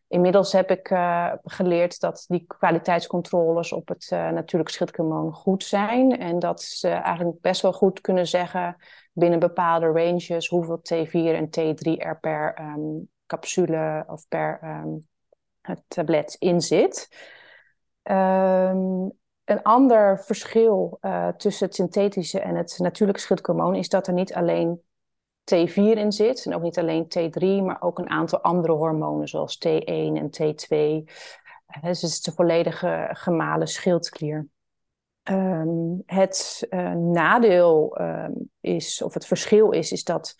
Inmiddels 0.08 0.52
heb 0.52 0.72
ik 0.72 0.90
uh, 0.90 1.34
geleerd 1.44 2.00
dat 2.00 2.26
die 2.28 2.46
kwaliteitscontroles 2.48 3.72
op 3.72 3.88
het 3.88 4.10
uh, 4.14 4.30
natuurlijk 4.30 4.70
schildhormoon 4.70 5.34
goed 5.34 5.64
zijn. 5.64 6.20
En 6.20 6.40
dat 6.40 6.62
ze 6.62 6.90
eigenlijk 6.90 7.42
best 7.42 7.62
wel 7.62 7.74
goed 7.74 8.02
kunnen 8.02 8.28
zeggen 8.28 8.76
binnen 9.14 9.40
bepaalde 9.40 9.86
ranges 9.86 10.48
hoeveel 10.48 10.80
T4 10.80 11.12
en 11.12 11.48
T3 11.48 11.98
er 11.98 12.20
per 12.20 12.60
um, 12.62 13.10
capsule 13.26 14.04
of 14.08 14.28
per 14.28 14.60
um, 14.64 15.08
tablet 15.88 16.36
in 16.40 16.62
zit. 16.62 17.08
Um, 18.04 19.12
een 19.46 19.62
ander 19.62 20.24
verschil 20.24 20.98
uh, 21.02 21.28
tussen 21.28 21.66
het 21.66 21.76
synthetische 21.76 22.40
en 22.40 22.56
het 22.56 22.76
natuurlijke 22.78 23.22
schildhormoon 23.22 23.76
is 23.76 23.90
dat 23.90 24.08
er 24.08 24.14
niet 24.14 24.34
alleen 24.34 24.82
T4 25.44 25.98
in 25.98 26.12
zit 26.12 26.46
en 26.46 26.56
ook 26.56 26.62
niet 26.62 26.80
alleen 26.80 27.06
T3, 27.06 27.66
maar 27.66 27.82
ook 27.82 28.00
een 28.00 28.10
aantal 28.10 28.42
andere 28.42 28.74
hormonen 28.74 29.28
zoals 29.28 29.60
T1 29.68 29.84
en 29.86 30.30
T2. 30.42 31.04
Dus 31.82 32.02
het 32.02 32.12
is 32.12 32.22
de 32.22 32.32
volledige 32.32 33.10
gemalen 33.12 33.68
schildklier. 33.68 34.48
Um, 35.24 36.04
het 36.06 36.68
uh, 36.70 36.92
nadeel 36.92 38.02
um, 38.02 38.50
is, 38.60 39.02
of 39.02 39.14
het 39.14 39.26
verschil 39.26 39.72
is, 39.72 39.92
is 39.92 40.04
dat 40.04 40.36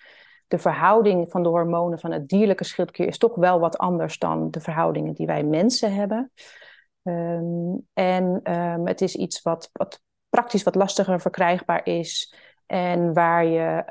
de 0.48 0.58
verhouding 0.58 1.32
van 1.32 1.44
de 1.44 1.50
hormonen 1.50 2.00
van 2.00 2.12
het 2.12 2.28
dierlijke 2.28 2.64
schildklier 2.64 3.08
is 3.08 3.18
toch 3.18 3.36
wel 3.36 3.60
wat 3.60 3.78
anders 3.78 4.20
dan 4.20 4.52
de 4.52 4.60
verhoudingen 4.60 5.14
die 5.14 5.26
wij 5.26 5.44
mensen 5.44 5.94
hebben. 5.94 6.32
Um, 7.04 7.88
en 7.94 8.40
het 8.84 9.02
is 9.02 9.16
iets 9.16 9.42
wat, 9.42 9.70
wat 9.72 10.02
praktisch 10.30 10.64
wat 10.64 10.76
lastiger 10.76 11.22
verkrijgbaar 11.22 11.86
is 11.86 12.36
en 12.66 13.14
waar 13.14 13.46
je 13.46 13.84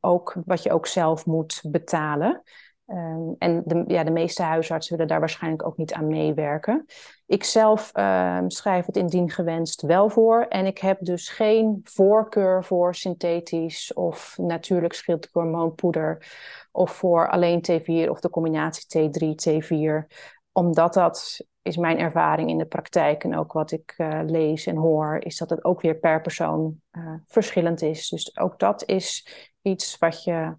ook, 0.00 0.36
wat 0.44 0.62
je 0.62 0.72
ook 0.72 0.86
zelf 0.86 1.26
moet 1.26 1.60
betalen. 1.62 2.42
Um, 2.90 3.34
en 3.38 3.62
de, 3.66 3.84
ja, 3.86 4.04
de 4.04 4.10
meeste 4.10 4.42
huisartsen 4.42 4.92
willen 4.92 5.08
daar 5.08 5.20
waarschijnlijk 5.20 5.66
ook 5.66 5.76
niet 5.76 5.92
aan 5.92 6.06
meewerken. 6.06 6.84
Ik 7.26 7.44
zelf 7.44 7.90
um, 7.94 8.50
schrijf 8.50 8.86
het 8.86 8.96
indien 8.96 9.30
gewenst 9.30 9.82
wel 9.82 10.10
voor. 10.10 10.46
En 10.48 10.66
ik 10.66 10.78
heb 10.78 10.98
dus 11.00 11.28
geen 11.28 11.80
voorkeur 11.82 12.64
voor 12.64 12.94
synthetisch 12.94 13.92
of 13.92 14.38
natuurlijk 14.38 14.92
schildhormoonpoeder. 14.92 16.26
Of 16.72 16.90
voor 16.90 17.30
alleen 17.30 17.64
T4 17.70 18.10
of 18.10 18.20
de 18.20 18.30
combinatie 18.30 19.10
T3, 19.10 19.48
T4. 19.48 20.06
Omdat 20.52 20.94
dat 20.94 21.44
is 21.68 21.76
mijn 21.76 21.98
ervaring 21.98 22.50
in 22.50 22.58
de 22.58 22.66
praktijk 22.66 23.24
en 23.24 23.36
ook 23.36 23.52
wat 23.52 23.70
ik 23.70 23.94
uh, 23.98 24.20
lees 24.26 24.66
en 24.66 24.76
hoor, 24.76 25.16
is 25.20 25.36
dat 25.36 25.50
het 25.50 25.64
ook 25.64 25.80
weer 25.80 25.98
per 25.98 26.20
persoon 26.20 26.80
uh, 26.92 27.14
verschillend 27.26 27.82
is. 27.82 28.08
Dus 28.08 28.38
ook 28.38 28.58
dat 28.58 28.84
is 28.86 29.28
iets 29.62 29.98
wat 29.98 30.24
je 30.24 30.56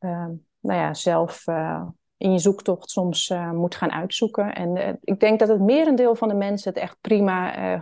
uh, 0.00 0.26
nou 0.60 0.80
ja, 0.80 0.94
zelf 0.94 1.46
uh, 1.46 1.86
in 2.16 2.32
je 2.32 2.38
zoektocht 2.38 2.90
soms 2.90 3.34
moet 3.52 3.74
gaan 3.74 3.92
uitzoeken. 3.92 4.54
En 4.54 4.98
ik 5.02 5.20
denk 5.20 5.38
dat 5.38 5.48
het 5.48 5.60
merendeel 5.60 6.14
van 6.14 6.28
de 6.28 6.34
mensen 6.34 6.72
het 6.72 6.82
echt 6.82 6.96
prima 7.00 7.78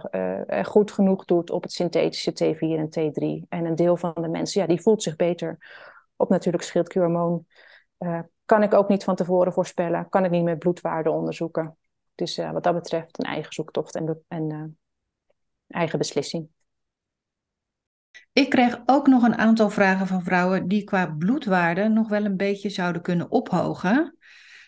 goed 0.62 0.92
genoeg 0.92 1.24
doet 1.24 1.50
op 1.50 1.62
het 1.62 1.72
synthetische 1.72 2.32
T4 2.32 2.58
en 2.58 2.88
T3. 2.88 3.48
En 3.48 3.64
een 3.64 3.74
deel 3.74 3.96
van 3.96 4.12
de 4.14 4.28
mensen, 4.28 4.60
ja, 4.60 4.66
die 4.66 4.80
voelt 4.80 5.02
zich 5.02 5.16
beter 5.16 5.58
op 6.16 6.28
natuurlijk 6.28 6.64
schildklierhormoon. 6.64 7.46
kan 8.44 8.62
ik 8.62 8.74
ook 8.74 8.88
niet 8.88 9.04
van 9.04 9.16
tevoren 9.16 9.52
voorspellen. 9.52 10.08
Kan 10.08 10.24
ik 10.24 10.30
niet 10.30 10.44
met 10.44 10.58
bloedwaarden 10.58 11.12
onderzoeken. 11.12 11.76
Dus 12.14 12.36
wat 12.36 12.62
dat 12.62 12.74
betreft 12.74 13.18
een 13.18 13.30
eigen 13.30 13.52
zoektocht 13.52 13.94
en, 13.94 14.24
en 14.28 14.78
eigen 15.68 15.98
beslissing. 15.98 16.48
Ik 18.32 18.50
kreeg 18.50 18.82
ook 18.86 19.06
nog 19.06 19.22
een 19.22 19.36
aantal 19.36 19.70
vragen 19.70 20.06
van 20.06 20.22
vrouwen 20.22 20.68
die 20.68 20.84
qua 20.84 21.06
bloedwaarde 21.06 21.88
nog 21.88 22.08
wel 22.08 22.24
een 22.24 22.36
beetje 22.36 22.68
zouden 22.68 23.02
kunnen 23.02 23.30
ophogen 23.30 24.16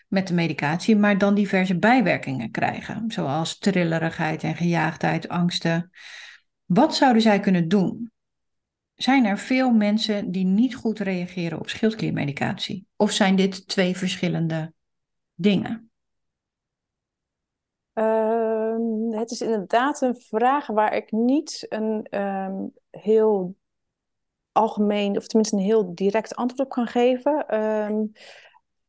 met 0.07 0.27
de 0.27 0.33
medicatie, 0.33 0.95
maar 0.95 1.17
dan 1.17 1.35
diverse 1.35 1.79
bijwerkingen 1.79 2.51
krijgen, 2.51 3.03
zoals 3.07 3.57
trillerigheid 3.57 4.43
en 4.43 4.55
gejaagdheid, 4.55 5.27
angsten. 5.27 5.89
Wat 6.65 6.95
zouden 6.95 7.21
zij 7.21 7.39
kunnen 7.39 7.67
doen? 7.67 8.11
Zijn 8.95 9.25
er 9.25 9.37
veel 9.37 9.71
mensen 9.71 10.31
die 10.31 10.45
niet 10.45 10.75
goed 10.75 10.99
reageren 10.99 11.59
op 11.59 11.69
schildkliermedicatie? 11.69 12.85
Of 12.95 13.11
zijn 13.11 13.35
dit 13.35 13.67
twee 13.67 13.97
verschillende 13.97 14.73
dingen? 15.33 15.89
Um, 17.95 19.13
het 19.13 19.31
is 19.31 19.41
inderdaad 19.41 20.01
een 20.01 20.15
vraag 20.15 20.67
waar 20.67 20.95
ik 20.95 21.11
niet 21.11 21.65
een 21.69 22.19
um, 22.21 22.73
heel 22.89 23.55
algemeen, 24.51 25.17
of 25.17 25.27
tenminste 25.27 25.55
een 25.55 25.61
heel 25.61 25.95
direct 25.95 26.35
antwoord 26.35 26.61
op 26.61 26.69
kan 26.69 26.87
geven. 26.87 27.61
Um, 27.61 28.11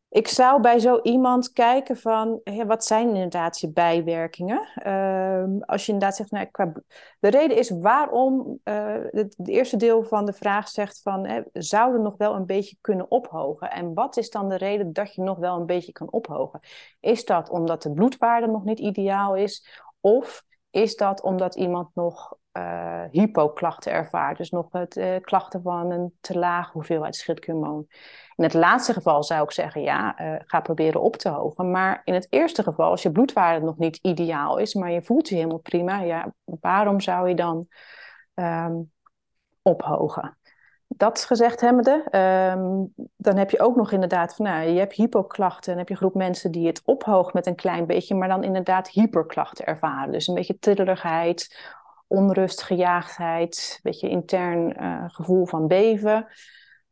ik 0.08 0.28
zou 0.28 0.60
bij 0.60 0.78
zo 0.78 1.00
iemand 1.02 1.52
kijken 1.52 1.96
van, 1.96 2.40
wat 2.66 2.84
zijn 2.84 3.08
inderdaad 3.08 3.60
je 3.60 3.72
bijwerkingen? 3.72 4.88
Um, 4.92 5.62
als 5.62 5.86
je 5.86 5.92
inderdaad 5.92 6.16
zegt, 6.16 6.30
nou, 6.30 6.72
de 7.20 7.28
reden 7.28 7.56
is 7.56 7.70
waarom, 7.70 8.60
het, 8.64 9.34
het, 9.36 9.48
eerste 9.48 9.76
deel 9.76 10.02
van 10.02 10.26
de 10.26 10.32
vraag 10.32 10.68
zegt 10.68 11.00
van, 11.02 11.26
hè, 11.26 11.42
zouden 11.52 12.02
nog 12.02 12.16
wel 12.16 12.34
een 12.34 12.46
beetje 12.46 12.76
kunnen 12.80 13.10
ophogen? 13.10 13.70
En 13.70 13.94
wat 13.94 14.16
is 14.16 14.30
dan 14.30 14.48
de 14.48 14.56
reden 14.56 14.92
dat 14.92 15.14
je 15.14 15.22
nog 15.22 15.38
wel 15.38 15.56
een 15.56 15.66
beetje 15.66 15.92
kan 15.92 16.12
ophogen? 16.12 16.60
Is 17.00 17.24
dat 17.24 17.50
omdat 17.50 17.82
de 17.82 17.92
bloedwaarde 17.92 18.46
nog 18.46 18.64
niet 18.64 18.78
ideaal 18.78 19.36
is? 19.36 19.82
Of 20.00 20.44
is 20.70 20.96
dat 20.96 21.22
omdat 21.22 21.54
iemand 21.54 21.88
nog 21.94 22.36
uh, 22.56 23.02
hypoklachten 23.10 23.92
ervaart. 23.92 24.36
Dus 24.36 24.50
nog 24.50 24.66
het 24.70 24.96
uh, 24.96 25.16
klachten 25.20 25.62
van 25.62 25.90
een 25.90 26.16
te 26.20 26.38
laag 26.38 26.72
hoeveelheid 26.72 27.16
schildhormoon. 27.16 27.86
In 28.36 28.44
het 28.44 28.54
laatste 28.54 28.92
geval 28.92 29.24
zou 29.24 29.42
ik 29.42 29.50
zeggen, 29.50 29.82
ja, 29.82 30.20
uh, 30.20 30.34
ga 30.38 30.60
proberen 30.60 31.00
op 31.00 31.16
te 31.16 31.28
hogen. 31.28 31.70
Maar 31.70 32.00
in 32.04 32.14
het 32.14 32.26
eerste 32.30 32.62
geval, 32.62 32.90
als 32.90 33.02
je 33.02 33.12
bloedwaarde 33.12 33.66
nog 33.66 33.76
niet 33.76 33.96
ideaal 33.96 34.58
is, 34.58 34.74
maar 34.74 34.90
je 34.90 35.02
voelt 35.02 35.28
je 35.28 35.34
helemaal 35.34 35.58
prima, 35.58 36.00
ja, 36.00 36.32
waarom 36.44 37.00
zou 37.00 37.28
je 37.28 37.34
dan 37.34 37.66
um, 38.34 38.92
ophogen? 39.62 40.38
Dat 40.88 41.24
gezegd 41.24 41.60
hebbende, 41.60 42.04
um, 42.56 42.92
dan 43.16 43.36
heb 43.36 43.50
je 43.50 43.60
ook 43.60 43.76
nog 43.76 43.92
inderdaad 43.92 44.34
van, 44.34 44.44
nou, 44.44 44.68
je 44.68 44.78
hebt 44.78 44.92
hypoklachten 44.92 45.72
en 45.72 45.78
heb 45.78 45.88
je 45.88 45.94
een 45.94 46.00
groep 46.00 46.14
mensen 46.14 46.50
die 46.50 46.66
het 46.66 46.82
ophoogt 46.84 47.34
met 47.34 47.46
een 47.46 47.54
klein 47.54 47.86
beetje, 47.86 48.14
maar 48.14 48.28
dan 48.28 48.44
inderdaad 48.44 48.88
hyperklachten 48.88 49.66
ervaren. 49.66 50.12
Dus 50.12 50.26
een 50.26 50.34
beetje 50.34 50.58
trillerigheid, 50.58 51.56
onrust, 52.06 52.62
gejaagdheid, 52.62 53.72
een 53.74 53.80
beetje 53.82 54.08
intern 54.08 54.82
uh, 54.82 55.04
gevoel 55.06 55.46
van 55.46 55.66
beven. 55.66 56.26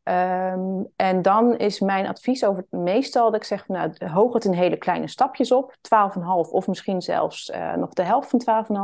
Um, 0.03 0.87
en 0.95 1.21
dan 1.21 1.57
is 1.57 1.79
mijn 1.79 2.07
advies 2.07 2.45
over 2.45 2.65
meestal 2.69 3.31
dat 3.31 3.35
ik 3.35 3.43
zeg, 3.43 3.67
nou, 3.67 3.91
hoog 4.05 4.33
het 4.33 4.45
in 4.45 4.53
hele 4.53 4.77
kleine 4.77 5.07
stapjes 5.07 5.51
op, 5.51 5.75
12,5 5.75 6.23
of 6.51 6.67
misschien 6.67 7.01
zelfs 7.01 7.49
uh, 7.49 7.75
nog 7.75 7.89
de 7.89 8.03
helft 8.03 8.29
van 8.29 8.41
12,5, 8.41 8.75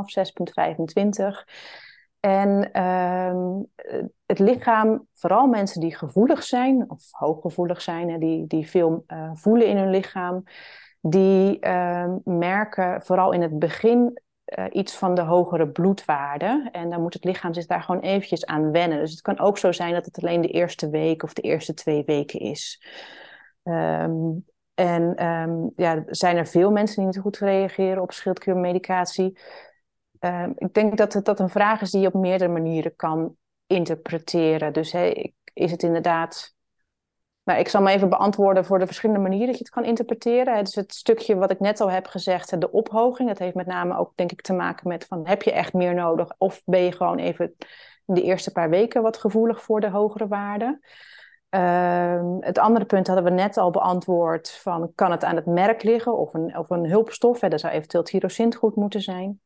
6,25. 1.39 1.43
En 2.19 2.81
um, 2.83 3.67
het 4.25 4.39
lichaam, 4.39 5.07
vooral 5.13 5.47
mensen 5.47 5.81
die 5.81 5.95
gevoelig 5.95 6.43
zijn, 6.43 6.89
of 6.89 7.03
hooggevoelig 7.09 7.81
zijn, 7.81 8.09
hè, 8.09 8.17
die, 8.17 8.47
die 8.47 8.69
veel 8.69 9.03
uh, 9.07 9.29
voelen 9.33 9.67
in 9.67 9.77
hun 9.77 9.89
lichaam, 9.89 10.43
die 11.01 11.65
uh, 11.65 12.13
merken 12.23 13.03
vooral 13.03 13.31
in 13.31 13.41
het 13.41 13.59
begin 13.59 14.21
uh, 14.57 14.65
iets 14.71 14.95
van 14.95 15.15
de 15.15 15.21
hogere 15.21 15.67
bloedwaarde. 15.67 16.69
En 16.71 16.89
dan 16.89 17.01
moet 17.01 17.13
het 17.13 17.23
lichaam 17.23 17.53
zich 17.53 17.65
daar 17.65 17.81
gewoon 17.81 18.01
eventjes 18.01 18.45
aan 18.45 18.71
wennen. 18.71 18.99
Dus 18.99 19.11
het 19.11 19.21
kan 19.21 19.39
ook 19.39 19.57
zo 19.57 19.71
zijn 19.71 19.93
dat 19.93 20.05
het 20.05 20.21
alleen 20.21 20.41
de 20.41 20.47
eerste 20.47 20.89
week 20.89 21.23
of 21.23 21.33
de 21.33 21.41
eerste 21.41 21.73
twee 21.73 22.03
weken 22.05 22.39
is. 22.39 22.85
Um, 23.63 24.45
en 24.73 25.25
um, 25.25 25.71
ja, 25.75 26.03
zijn 26.05 26.37
er 26.37 26.47
veel 26.47 26.71
mensen 26.71 26.95
die 26.95 27.05
niet 27.05 27.19
goed 27.19 27.37
reageren 27.37 28.01
op 28.01 28.11
schildkliermedicatie? 28.11 29.39
Um, 30.19 30.53
ik 30.55 30.73
denk 30.73 30.97
dat 30.97 31.13
het 31.13 31.25
dat 31.25 31.39
een 31.39 31.49
vraag 31.49 31.81
is 31.81 31.91
die 31.91 32.01
je 32.01 32.07
op 32.07 32.13
meerdere 32.13 32.51
manieren 32.51 32.95
kan 32.95 33.35
interpreteren. 33.67 34.73
Dus 34.73 34.93
is 35.53 35.71
het 35.71 35.83
inderdaad 35.83 36.55
nou, 37.43 37.59
ik 37.59 37.67
zal 37.67 37.81
me 37.81 37.91
even 37.91 38.09
beantwoorden 38.09 38.65
voor 38.65 38.79
de 38.79 38.85
verschillende 38.85 39.21
manieren 39.21 39.47
dat 39.47 39.57
je 39.57 39.63
het 39.63 39.73
kan 39.73 39.83
interpreteren. 39.83 40.57
Het 40.57 40.67
is 40.67 40.75
het 40.75 40.93
stukje 40.93 41.35
wat 41.35 41.51
ik 41.51 41.59
net 41.59 41.81
al 41.81 41.91
heb 41.91 42.07
gezegd, 42.07 42.61
de 42.61 42.71
ophoging. 42.71 43.27
Dat 43.27 43.39
heeft 43.39 43.55
met 43.55 43.65
name 43.65 43.97
ook, 43.97 44.11
denk 44.15 44.31
ik, 44.31 44.41
te 44.41 44.53
maken 44.53 44.87
met 44.87 45.05
van 45.05 45.27
heb 45.27 45.41
je 45.41 45.51
echt 45.51 45.73
meer 45.73 45.93
nodig? 45.93 46.29
Of 46.37 46.61
ben 46.65 46.81
je 46.83 46.91
gewoon 46.91 47.17
even 47.17 47.55
de 48.05 48.21
eerste 48.21 48.51
paar 48.51 48.69
weken 48.69 49.01
wat 49.01 49.17
gevoelig 49.17 49.63
voor 49.63 49.79
de 49.79 49.89
hogere 49.89 50.27
waarden? 50.27 50.79
Uh, 51.55 52.37
het 52.39 52.57
andere 52.57 52.85
punt 52.85 53.07
hadden 53.07 53.25
we 53.25 53.31
net 53.31 53.57
al 53.57 53.71
beantwoord 53.71 54.51
van 54.51 54.91
kan 54.95 55.11
het 55.11 55.23
aan 55.23 55.35
het 55.35 55.45
merk 55.45 55.83
liggen 55.83 56.17
of 56.17 56.33
een, 56.33 56.57
of 56.57 56.69
een 56.69 56.89
hulpstof. 56.89 57.39
Hè? 57.39 57.49
Dat 57.49 57.59
zou 57.59 57.73
eventueel 57.73 58.03
tyrosint 58.03 58.55
goed 58.55 58.75
moeten 58.75 59.01
zijn. 59.01 59.41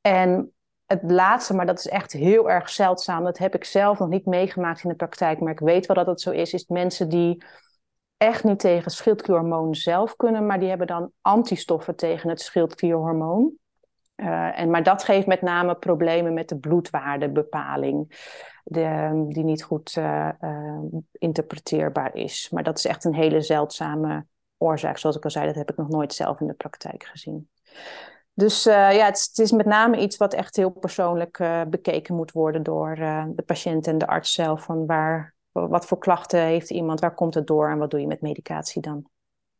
En 0.00 0.55
het 0.86 1.02
laatste, 1.02 1.54
maar 1.54 1.66
dat 1.66 1.78
is 1.78 1.88
echt 1.88 2.12
heel 2.12 2.50
erg 2.50 2.68
zeldzaam. 2.68 3.24
Dat 3.24 3.38
heb 3.38 3.54
ik 3.54 3.64
zelf 3.64 3.98
nog 3.98 4.08
niet 4.08 4.26
meegemaakt 4.26 4.82
in 4.82 4.88
de 4.90 4.96
praktijk, 4.96 5.40
maar 5.40 5.52
ik 5.52 5.58
weet 5.58 5.86
wel 5.86 5.96
dat 5.96 6.06
het 6.06 6.20
zo 6.20 6.30
is. 6.30 6.52
Is 6.52 6.66
mensen 6.66 7.08
die 7.08 7.44
echt 8.16 8.44
niet 8.44 8.58
tegen 8.58 8.90
schildklierhormoon 8.90 9.74
zelf 9.74 10.16
kunnen, 10.16 10.46
maar 10.46 10.58
die 10.58 10.68
hebben 10.68 10.86
dan 10.86 11.10
antistoffen 11.20 11.96
tegen 11.96 12.28
het 12.28 12.40
schildklierhormoon. 12.40 13.52
Uh, 14.16 14.60
en, 14.60 14.70
maar 14.70 14.82
dat 14.82 15.04
geeft 15.04 15.26
met 15.26 15.42
name 15.42 15.74
problemen 15.74 16.34
met 16.34 16.48
de 16.48 16.58
bloedwaardebepaling, 16.58 18.08
de, 18.64 19.24
die 19.28 19.44
niet 19.44 19.62
goed 19.62 19.96
uh, 19.98 20.28
interpreteerbaar 21.12 22.14
is. 22.14 22.48
Maar 22.50 22.62
dat 22.62 22.78
is 22.78 22.86
echt 22.86 23.04
een 23.04 23.14
hele 23.14 23.40
zeldzame 23.40 24.26
oorzaak. 24.58 24.98
Zoals 24.98 25.16
ik 25.16 25.24
al 25.24 25.30
zei, 25.30 25.46
dat 25.46 25.54
heb 25.54 25.70
ik 25.70 25.76
nog 25.76 25.88
nooit 25.88 26.14
zelf 26.14 26.40
in 26.40 26.46
de 26.46 26.54
praktijk 26.54 27.04
gezien. 27.04 27.48
Dus 28.38 28.66
uh, 28.66 28.74
ja, 28.74 29.04
het 29.04 29.16
is, 29.16 29.26
het 29.26 29.38
is, 29.38 29.50
met 29.50 29.66
name 29.66 30.00
iets 30.00 30.16
wat 30.16 30.34
echt 30.34 30.56
heel 30.56 30.70
persoonlijk 30.70 31.38
uh, 31.38 31.62
bekeken 31.68 32.14
moet 32.14 32.32
worden 32.32 32.62
door 32.62 32.98
uh, 32.98 33.24
de 33.28 33.42
patiënt 33.42 33.86
en 33.86 33.98
de 33.98 34.06
arts 34.06 34.32
zelf. 34.32 34.62
Van 34.64 34.86
waar, 34.86 35.34
wat 35.52 35.86
voor 35.86 35.98
klachten 35.98 36.40
heeft 36.40 36.70
iemand, 36.70 37.00
waar 37.00 37.14
komt 37.14 37.34
het 37.34 37.46
door 37.46 37.70
en 37.70 37.78
wat 37.78 37.90
doe 37.90 38.00
je 38.00 38.06
met 38.06 38.20
medicatie 38.20 38.82
dan? 38.82 39.08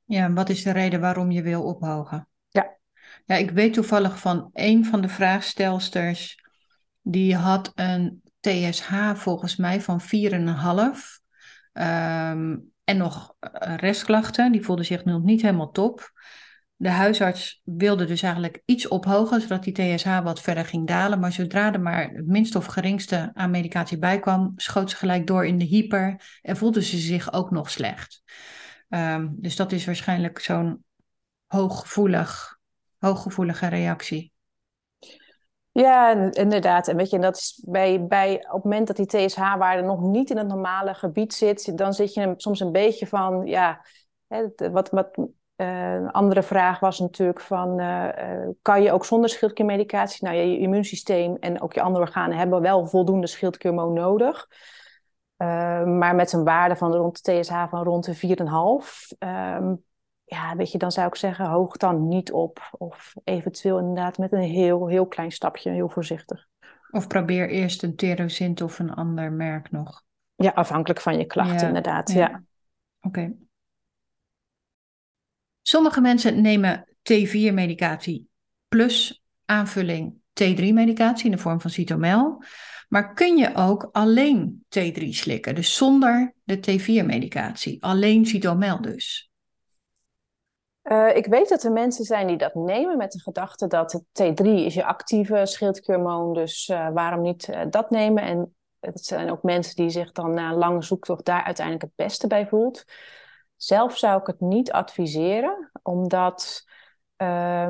Ja, 0.04 0.24
en 0.24 0.34
wat 0.34 0.48
is 0.48 0.62
de 0.62 0.70
reden 0.70 1.00
waarom 1.00 1.30
je 1.30 1.42
wil 1.42 1.62
ophogen? 1.62 2.28
Ja. 2.48 2.76
Ja, 3.24 3.34
ik 3.34 3.50
weet 3.50 3.72
toevallig 3.72 4.18
van 4.18 4.50
een 4.52 4.84
van 4.84 5.00
de 5.00 5.08
vraagstelsters, 5.08 6.44
die 7.00 7.36
had 7.36 7.72
een 7.74 8.22
TSH 8.40 9.12
volgens 9.14 9.56
mij 9.56 9.80
van 9.80 10.00
4,5. 10.00 10.06
Um, 11.72 12.72
en 12.84 12.96
nog 12.96 13.34
restklachten, 13.76 14.52
die 14.52 14.64
voelde 14.64 14.82
zich 14.82 15.04
nog 15.04 15.22
niet 15.22 15.42
helemaal 15.42 15.70
top. 15.70 16.12
De 16.78 16.90
huisarts 16.90 17.60
wilde 17.64 18.04
dus 18.04 18.22
eigenlijk 18.22 18.62
iets 18.64 18.88
ophogen, 18.88 19.40
zodat 19.40 19.62
die 19.62 19.72
TSH 19.72 20.20
wat 20.22 20.40
verder 20.40 20.64
ging 20.64 20.86
dalen. 20.86 21.20
Maar 21.20 21.32
zodra 21.32 21.72
er 21.72 21.80
maar 21.80 22.10
het 22.10 22.26
minste 22.26 22.58
of 22.58 22.66
geringste 22.66 23.30
aan 23.34 23.50
medicatie 23.50 23.98
bij 23.98 24.18
kwam, 24.18 24.52
schoot 24.56 24.90
ze 24.90 24.96
gelijk 24.96 25.26
door 25.26 25.46
in 25.46 25.58
de 25.58 25.64
hyper 25.64 26.38
en 26.42 26.56
voelde 26.56 26.82
ze 26.82 26.98
zich 26.98 27.32
ook 27.32 27.50
nog 27.50 27.70
slecht. 27.70 28.22
Um, 28.88 29.36
dus 29.38 29.56
dat 29.56 29.72
is 29.72 29.86
waarschijnlijk 29.86 30.38
zo'n 30.38 30.84
hooggevoelig, 31.46 32.58
hooggevoelige 32.98 33.66
reactie. 33.66 34.32
Ja, 35.72 36.30
inderdaad. 36.32 36.88
En 36.88 36.96
weet 36.96 37.10
je, 37.10 37.18
dat 37.18 37.36
is 37.36 37.62
bij, 37.66 38.06
bij 38.06 38.34
op 38.34 38.54
het 38.54 38.64
moment 38.64 38.86
dat 38.86 38.96
die 38.96 39.06
TSH-waarde 39.06 39.82
nog 39.82 40.00
niet 40.00 40.30
in 40.30 40.36
het 40.36 40.46
normale 40.46 40.94
gebied 40.94 41.34
zit, 41.34 41.78
dan 41.78 41.92
zit 41.92 42.14
je 42.14 42.34
soms 42.36 42.60
een 42.60 42.72
beetje 42.72 43.06
van, 43.06 43.46
ja, 43.46 43.84
wat, 44.56 44.88
wat 44.90 45.28
uh, 45.56 45.94
een 45.94 46.10
andere 46.10 46.42
vraag 46.42 46.80
was 46.80 46.98
natuurlijk 46.98 47.40
van, 47.40 47.80
uh, 47.80 48.08
kan 48.62 48.82
je 48.82 48.92
ook 48.92 49.04
zonder 49.04 49.30
schildkliermedicatie? 49.30 50.24
Nou, 50.24 50.36
je, 50.36 50.50
je 50.50 50.58
immuunsysteem 50.58 51.36
en 51.36 51.60
ook 51.60 51.72
je 51.72 51.82
andere 51.82 52.04
organen 52.04 52.38
hebben 52.38 52.60
wel 52.60 52.86
voldoende 52.86 53.26
schildklierhormoon 53.26 53.92
nodig. 53.92 54.48
Uh, 55.38 55.84
maar 55.84 56.14
met 56.14 56.32
een 56.32 56.44
waarde 56.44 56.76
van 56.76 56.94
rond 56.94 57.24
de 57.24 57.40
TSH 57.40 57.68
van 57.68 57.82
rond 57.82 58.04
de 58.04 58.14
4,5. 58.14 59.16
Ehm, 59.18 59.74
ja, 60.24 60.56
weet 60.56 60.72
je, 60.72 60.78
dan 60.78 60.92
zou 60.92 61.06
ik 61.06 61.14
zeggen, 61.14 61.46
hoog 61.46 61.76
dan 61.76 62.08
niet 62.08 62.32
op. 62.32 62.68
Of 62.78 63.14
eventueel 63.24 63.78
inderdaad 63.78 64.18
met 64.18 64.32
een 64.32 64.40
heel, 64.40 64.86
heel 64.86 65.06
klein 65.06 65.32
stapje, 65.32 65.70
heel 65.70 65.88
voorzichtig. 65.88 66.46
Of 66.90 67.06
probeer 67.06 67.48
eerst 67.50 67.82
een 67.82 67.96
Terosint 67.96 68.62
of 68.62 68.78
een 68.78 68.94
ander 68.94 69.32
merk 69.32 69.70
nog. 69.70 70.02
Ja, 70.34 70.50
afhankelijk 70.54 71.00
van 71.00 71.18
je 71.18 71.24
klachten, 71.24 71.66
inderdaad. 71.66 72.12
Ja. 72.12 72.28
ja. 72.28 72.42
Oké. 73.00 73.32
Sommige 75.68 76.00
mensen 76.00 76.40
nemen 76.40 76.88
T4-medicatie 77.12 78.24
plus 78.68 79.24
aanvulling 79.44 80.14
T3-medicatie 80.14 81.24
in 81.24 81.30
de 81.30 81.38
vorm 81.38 81.60
van 81.60 81.70
cytomel. 81.70 82.42
Maar 82.88 83.14
kun 83.14 83.36
je 83.36 83.54
ook 83.54 83.88
alleen 83.92 84.64
T3 84.78 85.08
slikken, 85.08 85.54
dus 85.54 85.76
zonder 85.76 86.34
de 86.44 86.56
T4-medicatie, 86.56 87.82
alleen 87.82 88.26
cytomel 88.26 88.80
dus? 88.80 89.30
Uh, 90.82 91.16
ik 91.16 91.26
weet 91.26 91.48
dat 91.48 91.62
er 91.62 91.72
mensen 91.72 92.04
zijn 92.04 92.26
die 92.26 92.36
dat 92.36 92.54
nemen 92.54 92.96
met 92.96 93.12
de 93.12 93.20
gedachte 93.20 93.66
dat 93.66 93.92
het 93.92 94.04
T3 94.22 94.46
is 94.46 94.74
je 94.74 94.84
actieve 94.84 95.46
schildklierhormoon, 95.46 96.34
dus 96.34 96.68
uh, 96.68 96.88
waarom 96.92 97.22
niet 97.22 97.48
uh, 97.48 97.60
dat 97.70 97.90
nemen? 97.90 98.22
En 98.22 98.54
het 98.80 99.04
zijn 99.04 99.30
ook 99.30 99.42
mensen 99.42 99.76
die 99.76 99.90
zich 99.90 100.12
dan 100.12 100.34
na 100.34 100.54
lange 100.54 100.82
zoektocht 100.82 101.24
daar 101.24 101.42
uiteindelijk 101.42 101.84
het 101.84 102.06
beste 102.06 102.26
bij 102.26 102.46
voelt. 102.46 102.84
Zelf 103.56 103.98
zou 103.98 104.20
ik 104.20 104.26
het 104.26 104.40
niet 104.40 104.72
adviseren, 104.72 105.70
omdat 105.82 106.64
uh, 107.22 107.68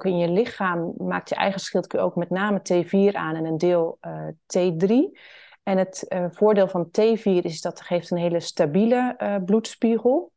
in 0.00 0.18
je 0.18 0.28
lichaam 0.28 0.94
maakt 0.96 1.28
je 1.28 1.34
eigen 1.34 1.60
schildklier 1.60 2.02
ook 2.02 2.16
met 2.16 2.30
name 2.30 2.60
T4 2.72 3.16
aan 3.16 3.34
en 3.34 3.44
een 3.44 3.58
deel 3.58 3.98
uh, 4.00 4.26
T3. 4.28 5.18
En 5.62 5.78
het 5.78 6.06
uh, 6.08 6.24
voordeel 6.30 6.68
van 6.68 6.86
T4 6.86 7.22
is 7.22 7.60
dat 7.60 7.78
het 7.78 7.86
geeft 7.86 8.10
een 8.10 8.18
hele 8.18 8.40
stabiele 8.40 9.14
uh, 9.18 9.36
bloedspiegel. 9.44 10.32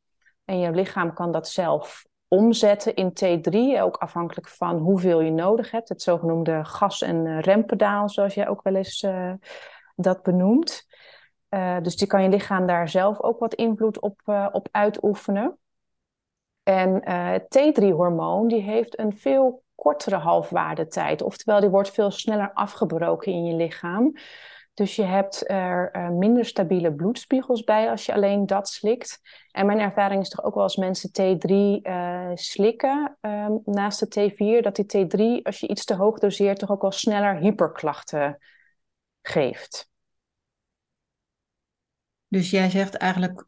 En 0.45 0.59
je 0.59 0.71
lichaam 0.71 1.13
kan 1.13 1.31
dat 1.31 1.49
zelf 1.49 2.05
omzetten 2.27 2.95
in 2.95 3.11
T3, 3.11 3.81
ook 3.81 3.97
afhankelijk 3.97 4.49
van 4.49 4.77
hoeveel 4.77 5.21
je 5.21 5.31
nodig 5.31 5.71
hebt. 5.71 5.89
Het 5.89 6.01
zogenoemde 6.01 6.65
gas- 6.65 7.01
en 7.01 7.39
rempedaal, 7.41 8.09
zoals 8.09 8.33
jij 8.33 8.47
ook 8.47 8.61
wel 8.63 8.75
eens 8.75 9.07
dat 9.95 10.23
benoemt. 10.23 10.87
Uh, 11.53 11.77
dus 11.81 11.95
die 11.95 12.07
kan 12.07 12.23
je 12.23 12.29
lichaam 12.29 12.67
daar 12.67 12.89
zelf 12.89 13.21
ook 13.21 13.39
wat 13.39 13.53
invloed 13.53 13.99
op, 13.99 14.21
uh, 14.25 14.47
op 14.51 14.67
uitoefenen. 14.71 15.57
En 16.63 17.09
uh, 17.09 17.35
T3-hormoon 17.35 18.47
die 18.47 18.61
heeft 18.61 18.99
een 18.99 19.17
veel 19.17 19.63
kortere 19.75 20.15
halfwaardetijd. 20.15 21.21
Oftewel, 21.21 21.59
die 21.59 21.69
wordt 21.69 21.91
veel 21.91 22.11
sneller 22.11 22.53
afgebroken 22.53 23.31
in 23.31 23.45
je 23.45 23.55
lichaam. 23.55 24.13
Dus 24.73 24.95
je 24.95 25.03
hebt 25.03 25.49
er 25.49 26.11
minder 26.11 26.45
stabiele 26.45 26.93
bloedspiegels 26.93 27.63
bij 27.63 27.89
als 27.89 28.05
je 28.05 28.13
alleen 28.13 28.45
dat 28.45 28.67
slikt. 28.67 29.19
En 29.51 29.65
mijn 29.65 29.79
ervaring 29.79 30.21
is 30.21 30.29
toch 30.29 30.45
ook 30.45 30.53
wel 30.53 30.63
als 30.63 30.75
mensen 30.75 31.09
T3 31.09 31.81
slikken 32.33 33.17
ehm, 33.21 33.51
naast 33.65 34.13
de 34.13 34.31
T4, 34.31 34.61
dat 34.61 34.75
die 34.75 34.85
T3, 34.85 35.41
als 35.43 35.59
je 35.59 35.67
iets 35.67 35.85
te 35.85 35.95
hoog 35.95 36.19
doseert, 36.19 36.59
toch 36.59 36.71
ook 36.71 36.81
wel 36.81 36.91
sneller 36.91 37.35
hyperklachten 37.35 38.37
geeft. 39.21 39.91
Dus 42.33 42.49
jij 42.49 42.69
zegt 42.69 42.95
eigenlijk, 42.95 43.45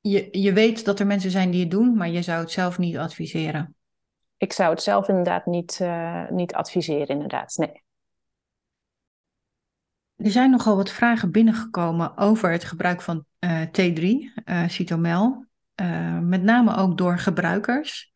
je, 0.00 0.28
je 0.30 0.52
weet 0.52 0.84
dat 0.84 1.00
er 1.00 1.06
mensen 1.06 1.30
zijn 1.30 1.50
die 1.50 1.60
het 1.60 1.70
doen, 1.70 1.96
maar 1.96 2.08
je 2.08 2.22
zou 2.22 2.40
het 2.40 2.50
zelf 2.50 2.78
niet 2.78 2.96
adviseren. 2.96 3.74
Ik 4.36 4.52
zou 4.52 4.70
het 4.70 4.82
zelf 4.82 5.08
inderdaad 5.08 5.46
niet, 5.46 5.78
uh, 5.82 6.30
niet 6.30 6.54
adviseren, 6.54 7.08
inderdaad. 7.08 7.56
Nee. 7.56 7.82
Er 10.16 10.30
zijn 10.30 10.50
nogal 10.50 10.76
wat 10.76 10.90
vragen 10.90 11.30
binnengekomen 11.30 12.16
over 12.16 12.50
het 12.50 12.64
gebruik 12.64 13.02
van 13.02 13.24
uh, 13.40 13.62
T3, 13.62 14.02
uh, 14.44 14.68
Cytomel. 14.68 15.46
met 16.20 16.42
name 16.42 16.76
ook 16.76 16.98
door 16.98 17.18
gebruikers. 17.18 18.12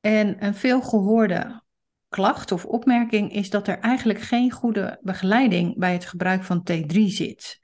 En 0.00 0.44
een 0.44 0.54
veel 0.54 0.82
gehoorde 0.82 1.62
klacht 2.08 2.52
of 2.52 2.64
opmerking 2.64 3.32
is 3.32 3.50
dat 3.50 3.68
er 3.68 3.78
eigenlijk 3.78 4.20
geen 4.20 4.50
goede 4.50 4.98
begeleiding 5.02 5.78
bij 5.78 5.92
het 5.92 6.06
gebruik 6.06 6.44
van 6.44 6.68
T3 6.70 7.00
zit. 7.06 7.60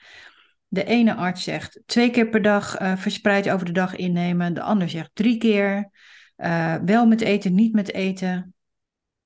De 0.73 0.85
ene 0.85 1.15
arts 1.15 1.43
zegt 1.43 1.83
twee 1.87 2.11
keer 2.11 2.29
per 2.29 2.43
dag 2.43 2.81
uh, 2.81 2.97
verspreid 2.97 3.51
over 3.51 3.67
de 3.67 3.73
dag 3.73 3.97
innemen. 3.97 4.55
De 4.55 4.63
ander 4.63 4.89
zegt 4.89 5.11
drie 5.15 5.39
keer. 5.39 5.91
Uh, 6.37 6.75
wel 6.85 7.07
met 7.07 7.21
eten, 7.21 7.55
niet 7.55 7.73
met 7.73 7.93
eten. 7.93 8.55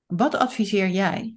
Wat 0.06 0.34
adviseer 0.34 0.88
jij? 0.88 1.34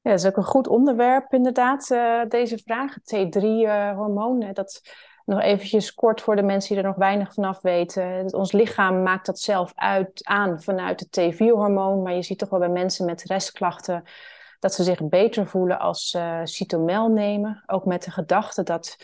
Ja, 0.00 0.10
dat 0.10 0.18
is 0.18 0.26
ook 0.26 0.36
een 0.36 0.42
goed 0.42 0.68
onderwerp 0.68 1.32
inderdaad, 1.32 1.90
uh, 1.90 2.22
deze 2.28 2.58
vraag. 2.58 2.96
T3-hormoon, 2.98 4.52
dat 4.52 4.80
nog 5.24 5.40
eventjes 5.40 5.94
kort 5.94 6.20
voor 6.20 6.36
de 6.36 6.42
mensen 6.42 6.74
die 6.74 6.82
er 6.82 6.88
nog 6.88 6.98
weinig 6.98 7.34
vanaf 7.34 7.60
weten. 7.60 8.34
Ons 8.34 8.52
lichaam 8.52 9.02
maakt 9.02 9.26
dat 9.26 9.38
zelf 9.38 9.72
uit, 9.74 10.24
aan 10.24 10.62
vanuit 10.62 11.00
het 11.00 11.34
T4-hormoon. 11.34 12.02
Maar 12.02 12.14
je 12.14 12.22
ziet 12.22 12.38
toch 12.38 12.50
wel 12.50 12.58
bij 12.58 12.68
mensen 12.68 13.06
met 13.06 13.22
restklachten 13.22 14.04
dat 14.62 14.74
ze 14.74 14.82
zich 14.82 15.08
beter 15.08 15.46
voelen 15.46 15.78
als 15.78 16.08
ze 16.08 16.18
uh, 16.18 16.40
cytomel 16.44 17.08
nemen. 17.08 17.62
Ook 17.66 17.84
met 17.84 18.02
de 18.02 18.10
gedachte 18.10 18.62
dat 18.62 18.96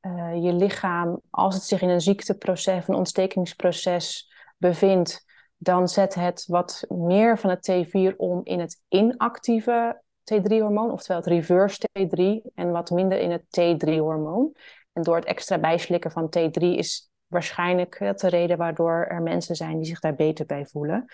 uh, 0.00 0.42
je 0.42 0.52
lichaam, 0.52 1.20
als 1.30 1.54
het 1.54 1.62
zich 1.62 1.82
in 1.82 1.88
een 1.88 2.00
ziekteproces, 2.00 2.88
een 2.88 2.94
ontstekingsproces 2.94 4.32
bevindt, 4.56 5.24
dan 5.56 5.88
zet 5.88 6.14
het 6.14 6.44
wat 6.46 6.84
meer 6.88 7.38
van 7.38 7.50
het 7.50 7.70
T4 7.70 8.16
om 8.16 8.40
in 8.44 8.60
het 8.60 8.80
inactieve 8.88 10.02
T3-hormoon, 10.34 10.90
oftewel 10.90 11.16
het 11.20 11.30
reverse 11.30 11.88
T3, 11.98 12.52
en 12.54 12.70
wat 12.70 12.90
minder 12.90 13.18
in 13.18 13.30
het 13.30 13.44
T3-hormoon. 13.60 14.56
En 14.92 15.02
door 15.02 15.16
het 15.16 15.24
extra 15.24 15.58
bijslikken 15.58 16.10
van 16.10 16.34
T3 16.38 16.60
is 16.60 17.10
waarschijnlijk 17.26 17.98
de 17.98 18.28
reden 18.28 18.58
waardoor 18.58 19.06
er 19.08 19.22
mensen 19.22 19.56
zijn 19.56 19.76
die 19.76 19.86
zich 19.86 20.00
daar 20.00 20.14
beter 20.14 20.46
bij 20.46 20.66
voelen. 20.66 21.06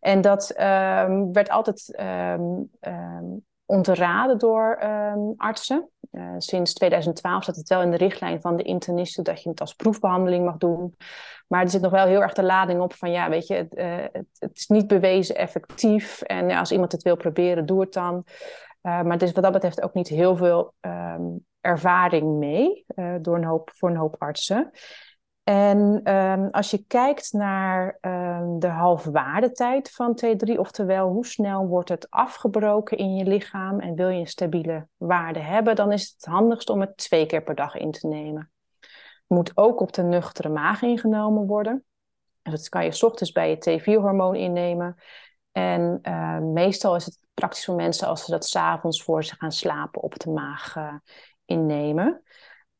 En 0.00 0.20
dat 0.20 0.54
um, 0.60 1.32
werd 1.32 1.50
altijd 1.50 2.00
um, 2.00 2.70
ontraden 3.66 4.38
door 4.38 4.78
artsen. 5.36 5.88
Uh, 6.12 6.34
sinds 6.38 6.72
2012 6.72 7.42
staat 7.42 7.56
het 7.56 7.68
wel 7.68 7.82
in 7.82 7.90
de 7.90 7.96
richtlijn 7.96 8.40
van 8.40 8.56
de 8.56 8.62
internisten 8.62 9.24
dat 9.24 9.42
je 9.42 9.48
het 9.48 9.60
als 9.60 9.74
proefbehandeling 9.74 10.44
mag 10.44 10.56
doen. 10.56 10.96
Maar 11.46 11.62
er 11.62 11.70
zit 11.70 11.80
nog 11.80 11.90
wel 11.90 12.06
heel 12.06 12.22
erg 12.22 12.32
de 12.32 12.42
lading 12.42 12.80
op 12.80 12.94
van 12.94 13.10
ja, 13.10 13.28
weet 13.28 13.46
je, 13.46 13.54
het, 13.54 13.74
uh, 13.74 14.22
het, 14.38 14.56
is 14.56 14.66
niet 14.66 14.86
bewezen 14.86 15.36
effectief. 15.36 16.22
En 16.22 16.48
ja, 16.48 16.58
als 16.58 16.72
iemand 16.72 16.92
het 16.92 17.02
wil 17.02 17.16
proberen, 17.16 17.66
doe 17.66 17.80
het 17.80 17.92
dan. 17.92 18.24
Maar 18.80 19.06
er 19.06 19.22
is 19.22 19.32
wat 19.32 19.42
dat 19.42 19.52
betreft 19.52 19.82
ook 19.82 19.94
niet 19.94 20.08
heel 20.08 20.36
veel 20.36 20.74
ervaring 21.60 22.38
mee 22.38 22.84
door 23.20 23.36
een 23.36 23.44
hoop, 23.44 23.70
voor 23.74 23.90
een 23.90 23.96
hoop 23.96 24.16
artsen. 24.18 24.70
En 25.44 26.10
um, 26.14 26.48
als 26.50 26.70
je 26.70 26.84
kijkt 26.86 27.32
naar 27.32 27.98
um, 28.00 28.58
de 28.58 28.68
halfwaardetijd 28.68 29.90
van 29.90 30.20
T3, 30.24 30.54
oftewel 30.56 31.08
hoe 31.08 31.26
snel 31.26 31.66
wordt 31.66 31.88
het 31.88 32.10
afgebroken 32.10 32.98
in 32.98 33.14
je 33.14 33.24
lichaam 33.24 33.80
en 33.80 33.94
wil 33.94 34.08
je 34.08 34.20
een 34.20 34.26
stabiele 34.26 34.88
waarde 34.96 35.38
hebben, 35.38 35.76
dan 35.76 35.92
is 35.92 36.14
het 36.16 36.24
handigst 36.24 36.70
om 36.70 36.80
het 36.80 36.96
twee 36.96 37.26
keer 37.26 37.42
per 37.42 37.54
dag 37.54 37.74
in 37.74 37.90
te 37.90 38.06
nemen. 38.06 38.50
moet 39.26 39.52
ook 39.54 39.80
op 39.80 39.92
de 39.92 40.02
nuchtere 40.02 40.48
maag 40.48 40.82
ingenomen 40.82 41.46
worden. 41.46 41.84
Dus 42.42 42.52
dat 42.52 42.68
kan 42.68 42.84
je 42.84 43.04
ochtends 43.04 43.32
bij 43.32 43.50
je 43.50 43.80
T4-hormoon 43.80 44.34
innemen. 44.34 44.96
En 45.52 45.98
uh, 46.02 46.38
meestal 46.38 46.96
is 46.96 47.04
het 47.04 47.18
praktisch 47.34 47.64
voor 47.64 47.74
mensen 47.74 48.08
als 48.08 48.24
ze 48.24 48.30
dat 48.30 48.46
s'avonds 48.46 49.02
voor 49.02 49.24
ze 49.24 49.34
gaan 49.38 49.52
slapen 49.52 50.02
op 50.02 50.18
de 50.18 50.30
maag 50.30 50.76
uh, 50.76 50.94
innemen. 51.44 52.22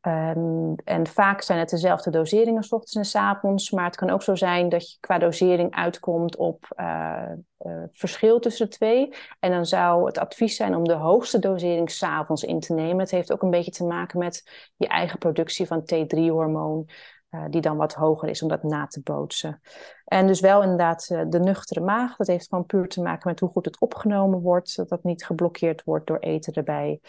Um, 0.07 0.75
en 0.85 1.07
vaak 1.07 1.43
zijn 1.43 1.59
het 1.59 1.71
dezelfde 1.71 2.11
doseringen, 2.11 2.63
s 2.63 2.73
ochtends 2.73 2.95
en 2.95 3.05
s 3.05 3.15
avonds. 3.15 3.71
Maar 3.71 3.85
het 3.85 3.97
kan 3.97 4.11
ook 4.11 4.23
zo 4.23 4.35
zijn 4.35 4.69
dat 4.69 4.91
je 4.91 4.97
qua 5.01 5.19
dosering 5.19 5.75
uitkomt 5.75 6.37
op 6.37 6.75
uh, 6.77 7.23
uh, 7.59 7.83
verschil 7.93 8.39
tussen 8.39 8.71
de 8.71 8.77
twee. 8.77 9.15
En 9.39 9.51
dan 9.51 9.67
zou 9.67 10.07
het 10.07 10.19
advies 10.19 10.57
zijn 10.57 10.75
om 10.75 10.85
de 10.85 10.93
hoogste 10.93 11.39
dosering 11.39 11.91
s'avonds 11.91 12.43
in 12.43 12.61
te 12.61 12.75
nemen. 12.75 12.99
Het 12.99 13.11
heeft 13.11 13.33
ook 13.33 13.43
een 13.43 13.51
beetje 13.51 13.71
te 13.71 13.85
maken 13.85 14.19
met 14.19 14.51
je 14.77 14.89
eigen 14.89 15.19
productie 15.19 15.67
van 15.67 15.83
T3-hormoon. 15.83 16.89
Uh, 17.31 17.45
die 17.51 17.61
dan 17.61 17.77
wat 17.77 17.95
hoger 17.95 18.29
is 18.29 18.43
om 18.43 18.49
dat 18.49 18.63
na 18.63 18.87
te 18.87 19.01
bootsen. 19.03 19.61
En 20.05 20.27
dus 20.27 20.41
wel 20.41 20.63
inderdaad 20.63 21.07
de 21.07 21.41
nuchtere 21.41 21.81
maag. 21.81 22.17
Dat 22.17 22.27
heeft 22.27 22.49
gewoon 22.49 22.67
puur 22.67 22.89
te 22.89 23.03
maken 23.03 23.29
met 23.29 23.41
hoe 23.41 23.49
goed 23.49 23.65
het 23.65 23.81
opgenomen 23.81 24.41
wordt. 24.41 24.77
Dat 24.77 24.89
dat 24.89 25.03
niet 25.03 25.25
geblokkeerd 25.25 25.85
wordt 25.85 26.07
door 26.07 26.19
eten 26.19 26.53
erbij. 26.53 27.01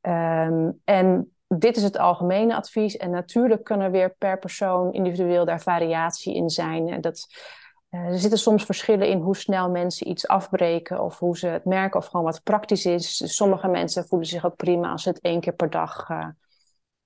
Um, 0.00 0.80
en 0.84 1.32
dit 1.58 1.76
is 1.76 1.82
het 1.82 1.98
algemene 1.98 2.56
advies. 2.56 2.96
En 2.96 3.10
natuurlijk 3.10 3.64
kan 3.64 3.80
er 3.80 3.90
weer 3.90 4.14
per 4.18 4.38
persoon 4.38 4.92
individueel 4.92 5.44
daar 5.44 5.60
variatie 5.60 6.34
in 6.34 6.50
zijn. 6.50 7.00
Dat, 7.00 7.26
uh, 7.90 8.00
er 8.00 8.18
zitten 8.18 8.38
soms 8.38 8.64
verschillen 8.64 9.08
in 9.08 9.18
hoe 9.18 9.36
snel 9.36 9.70
mensen 9.70 10.08
iets 10.08 10.28
afbreken 10.28 11.02
of 11.02 11.18
hoe 11.18 11.38
ze 11.38 11.46
het 11.46 11.64
merken 11.64 12.00
of 12.00 12.06
gewoon 12.06 12.24
wat 12.24 12.42
praktisch 12.42 12.86
is. 12.86 13.34
Sommige 13.36 13.68
mensen 13.68 14.06
voelen 14.06 14.28
zich 14.28 14.44
ook 14.44 14.56
prima 14.56 14.90
als 14.90 15.02
ze 15.02 15.08
het 15.08 15.20
één 15.20 15.40
keer 15.40 15.54
per 15.54 15.70
dag 15.70 16.08
uh, 16.10 16.26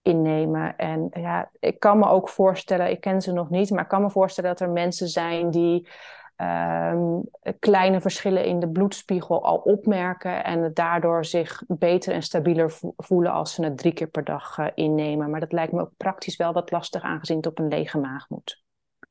innemen. 0.02 0.76
En 0.76 1.08
ja, 1.12 1.50
ik 1.58 1.80
kan 1.80 1.98
me 1.98 2.08
ook 2.08 2.28
voorstellen, 2.28 2.90
ik 2.90 3.00
ken 3.00 3.22
ze 3.22 3.32
nog 3.32 3.50
niet, 3.50 3.70
maar 3.70 3.82
ik 3.82 3.88
kan 3.88 4.02
me 4.02 4.10
voorstellen 4.10 4.50
dat 4.50 4.60
er 4.60 4.70
mensen 4.70 5.08
zijn 5.08 5.50
die 5.50 5.88
um, 6.36 7.22
kleine 7.58 8.00
verschillen 8.00 8.44
in 8.44 8.60
de 8.60 8.68
bloedspiegel 8.68 9.44
al 9.44 9.56
opmerken 9.56 10.44
en 10.44 10.62
het 10.62 10.76
daardoor 10.76 11.24
zich 11.24 11.62
beter 11.66 12.12
en 12.12 12.22
stabieler 12.22 12.72
voelen 12.96 13.32
als 13.32 13.54
ze 13.54 13.64
het 13.64 13.78
drie 13.78 13.92
keer 13.92 14.06
per 14.06 14.24
dag 14.24 14.58
uh, 14.58 14.66
innemen. 14.74 15.30
Maar 15.30 15.40
dat 15.40 15.52
lijkt 15.52 15.72
me 15.72 15.80
ook 15.80 15.92
praktisch 15.96 16.36
wel 16.36 16.52
wat 16.52 16.70
lastig 16.70 17.02
aangezien 17.02 17.36
het 17.36 17.46
op 17.46 17.58
een 17.58 17.68
lege 17.68 17.98
maag 17.98 18.28
moet. 18.28 18.64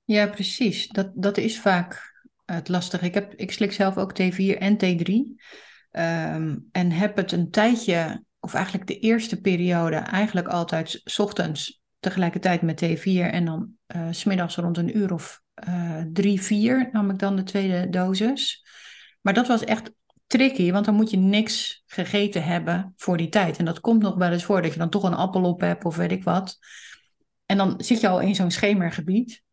Ja, 0.04 0.28
precies. 0.28 0.88
Dat, 0.88 1.12
dat 1.14 1.38
is 1.38 1.62
vaak 1.62 2.14
het 2.46 2.70
lastige. 2.70 3.06
Ik, 3.06 3.14
heb, 3.14 3.34
ik 3.34 3.52
slik 3.52 3.72
zelf 3.72 3.98
ook 3.98 4.22
T4 4.22 4.58
en 4.58 4.78
T3 4.78 5.12
um, 5.92 6.70
en 6.72 6.92
heb 6.92 7.16
het 7.16 7.32
een 7.32 7.52
tijdje, 7.52 8.24
of 8.40 8.54
eigenlijk 8.54 8.88
de 8.88 9.00
eerste 9.00 9.42
periode, 9.42 9.96
eigenlijk 9.96 10.48
altijd 10.48 11.02
s 11.04 11.20
ochtends 11.20 11.84
tegelijkertijd 12.06 12.62
met 12.62 12.86
T4 12.86 13.32
en 13.32 13.45
dan 13.45 13.70
uh, 13.95 14.08
smiddags 14.12 14.56
rond 14.56 14.78
een 14.78 14.97
uur 14.97 15.14
of 15.14 15.41
uh, 15.68 16.01
drie, 16.14 16.41
vier 16.41 16.89
nam 16.91 17.10
ik 17.10 17.20
dan 17.20 17.36
de 17.36 17.43
tweede 17.43 17.89
dosis. 17.89 18.66
Maar 19.22 19.34
dat 19.34 19.47
was 19.47 19.64
echt 19.64 19.91
tricky, 20.28 20.72
want 20.72 20.86
dan 20.86 20.95
moet 20.95 21.10
je 21.10 21.18
niks 21.18 21.84
gegeten 21.86 22.43
hebben 22.43 22.93
voor 22.97 23.18
die 23.18 23.30
tijd. 23.30 23.58
En 23.58 23.66
dat 23.66 23.80
komt 23.80 24.01
nog 24.01 24.16
wel 24.16 24.32
eens 24.32 24.43
voor 24.43 24.62
dat 24.62 24.74
je 24.74 24.80
dan 24.80 24.89
toch 24.89 25.03
een 25.03 25.14
appel 25.14 25.43
op 25.43 25.62
hebt 25.62 25.86
of 25.86 25.95
weet 25.95 26.12
ik 26.12 26.24
wat. 26.24 26.58
En 27.45 27.58
dan 27.58 27.74
zit 27.78 27.99
je 27.99 28.08
al 28.08 28.20
in 28.20 28.36
zo'n 28.36 28.51
schemergebied. 28.51 29.43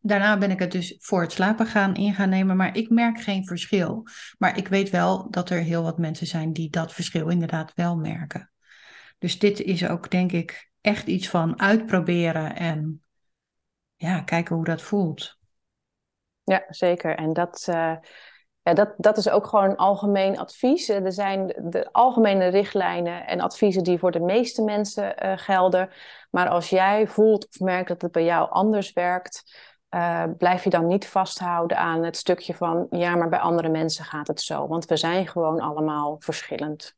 Daarna 0.00 0.38
ben 0.38 0.50
ik 0.50 0.58
het 0.58 0.72
dus 0.72 0.96
voor 0.98 1.20
het 1.20 1.32
slapen 1.32 1.66
gaan 1.66 1.94
in 1.94 2.14
gaan 2.14 2.28
nemen, 2.28 2.56
maar 2.56 2.76
ik 2.76 2.90
merk 2.90 3.20
geen 3.20 3.46
verschil. 3.46 4.06
Maar 4.38 4.58
ik 4.58 4.68
weet 4.68 4.90
wel 4.90 5.30
dat 5.30 5.50
er 5.50 5.58
heel 5.58 5.82
wat 5.82 5.98
mensen 5.98 6.26
zijn 6.26 6.52
die 6.52 6.70
dat 6.70 6.92
verschil 6.92 7.28
inderdaad 7.28 7.72
wel 7.74 7.96
merken. 7.96 8.50
Dus 9.18 9.38
dit 9.38 9.60
is 9.60 9.86
ook, 9.86 10.10
denk 10.10 10.32
ik, 10.32 10.70
echt 10.86 11.06
iets 11.06 11.28
van 11.28 11.60
uitproberen 11.60 12.56
en 12.56 13.02
ja, 13.96 14.20
kijken 14.20 14.54
hoe 14.56 14.64
dat 14.64 14.82
voelt. 14.82 15.38
Ja, 16.42 16.64
zeker. 16.68 17.16
En 17.16 17.32
dat, 17.32 17.66
uh, 17.70 17.96
ja, 18.62 18.74
dat, 18.74 18.94
dat 18.96 19.16
is 19.16 19.28
ook 19.28 19.46
gewoon 19.46 19.70
een 19.70 19.76
algemeen 19.76 20.38
advies. 20.38 20.88
Er 20.88 21.12
zijn 21.12 21.46
de 21.46 21.92
algemene 21.92 22.46
richtlijnen 22.46 23.26
en 23.26 23.40
adviezen 23.40 23.84
die 23.84 23.98
voor 23.98 24.10
de 24.10 24.20
meeste 24.20 24.62
mensen 24.62 25.24
uh, 25.24 25.32
gelden. 25.36 25.90
Maar 26.30 26.48
als 26.48 26.70
jij 26.70 27.06
voelt 27.06 27.48
of 27.48 27.60
merkt 27.60 27.88
dat 27.88 28.02
het 28.02 28.12
bij 28.12 28.24
jou 28.24 28.50
anders 28.50 28.92
werkt, 28.92 29.42
blijf 30.38 30.64
je 30.64 30.70
dan 30.70 30.86
niet 30.86 31.06
vasthouden 31.08 31.78
aan 31.78 32.04
het 32.04 32.16
stukje 32.16 32.54
van 32.54 32.86
ja, 32.90 33.16
maar 33.16 33.28
bij 33.28 33.38
andere 33.38 33.68
mensen 33.68 34.04
gaat 34.04 34.26
het 34.26 34.40
zo. 34.40 34.66
Want 34.66 34.84
we 34.84 34.96
zijn 34.96 35.26
gewoon 35.26 35.60
allemaal 35.60 36.16
verschillend. 36.18 36.96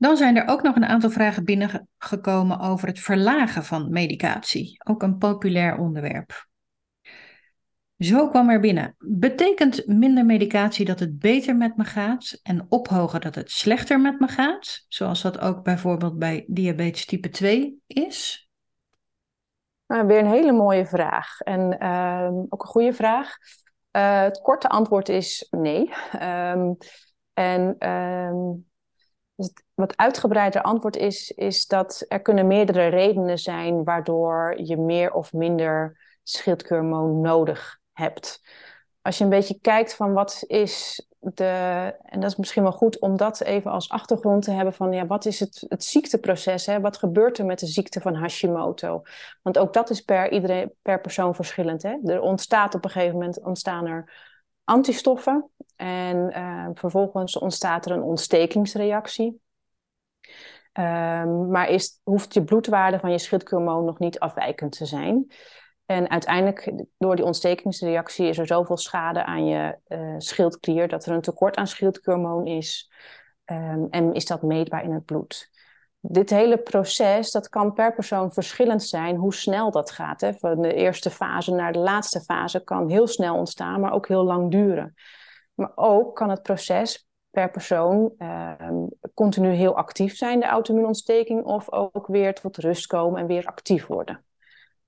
Dan 0.00 0.16
zijn 0.16 0.36
er 0.36 0.48
ook 0.48 0.62
nog 0.62 0.76
een 0.76 0.84
aantal 0.84 1.10
vragen 1.10 1.44
binnengekomen 1.44 2.60
over 2.60 2.88
het 2.88 3.00
verlagen 3.00 3.64
van 3.64 3.90
medicatie. 3.90 4.80
Ook 4.84 5.02
een 5.02 5.18
populair 5.18 5.78
onderwerp. 5.78 6.48
Zo 7.98 8.28
kwam 8.28 8.50
er 8.50 8.60
binnen. 8.60 8.94
Betekent 8.98 9.86
minder 9.86 10.24
medicatie 10.24 10.84
dat 10.84 11.00
het 11.00 11.18
beter 11.18 11.56
met 11.56 11.76
me 11.76 11.84
gaat 11.84 12.38
en 12.42 12.66
ophogen 12.68 13.20
dat 13.20 13.34
het 13.34 13.50
slechter 13.50 14.00
met 14.00 14.20
me 14.20 14.28
gaat? 14.28 14.84
Zoals 14.88 15.22
dat 15.22 15.38
ook 15.38 15.62
bijvoorbeeld 15.62 16.18
bij 16.18 16.44
diabetes 16.46 17.06
type 17.06 17.28
2 17.28 17.82
is? 17.86 18.48
Nou, 19.86 20.06
weer 20.06 20.18
een 20.18 20.30
hele 20.30 20.52
mooie 20.52 20.86
vraag 20.86 21.40
en 21.40 21.76
uh, 21.82 22.30
ook 22.48 22.62
een 22.62 22.68
goede 22.68 22.92
vraag. 22.92 23.36
Uh, 23.92 24.22
het 24.22 24.40
korte 24.40 24.68
antwoord 24.68 25.08
is 25.08 25.46
nee. 25.50 25.90
Um, 26.22 26.76
en 27.32 27.74
ehm, 27.78 28.68
dus 29.40 29.48
het 29.48 29.64
wat 29.74 29.96
uitgebreider 29.96 30.62
antwoord 30.62 30.96
is, 30.96 31.30
is 31.30 31.66
dat 31.66 32.04
er 32.08 32.20
kunnen 32.20 32.46
meerdere 32.46 32.86
redenen 32.86 33.38
zijn 33.38 33.84
waardoor 33.84 34.60
je 34.62 34.76
meer 34.76 35.12
of 35.12 35.32
minder 35.32 35.98
schildklierhormoon 36.22 37.20
nodig 37.20 37.78
hebt. 37.92 38.40
Als 39.02 39.18
je 39.18 39.24
een 39.24 39.30
beetje 39.30 39.58
kijkt 39.60 39.94
van 39.94 40.12
wat 40.12 40.44
is 40.46 41.06
de, 41.18 41.44
en 42.02 42.20
dat 42.20 42.30
is 42.30 42.36
misschien 42.36 42.62
wel 42.62 42.72
goed 42.72 42.98
om 42.98 43.16
dat 43.16 43.40
even 43.40 43.70
als 43.70 43.88
achtergrond 43.88 44.42
te 44.42 44.50
hebben 44.50 44.74
van 44.74 44.92
ja, 44.92 45.06
wat 45.06 45.24
is 45.24 45.40
het, 45.40 45.64
het 45.68 45.84
ziekteproces? 45.84 46.66
Hè? 46.66 46.80
Wat 46.80 46.96
gebeurt 46.96 47.38
er 47.38 47.44
met 47.44 47.58
de 47.58 47.66
ziekte 47.66 48.00
van 48.00 48.14
Hashimoto? 48.14 49.02
Want 49.42 49.58
ook 49.58 49.72
dat 49.72 49.90
is 49.90 50.00
per, 50.00 50.32
iedereen, 50.32 50.72
per 50.82 51.00
persoon 51.00 51.34
verschillend. 51.34 51.82
Hè? 51.82 51.96
Er 52.04 52.20
ontstaat 52.20 52.74
op 52.74 52.84
een 52.84 52.90
gegeven 52.90 53.14
moment 53.14 53.40
ontstaan 53.40 53.86
er 53.86 54.29
antistoffen 54.70 55.50
en 55.76 56.16
uh, 56.36 56.68
vervolgens 56.74 57.38
ontstaat 57.38 57.86
er 57.86 57.92
een 57.92 58.02
ontstekingsreactie. 58.02 59.40
Um, 60.72 61.50
maar 61.50 61.68
is, 61.68 62.00
hoeft 62.02 62.34
je 62.34 62.44
bloedwaarde 62.44 62.98
van 62.98 63.10
je 63.10 63.18
schildklierhormoon 63.18 63.84
nog 63.84 63.98
niet 63.98 64.18
afwijkend 64.18 64.72
te 64.72 64.86
zijn. 64.86 65.32
En 65.86 66.10
uiteindelijk, 66.10 66.72
door 66.98 67.16
die 67.16 67.24
ontstekingsreactie, 67.24 68.28
is 68.28 68.38
er 68.38 68.46
zoveel 68.46 68.76
schade 68.76 69.24
aan 69.24 69.46
je 69.46 69.78
uh, 69.88 70.14
schildklier 70.18 70.88
dat 70.88 71.06
er 71.06 71.12
een 71.12 71.20
tekort 71.20 71.56
aan 71.56 71.66
schildklierhormoon 71.66 72.46
is. 72.46 72.92
Um, 73.46 73.86
en 73.90 74.12
is 74.12 74.24
dat 74.24 74.42
meetbaar 74.42 74.84
in 74.84 74.92
het 74.92 75.04
bloed. 75.04 75.50
Dit 76.00 76.30
hele 76.30 76.58
proces, 76.58 77.30
dat 77.30 77.48
kan 77.48 77.72
per 77.72 77.94
persoon 77.94 78.32
verschillend 78.32 78.82
zijn 78.82 79.16
hoe 79.16 79.34
snel 79.34 79.70
dat 79.70 79.90
gaat. 79.90 80.20
Hè. 80.20 80.32
Van 80.32 80.62
de 80.62 80.74
eerste 80.74 81.10
fase 81.10 81.54
naar 81.54 81.72
de 81.72 81.78
laatste 81.78 82.20
fase 82.20 82.64
kan 82.64 82.88
heel 82.88 83.06
snel 83.06 83.36
ontstaan, 83.36 83.80
maar 83.80 83.92
ook 83.92 84.08
heel 84.08 84.24
lang 84.24 84.50
duren. 84.50 84.94
Maar 85.54 85.72
ook 85.74 86.16
kan 86.16 86.30
het 86.30 86.42
proces 86.42 87.08
per 87.30 87.50
persoon 87.50 88.12
uh, 88.18 88.52
continu 89.14 89.48
heel 89.48 89.76
actief 89.76 90.16
zijn, 90.16 90.40
de 90.40 90.46
auto-immuunontsteking, 90.46 91.44
of 91.44 91.72
ook 91.72 92.06
weer 92.06 92.34
tot 92.34 92.56
rust 92.56 92.86
komen 92.86 93.20
en 93.20 93.26
weer 93.26 93.46
actief 93.46 93.86
worden. 93.86 94.14
Nou, 94.14 94.24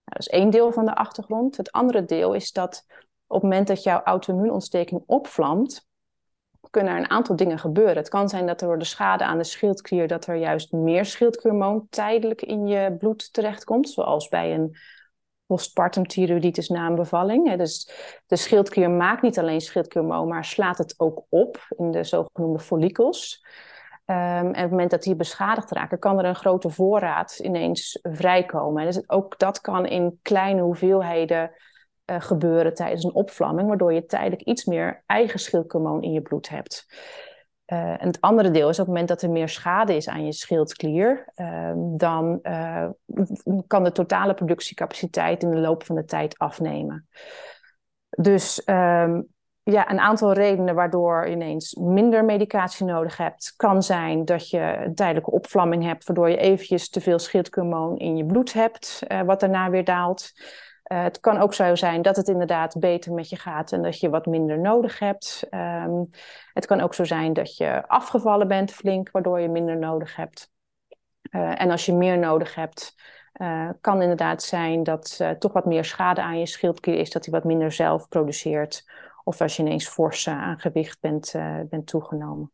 dat 0.04 0.20
is 0.20 0.28
één 0.28 0.50
deel 0.50 0.72
van 0.72 0.84
de 0.84 0.94
achtergrond. 0.94 1.56
Het 1.56 1.72
andere 1.72 2.04
deel 2.04 2.34
is 2.34 2.52
dat 2.52 2.84
op 3.26 3.40
het 3.40 3.50
moment 3.50 3.66
dat 3.66 3.82
jouw 3.82 4.00
auto-immuunontsteking 4.02 5.02
opvlamt, 5.06 5.86
kunnen 6.70 6.92
er 6.92 6.98
een 6.98 7.10
aantal 7.10 7.36
dingen 7.36 7.58
gebeuren. 7.58 7.96
Het 7.96 8.08
kan 8.08 8.28
zijn 8.28 8.46
dat 8.46 8.60
er 8.60 8.66
door 8.66 8.78
de 8.78 8.84
schade 8.84 9.24
aan 9.24 9.38
de 9.38 9.44
schildklier, 9.44 10.08
dat 10.08 10.26
er 10.26 10.34
juist 10.34 10.72
meer 10.72 11.04
schildklierhormoon 11.04 11.86
tijdelijk 11.90 12.42
in 12.42 12.66
je 12.66 12.96
bloed 12.98 13.32
terechtkomt, 13.32 13.90
zoals 13.90 14.28
bij 14.28 14.54
een 14.54 14.76
postpartum 15.46 16.06
thyroiditis 16.06 16.68
na 16.68 16.86
een 16.86 16.94
bevalling. 16.94 17.56
Dus 17.56 17.90
de 18.26 18.36
schildklier 18.36 18.90
maakt 18.90 19.22
niet 19.22 19.38
alleen 19.38 19.60
schildklierhormoon, 19.60 20.28
maar 20.28 20.44
slaat 20.44 20.78
het 20.78 20.94
ook 20.96 21.24
op 21.28 21.66
in 21.76 21.90
de 21.90 22.04
zogenoemde 22.04 22.58
follicels. 22.58 23.46
Um, 24.06 24.16
en 24.16 24.48
op 24.48 24.54
het 24.56 24.70
moment 24.70 24.90
dat 24.90 25.02
die 25.02 25.16
beschadigd 25.16 25.70
raken, 25.70 25.98
kan 25.98 26.18
er 26.18 26.24
een 26.24 26.34
grote 26.34 26.70
voorraad 26.70 27.38
ineens 27.38 27.98
vrijkomen. 28.02 28.84
Dus 28.84 29.08
ook 29.08 29.38
dat 29.38 29.60
kan 29.60 29.86
in 29.86 30.18
kleine 30.22 30.62
hoeveelheden 30.62 31.50
uh, 32.10 32.20
gebeuren 32.20 32.74
tijdens 32.74 33.04
een 33.04 33.14
opvlamming, 33.14 33.68
waardoor 33.68 33.92
je 33.92 34.06
tijdelijk 34.06 34.42
iets 34.42 34.64
meer 34.64 35.02
eigen 35.06 35.38
schildklierhormoon 35.38 36.02
in 36.02 36.12
je 36.12 36.22
bloed 36.22 36.48
hebt. 36.48 36.86
Uh, 37.66 37.78
en 37.78 38.06
het 38.06 38.20
andere 38.20 38.50
deel 38.50 38.68
is 38.68 38.78
op 38.78 38.84
het 38.84 38.86
moment 38.86 39.08
dat 39.08 39.22
er 39.22 39.30
meer 39.30 39.48
schade 39.48 39.96
is 39.96 40.08
aan 40.08 40.24
je 40.24 40.32
schildklier, 40.32 41.32
uh, 41.36 41.72
dan 41.76 42.38
uh, 42.42 42.88
kan 43.66 43.84
de 43.84 43.92
totale 43.92 44.34
productiecapaciteit 44.34 45.42
in 45.42 45.50
de 45.50 45.56
loop 45.56 45.84
van 45.84 45.96
de 45.96 46.04
tijd 46.04 46.38
afnemen. 46.38 47.08
Dus 48.08 48.62
um, 48.66 49.28
ja, 49.62 49.90
een 49.90 50.00
aantal 50.00 50.32
redenen 50.32 50.74
waardoor 50.74 51.26
je 51.26 51.32
ineens 51.32 51.74
minder 51.74 52.24
medicatie 52.24 52.86
nodig 52.86 53.16
hebt. 53.16 53.54
Kan 53.56 53.82
zijn 53.82 54.24
dat 54.24 54.50
je 54.50 54.58
een 54.84 54.94
tijdelijke 54.94 55.30
opvlamming 55.30 55.84
hebt, 55.84 56.06
waardoor 56.06 56.30
je 56.30 56.36
eventjes 56.36 56.88
te 56.88 57.00
veel 57.00 57.18
schildhormoon 57.18 57.98
in 57.98 58.16
je 58.16 58.26
bloed 58.26 58.52
hebt, 58.52 59.02
wat 59.24 59.40
daarna 59.40 59.70
weer 59.70 59.84
daalt. 59.84 60.32
Uh, 60.86 61.02
het 61.02 61.20
kan 61.20 61.38
ook 61.38 61.54
zo 61.54 61.74
zijn 61.74 62.02
dat 62.02 62.16
het 62.16 62.28
inderdaad 62.28 62.78
beter 62.78 63.12
met 63.12 63.28
je 63.28 63.36
gaat 63.36 63.72
en 63.72 63.82
dat 63.82 64.00
je 64.00 64.10
wat 64.10 64.26
minder 64.26 64.58
nodig 64.58 64.98
hebt. 64.98 65.46
Um, 65.50 66.10
het 66.52 66.66
kan 66.66 66.80
ook 66.80 66.94
zo 66.94 67.04
zijn 67.04 67.32
dat 67.32 67.56
je 67.56 67.88
afgevallen 67.88 68.48
bent 68.48 68.72
flink, 68.72 69.10
waardoor 69.10 69.40
je 69.40 69.48
minder 69.48 69.78
nodig 69.78 70.16
hebt. 70.16 70.50
Uh, 71.30 71.60
en 71.60 71.70
als 71.70 71.86
je 71.86 71.94
meer 71.94 72.18
nodig 72.18 72.54
hebt, 72.54 72.94
uh, 73.36 73.68
kan 73.80 74.02
inderdaad 74.02 74.42
zijn 74.42 74.82
dat 74.82 75.20
toch 75.38 75.52
wat 75.52 75.64
meer 75.64 75.84
schade 75.84 76.22
aan 76.22 76.38
je 76.38 76.46
schildklier 76.46 76.98
is, 76.98 77.10
dat 77.10 77.24
hij 77.24 77.34
wat 77.34 77.44
minder 77.44 77.72
zelf 77.72 78.08
produceert. 78.08 78.84
Of 79.24 79.40
als 79.40 79.56
je 79.56 79.62
ineens 79.62 79.88
fors 79.88 80.28
aan 80.28 80.60
gewicht 80.60 81.00
bent, 81.00 81.34
bent 81.68 81.86
toegenomen. 81.86 82.52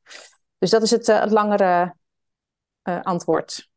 Dus 0.59 0.70
dat 0.70 0.83
is 0.83 0.91
het, 0.91 1.07
het 1.07 1.31
langere 1.31 1.95
antwoord. 2.83 3.68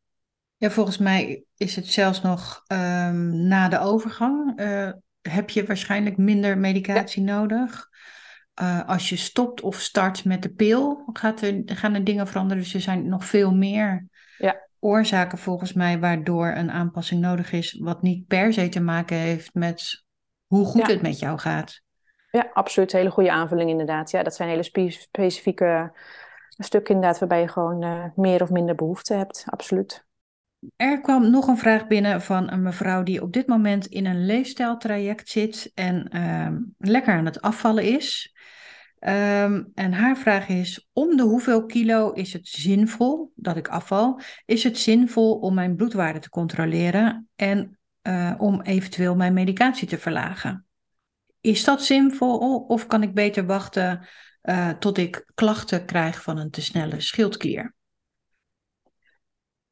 Ja, 0.62 0.70
volgens 0.70 0.98
mij 0.98 1.44
is 1.56 1.76
het 1.76 1.86
zelfs 1.86 2.22
nog 2.22 2.64
um, 2.72 3.46
na 3.46 3.68
de 3.68 3.78
overgang. 3.78 4.60
heb 5.20 5.50
je 5.50 5.66
waarschijnlijk 5.66 6.16
minder 6.16 6.58
medicatie 6.58 7.24
ja. 7.24 7.34
nodig. 7.34 7.88
als 8.86 9.08
je 9.08 9.16
stopt 9.16 9.60
of 9.60 9.80
start 9.80 10.24
met 10.24 10.42
de 10.42 10.52
pil, 10.52 11.10
gaat 11.12 11.40
er, 11.40 11.62
gaan 11.64 11.94
er 11.94 12.04
dingen 12.04 12.26
veranderen. 12.26 12.62
Dus 12.62 12.74
er 12.74 12.80
zijn 12.80 13.08
nog 13.08 13.24
veel 13.24 13.54
meer 13.54 14.06
ja 14.38 14.70
oorzaken 14.84 15.38
volgens 15.38 15.72
mij 15.72 15.98
waardoor 15.98 16.46
een 16.46 16.70
aanpassing 16.70 17.20
nodig 17.20 17.52
is, 17.52 17.78
wat 17.80 18.02
niet 18.02 18.26
per 18.26 18.52
se 18.52 18.68
te 18.68 18.80
maken 18.80 19.16
heeft 19.16 19.54
met 19.54 20.04
hoe 20.46 20.64
goed 20.64 20.86
ja. 20.86 20.92
het 20.92 21.02
met 21.02 21.18
jou 21.18 21.38
gaat. 21.38 21.80
Ja, 22.30 22.50
absoluut. 22.52 22.92
Hele 22.92 23.10
goede 23.10 23.32
aanvulling 23.32 23.70
inderdaad. 23.70 24.10
Ja, 24.10 24.22
dat 24.22 24.34
zijn 24.34 24.48
hele 24.48 24.62
spe 24.62 24.90
specifieke 24.90 25.92
stukken 26.48 26.94
inderdaad 26.94 27.18
waarbij 27.18 27.40
je 27.40 27.48
gewoon 27.48 27.84
uh, 27.84 28.04
meer 28.14 28.42
of 28.42 28.50
minder 28.50 28.74
behoefte 28.74 29.14
hebt. 29.14 29.44
Absoluut. 29.46 30.04
Er 30.76 31.00
kwam 31.00 31.30
nog 31.30 31.46
een 31.46 31.58
vraag 31.58 31.86
binnen 31.86 32.22
van 32.22 32.50
een 32.50 32.62
mevrouw 32.62 33.02
die 33.02 33.22
op 33.22 33.32
dit 33.32 33.46
moment 33.46 33.86
in 33.86 34.06
een 34.06 34.26
leefstijltraject 34.26 35.28
zit 35.28 35.70
en 35.74 36.08
uh, 36.16 36.48
lekker 36.78 37.14
aan 37.14 37.24
het 37.24 37.40
afvallen 37.40 37.84
is. 37.84 38.34
Um, 39.00 39.70
en 39.74 39.92
haar 39.92 40.16
vraag 40.16 40.48
is: 40.48 40.88
om 40.92 41.16
de 41.16 41.22
hoeveel 41.22 41.66
kilo 41.66 42.10
is 42.10 42.32
het 42.32 42.48
zinvol 42.48 43.32
dat 43.34 43.56
ik 43.56 43.68
afval? 43.68 44.20
Is 44.44 44.64
het 44.64 44.78
zinvol 44.78 45.38
om 45.38 45.54
mijn 45.54 45.76
bloedwaarde 45.76 46.18
te 46.18 46.28
controleren 46.28 47.28
en 47.36 47.78
uh, 48.02 48.34
om 48.38 48.60
eventueel 48.60 49.16
mijn 49.16 49.32
medicatie 49.32 49.88
te 49.88 49.98
verlagen? 49.98 50.66
Is 51.40 51.64
dat 51.64 51.84
zinvol 51.84 52.58
of 52.58 52.86
kan 52.86 53.02
ik 53.02 53.14
beter 53.14 53.46
wachten 53.46 54.06
uh, 54.42 54.68
tot 54.68 54.98
ik 54.98 55.30
klachten 55.34 55.84
krijg 55.84 56.22
van 56.22 56.38
een 56.38 56.50
te 56.50 56.62
snelle 56.62 57.00
schildklier? 57.00 57.74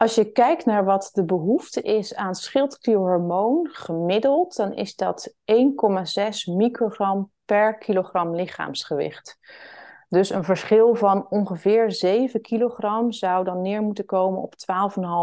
Als 0.00 0.14
je 0.14 0.32
kijkt 0.32 0.64
naar 0.64 0.84
wat 0.84 1.10
de 1.12 1.24
behoefte 1.24 1.82
is 1.82 2.14
aan 2.14 2.34
schildklierhormoon 2.34 3.68
gemiddeld, 3.72 4.56
dan 4.56 4.72
is 4.72 4.96
dat 4.96 5.34
1,6 5.44 6.54
microgram 6.54 7.30
per 7.44 7.78
kilogram 7.78 8.34
lichaamsgewicht. 8.34 9.38
Dus 10.08 10.30
een 10.30 10.44
verschil 10.44 10.94
van 10.94 11.26
ongeveer 11.28 11.92
7 11.92 12.40
kilogram 12.40 13.12
zou 13.12 13.44
dan 13.44 13.62
neer 13.62 13.82
moeten 13.82 14.04
komen 14.04 14.42
op 14.42 14.54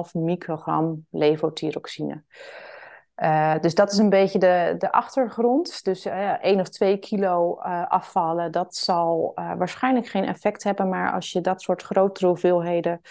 12,5 0.08 0.12
microgram 0.12 1.06
levothyroxine. 1.10 2.24
Uh, 3.16 3.60
dus 3.60 3.76
dat 3.76 3.92
is 3.92 3.98
een 3.98 4.10
beetje 4.10 4.40
de, 4.40 4.76
de 4.78 4.92
achtergrond. 4.92 5.84
Dus 5.84 6.06
uh, 6.06 6.34
eh, 6.34 6.44
1 6.44 6.60
of 6.60 6.70
2 6.70 6.98
kilo 6.98 7.60
uh, 7.60 7.88
afvallen, 7.88 8.52
dat 8.52 8.76
zal 8.76 9.32
waarschijnlijk 9.36 10.08
geen 10.08 10.26
effect 10.26 10.64
hebben. 10.64 10.90
Maar 10.90 11.12
als 11.14 11.32
je 11.32 11.42
dat 11.42 11.62
soort 11.62 11.82
grotere 11.82 12.28
hoeveelheden 12.28 13.02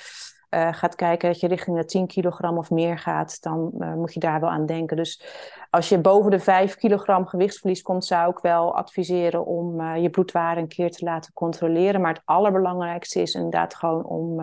uh, 0.56 0.72
gaat 0.72 0.94
kijken 0.94 1.28
dat 1.28 1.40
je 1.40 1.46
richting 1.46 1.76
de 1.76 1.84
10 1.84 2.06
kilogram 2.06 2.58
of 2.58 2.70
meer 2.70 2.98
gaat, 2.98 3.42
dan 3.42 3.72
uh, 3.78 3.94
moet 3.94 4.14
je 4.14 4.20
daar 4.20 4.40
wel 4.40 4.50
aan 4.50 4.66
denken. 4.66 4.96
Dus 4.96 5.22
als 5.70 5.88
je 5.88 5.98
boven 5.98 6.30
de 6.30 6.40
5 6.40 6.76
kilogram 6.76 7.26
gewichtsverlies 7.26 7.82
komt, 7.82 8.04
zou 8.04 8.30
ik 8.30 8.38
wel 8.38 8.76
adviseren 8.76 9.46
om 9.46 9.80
uh, 9.80 10.02
je 10.02 10.10
bloedwaarde 10.10 10.60
een 10.60 10.68
keer 10.68 10.90
te 10.90 11.04
laten 11.04 11.32
controleren. 11.32 12.00
Maar 12.00 12.12
het 12.14 12.22
allerbelangrijkste 12.24 13.20
is 13.20 13.34
inderdaad 13.34 13.74
gewoon 13.74 14.04
om 14.04 14.40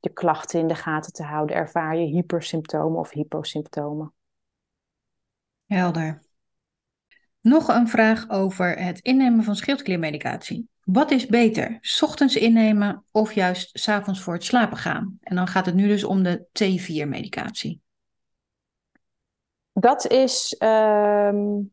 je 0.00 0.12
klachten 0.12 0.60
in 0.60 0.66
de 0.66 0.74
gaten 0.74 1.12
te 1.12 1.22
houden. 1.22 1.56
Ervaar 1.56 1.96
je 1.96 2.06
hypersymptomen 2.06 2.98
of 2.98 3.10
hyposymptomen? 3.10 4.14
Helder. 5.66 6.22
Nog 7.40 7.68
een 7.68 7.88
vraag 7.88 8.28
over 8.28 8.78
het 8.78 8.98
innemen 8.98 9.44
van 9.44 9.56
schildkliermedicatie. 9.56 10.68
Wat 10.86 11.10
is 11.10 11.26
beter, 11.26 11.78
ochtends 12.00 12.36
innemen 12.36 13.04
of 13.10 13.32
juist 13.32 13.78
s 13.78 13.88
avonds 13.88 14.20
voor 14.20 14.34
het 14.34 14.44
slapen 14.44 14.76
gaan? 14.76 15.18
En 15.22 15.36
dan 15.36 15.46
gaat 15.46 15.66
het 15.66 15.74
nu 15.74 15.88
dus 15.88 16.04
om 16.04 16.22
de 16.22 16.46
T4-medicatie. 16.48 17.80
Dat 19.72 20.06
is 20.06 20.56
um, 20.58 21.72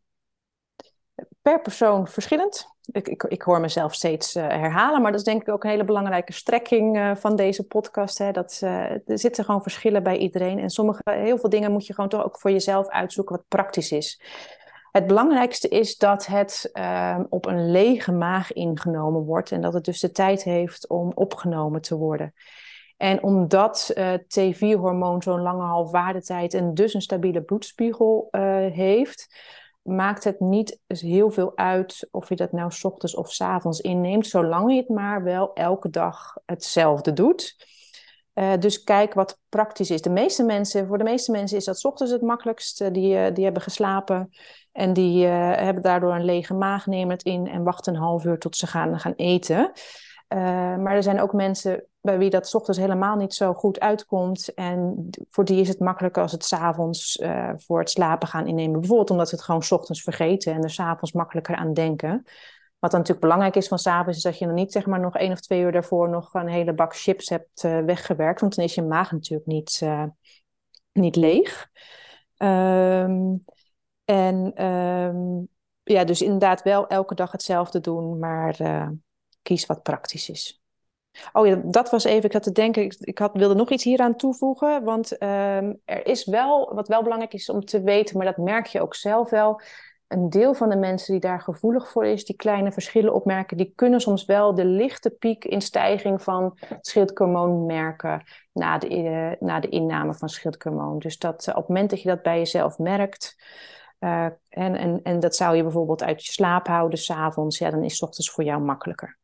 per 1.42 1.62
persoon 1.62 2.08
verschillend. 2.08 2.68
Ik, 2.92 3.08
ik, 3.08 3.24
ik 3.24 3.42
hoor 3.42 3.60
mezelf 3.60 3.94
steeds 3.94 4.36
uh, 4.36 4.48
herhalen, 4.48 5.02
maar 5.02 5.12
dat 5.12 5.20
is 5.20 5.26
denk 5.26 5.42
ik 5.42 5.50
ook 5.50 5.64
een 5.64 5.70
hele 5.70 5.86
belangrijke 5.86 6.34
strekking 6.34 6.98
uh, 6.98 7.16
van 7.16 7.36
deze 7.36 7.64
podcast. 7.64 8.18
Hè. 8.18 8.32
Dat, 8.32 8.62
uh, 8.64 8.92
er 8.92 9.20
zitten 9.20 9.46
gewoon 9.46 9.62
verschillen 9.62 10.04
bij 10.04 10.18
iedereen. 10.18 10.60
En 10.60 10.70
sommige, 10.70 11.02
heel 11.04 11.38
veel 11.38 11.50
dingen 11.50 11.72
moet 11.72 11.88
je 11.88 11.94
gewoon 11.94 12.10
toch 12.10 12.24
ook 12.24 12.40
voor 12.40 12.52
jezelf 12.52 12.88
uitzoeken 12.88 13.36
wat 13.36 13.48
praktisch 13.48 13.92
is. 13.92 14.22
Het 14.94 15.08
belangrijkste 15.08 15.68
is 15.68 15.98
dat 15.98 16.26
het 16.26 16.70
uh, 16.74 17.20
op 17.30 17.46
een 17.46 17.72
lege 17.72 18.12
maag 18.12 18.54
ingenomen 18.54 19.22
wordt 19.22 19.52
en 19.52 19.62
dat 19.62 19.74
het 19.74 19.86
dus 19.86 20.00
de 20.00 20.12
tijd 20.12 20.44
heeft 20.44 20.90
om 20.90 21.12
opgenomen 21.16 21.82
te 21.82 21.96
worden. 21.96 22.34
En 22.98 23.24
omdat 23.24 23.92
uh, 23.96 24.14
T4-hormoon 24.14 25.22
zo'n 25.22 25.42
lange 25.42 25.64
halfwaardetijd 25.64 26.54
en 26.54 26.74
dus 26.74 26.94
een 26.94 27.02
stabiele 27.02 27.42
bloedspiegel 27.42 28.28
uh, 28.32 28.42
heeft, 28.72 29.36
maakt 29.82 30.24
het 30.24 30.40
niet 30.40 30.80
heel 30.88 31.32
veel 31.32 31.58
uit 31.58 32.08
of 32.12 32.30
je 32.30 32.36
dat 32.36 32.52
nou 32.52 32.72
s 32.72 32.84
ochtends 32.84 33.16
of 33.16 33.32
s 33.32 33.42
avonds 33.42 33.80
inneemt, 33.80 34.28
zolang 34.28 34.72
je 34.72 34.78
het 34.78 34.90
maar 34.90 35.24
wel 35.24 35.54
elke 35.54 35.90
dag 35.90 36.38
hetzelfde 36.46 37.14
doet. 37.14 37.72
Uh, 38.34 38.54
dus 38.60 38.84
kijk 38.84 39.14
wat 39.14 39.40
praktisch 39.50 39.92
is. 39.92 40.02
De 40.02 40.10
meeste 40.10 40.44
mensen, 40.44 40.88
voor 40.88 40.98
de 40.98 41.04
meeste 41.04 41.32
mensen 41.32 41.58
is 41.58 41.66
dat 41.66 41.80
s 41.80 41.86
ochtends 41.86 42.12
het 42.12 42.22
makkelijkst. 42.22 42.94
die, 42.94 43.32
die 43.32 43.44
hebben 43.44 43.62
geslapen 43.62 44.30
en 44.74 44.94
die 44.94 45.26
uh, 45.26 45.32
hebben 45.56 45.84
daardoor 45.84 46.14
een 46.14 46.26
lege 46.26 46.54
maag, 46.54 46.86
nemen 46.86 47.14
het 47.14 47.24
in 47.24 47.48
en 47.48 47.64
wachten 47.64 47.94
een 47.94 48.00
half 48.00 48.26
uur 48.26 48.40
tot 48.40 48.58
ze 48.58 48.68
gaan, 48.68 49.00
gaan 49.00 49.14
eten. 49.16 49.72
Uh, 50.34 50.40
maar 50.78 50.96
er 50.96 51.04
zijn 51.04 51.22
ook 51.22 51.34
mensen 51.34 51.86
bij 52.02 52.18
wie 52.18 52.30
dat 52.30 52.56
ochtends 52.56 52.80
helemaal 52.80 53.16
niet 53.16 53.34
zo 53.34 53.54
goed 53.54 53.80
uitkomt. 53.80 54.54
En 54.54 55.10
voor 55.30 55.46
die 55.46 55.62
is 55.62 55.68
het 55.68 55.80
makkelijker 55.80 56.22
als 56.22 56.32
het 56.32 56.46
s'avonds 56.46 57.18
uh, 57.18 57.50
voor 57.56 57.80
het 57.80 57.90
slapen 57.90 58.28
gaan 58.28 58.48
innemen. 58.48 58.80
Bijvoorbeeld 58.80 59.10
omdat 59.10 59.30
ze 59.30 59.36
het 59.36 59.44
gewoon 59.44 59.64
ochtends 59.70 60.02
vergeten 60.02 60.54
en 60.54 60.64
er 60.64 60.70
s'avonds 60.70 61.12
makkelijker 61.12 61.56
aan 61.56 61.74
denken. 61.74 62.24
Wat 62.80 62.92
dan 62.92 63.00
natuurlijk 63.00 63.20
belangrijk 63.20 63.56
is 63.56 63.68
van 63.68 63.80
s'avonds, 63.80 64.18
is 64.18 64.24
dat 64.24 64.38
je 64.38 64.46
dan 64.46 64.54
niet 64.54 64.72
zeg 64.72 64.86
maar 64.86 65.00
nog 65.00 65.16
één 65.16 65.32
of 65.32 65.40
twee 65.40 65.62
uur 65.62 65.72
daarvoor 65.72 66.10
nog 66.10 66.34
een 66.34 66.48
hele 66.48 66.74
bak 66.74 66.96
chips 66.96 67.30
hebt 67.30 67.62
weggewerkt. 67.62 68.42
Want 68.42 68.56
dan 68.56 68.66
is 68.66 68.76
je 68.76 68.82
maag 68.82 69.12
natuurlijk 69.12 69.48
niet, 69.48 69.82
niet 70.92 71.16
leeg. 71.16 71.70
Um, 72.38 73.44
en 74.06 74.66
um, 74.66 75.48
ja, 75.84 76.04
dus 76.04 76.22
inderdaad 76.22 76.62
wel 76.62 76.88
elke 76.88 77.16
dag 77.16 77.32
hetzelfde 77.32 77.80
doen, 77.80 78.20
maar 78.20 78.62
uh, 78.62 78.88
kies 79.42 79.66
wat 79.66 79.84
praktisch 79.84 80.30
is. 80.30 80.62
Oh 81.34 81.48
ja, 81.48 81.62
dat 81.66 81.90
was 81.90 82.04
even, 82.04 82.24
ik 82.24 82.34
had 82.34 82.44
te 82.44 82.52
denken, 82.52 82.96
ik, 83.00 83.18
had, 83.18 83.32
wilde 83.34 83.56
nog 83.56 83.70
iets 83.70 83.84
hieraan 83.84 84.16
toevoegen. 84.16 84.84
Want 84.84 85.12
um, 85.12 85.80
er 85.86 86.06
is 86.06 86.26
wel, 86.26 86.74
wat 86.76 86.88
wel 86.88 87.04
belangrijk 87.04 87.34
is 87.34 87.50
om 87.50 87.66
te 87.66 87.82
weten, 87.82 88.18
maar 88.18 88.26
dat 88.26 88.38
merk 88.38 88.66
je 88.66 88.82
ook 88.82 88.96
zelf 88.96 89.30
wel. 89.30 89.62
Een 90.08 90.30
deel 90.30 90.54
van 90.54 90.70
de 90.70 90.76
mensen 90.76 91.12
die 91.12 91.22
daar 91.22 91.42
gevoelig 91.42 91.90
voor 91.90 92.06
is, 92.06 92.26
die 92.26 92.36
kleine 92.36 92.72
verschillen 92.72 93.14
opmerken, 93.14 93.58
die 93.58 93.72
kunnen 93.76 94.02
soms 94.02 94.26
wel 94.26 94.56
de 94.56 94.66
lichte 94.66 95.10
piek 95.10 95.46
in 95.46 95.62
stijging 95.62 96.22
van 96.22 96.58
schildhormoon 96.82 97.66
merken 97.66 98.24
na 98.52 98.78
de, 98.78 98.90
uh, 98.98 99.32
na 99.40 99.60
de 99.60 99.70
inname 99.70 100.14
van 100.14 100.30
schildhormoon. 100.30 101.00
Dus 101.00 101.18
dat 101.18 101.48
uh, 101.48 101.56
op 101.56 101.60
het 101.60 101.68
moment 101.68 101.90
dat 101.90 102.02
je 102.02 102.08
dat 102.10 102.22
bij 102.22 102.38
jezelf 102.38 102.78
merkt, 102.78 103.36
uh, 104.04 104.26
en, 104.50 104.76
en, 104.76 105.00
en 105.04 105.20
dat 105.20 105.36
zou 105.36 105.56
je 105.56 105.64
bijvoorbeeld 105.64 106.04
uit 106.04 106.26
je 106.26 106.32
slaap 106.32 106.68
houden 106.68 107.00
s'avonds. 107.00 107.58
Ja, 107.58 107.70
dan 107.70 107.84
is 107.84 107.92
het 107.92 108.02
ochtends 108.02 108.32
voor 108.32 108.44
jou 108.44 108.62
makkelijker. 108.62 109.18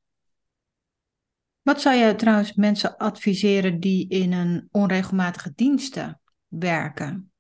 Wat 1.61 1.82
zou 1.82 1.95
je 1.95 2.15
trouwens 2.15 2.53
mensen 2.53 2.97
adviseren 2.97 3.80
die 3.80 4.09
in 4.09 4.34
een 4.34 4.67
onregelmatige 4.71 5.51
diensten 5.55 6.21
werken? 6.47 7.32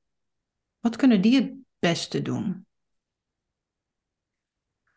Wat 0.79 0.95
kunnen 0.95 1.21
die 1.21 1.35
het 1.35 1.53
beste 1.79 2.21
doen? 2.21 2.67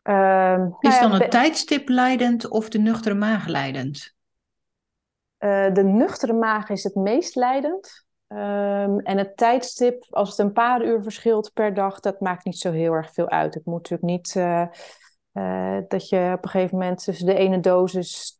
Uh, 0.03 0.65
is 0.79 0.99
dan 0.99 1.09
nou 1.09 1.21
het 1.21 1.31
tijdstip 1.31 1.89
leidend 1.89 2.47
of 2.47 2.69
de 2.69 2.79
nuchtere 2.79 3.15
maag 3.15 3.47
leidend? 3.47 4.15
Uh, 5.39 5.73
de 5.73 5.83
nuchtere 5.83 6.33
maag 6.33 6.69
is 6.69 6.83
het 6.83 6.95
meest 6.95 7.35
leidend. 7.35 8.05
Um, 8.33 8.99
en 8.99 9.17
het 9.17 9.37
tijdstip, 9.37 10.05
als 10.09 10.29
het 10.29 10.37
een 10.37 10.53
paar 10.53 10.85
uur 10.85 11.03
verschilt 11.03 11.51
per 11.53 11.73
dag, 11.73 11.99
dat 11.99 12.19
maakt 12.19 12.45
niet 12.45 12.57
zo 12.57 12.71
heel 12.71 12.93
erg 12.93 13.13
veel 13.13 13.29
uit. 13.29 13.53
Het 13.53 13.65
moet 13.65 13.75
natuurlijk 13.75 14.11
niet 14.11 14.35
uh, 14.35 14.65
Uh, 15.33 15.77
dat 15.87 16.09
je 16.09 16.31
op 16.35 16.43
een 16.43 16.49
gegeven 16.49 16.77
moment 16.77 17.03
tussen 17.03 17.25
de 17.25 17.33
ene 17.33 17.59
dosis, 17.59 18.39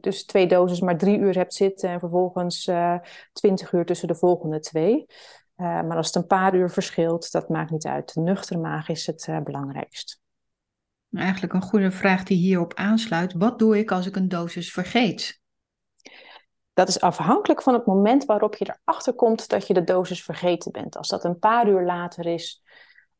dus 0.00 0.24
twee 0.24 0.46
doses, 0.46 0.80
maar 0.80 0.98
drie 0.98 1.18
uur 1.18 1.34
hebt 1.34 1.54
zitten 1.54 1.88
en 1.88 1.98
vervolgens 1.98 2.66
uh, 2.66 2.98
twintig 3.32 3.72
uur 3.72 3.84
tussen 3.84 4.08
de 4.08 4.14
volgende 4.14 4.60
twee. 4.60 5.06
Maar 5.56 5.96
als 5.96 6.06
het 6.06 6.14
een 6.16 6.26
paar 6.26 6.54
uur 6.54 6.70
verschilt, 6.70 7.32
dat 7.32 7.48
maakt 7.48 7.70
niet 7.70 7.86
uit. 7.86 8.14
De 8.14 8.20
nuchtere 8.20 8.58
maag 8.58 8.88
is 8.88 9.06
het 9.06 9.30
belangrijkst. 9.44 10.20
Eigenlijk 11.12 11.52
een 11.52 11.62
goede 11.62 11.90
vraag 11.90 12.22
die 12.22 12.38
hierop 12.38 12.74
aansluit. 12.74 13.32
Wat 13.32 13.58
doe 13.58 13.78
ik 13.78 13.90
als 13.90 14.06
ik 14.06 14.16
een 14.16 14.28
dosis 14.28 14.72
vergeet? 14.72 15.40
Dat 16.74 16.88
is 16.88 17.00
afhankelijk 17.00 17.62
van 17.62 17.74
het 17.74 17.86
moment 17.86 18.24
waarop 18.24 18.56
je 18.56 18.76
erachter 18.84 19.12
komt 19.12 19.48
dat 19.48 19.66
je 19.66 19.74
de 19.74 19.84
dosis 19.84 20.24
vergeten 20.24 20.72
bent. 20.72 20.96
Als 20.96 21.08
dat 21.08 21.24
een 21.24 21.38
paar 21.38 21.68
uur 21.68 21.84
later 21.84 22.26
is, 22.26 22.62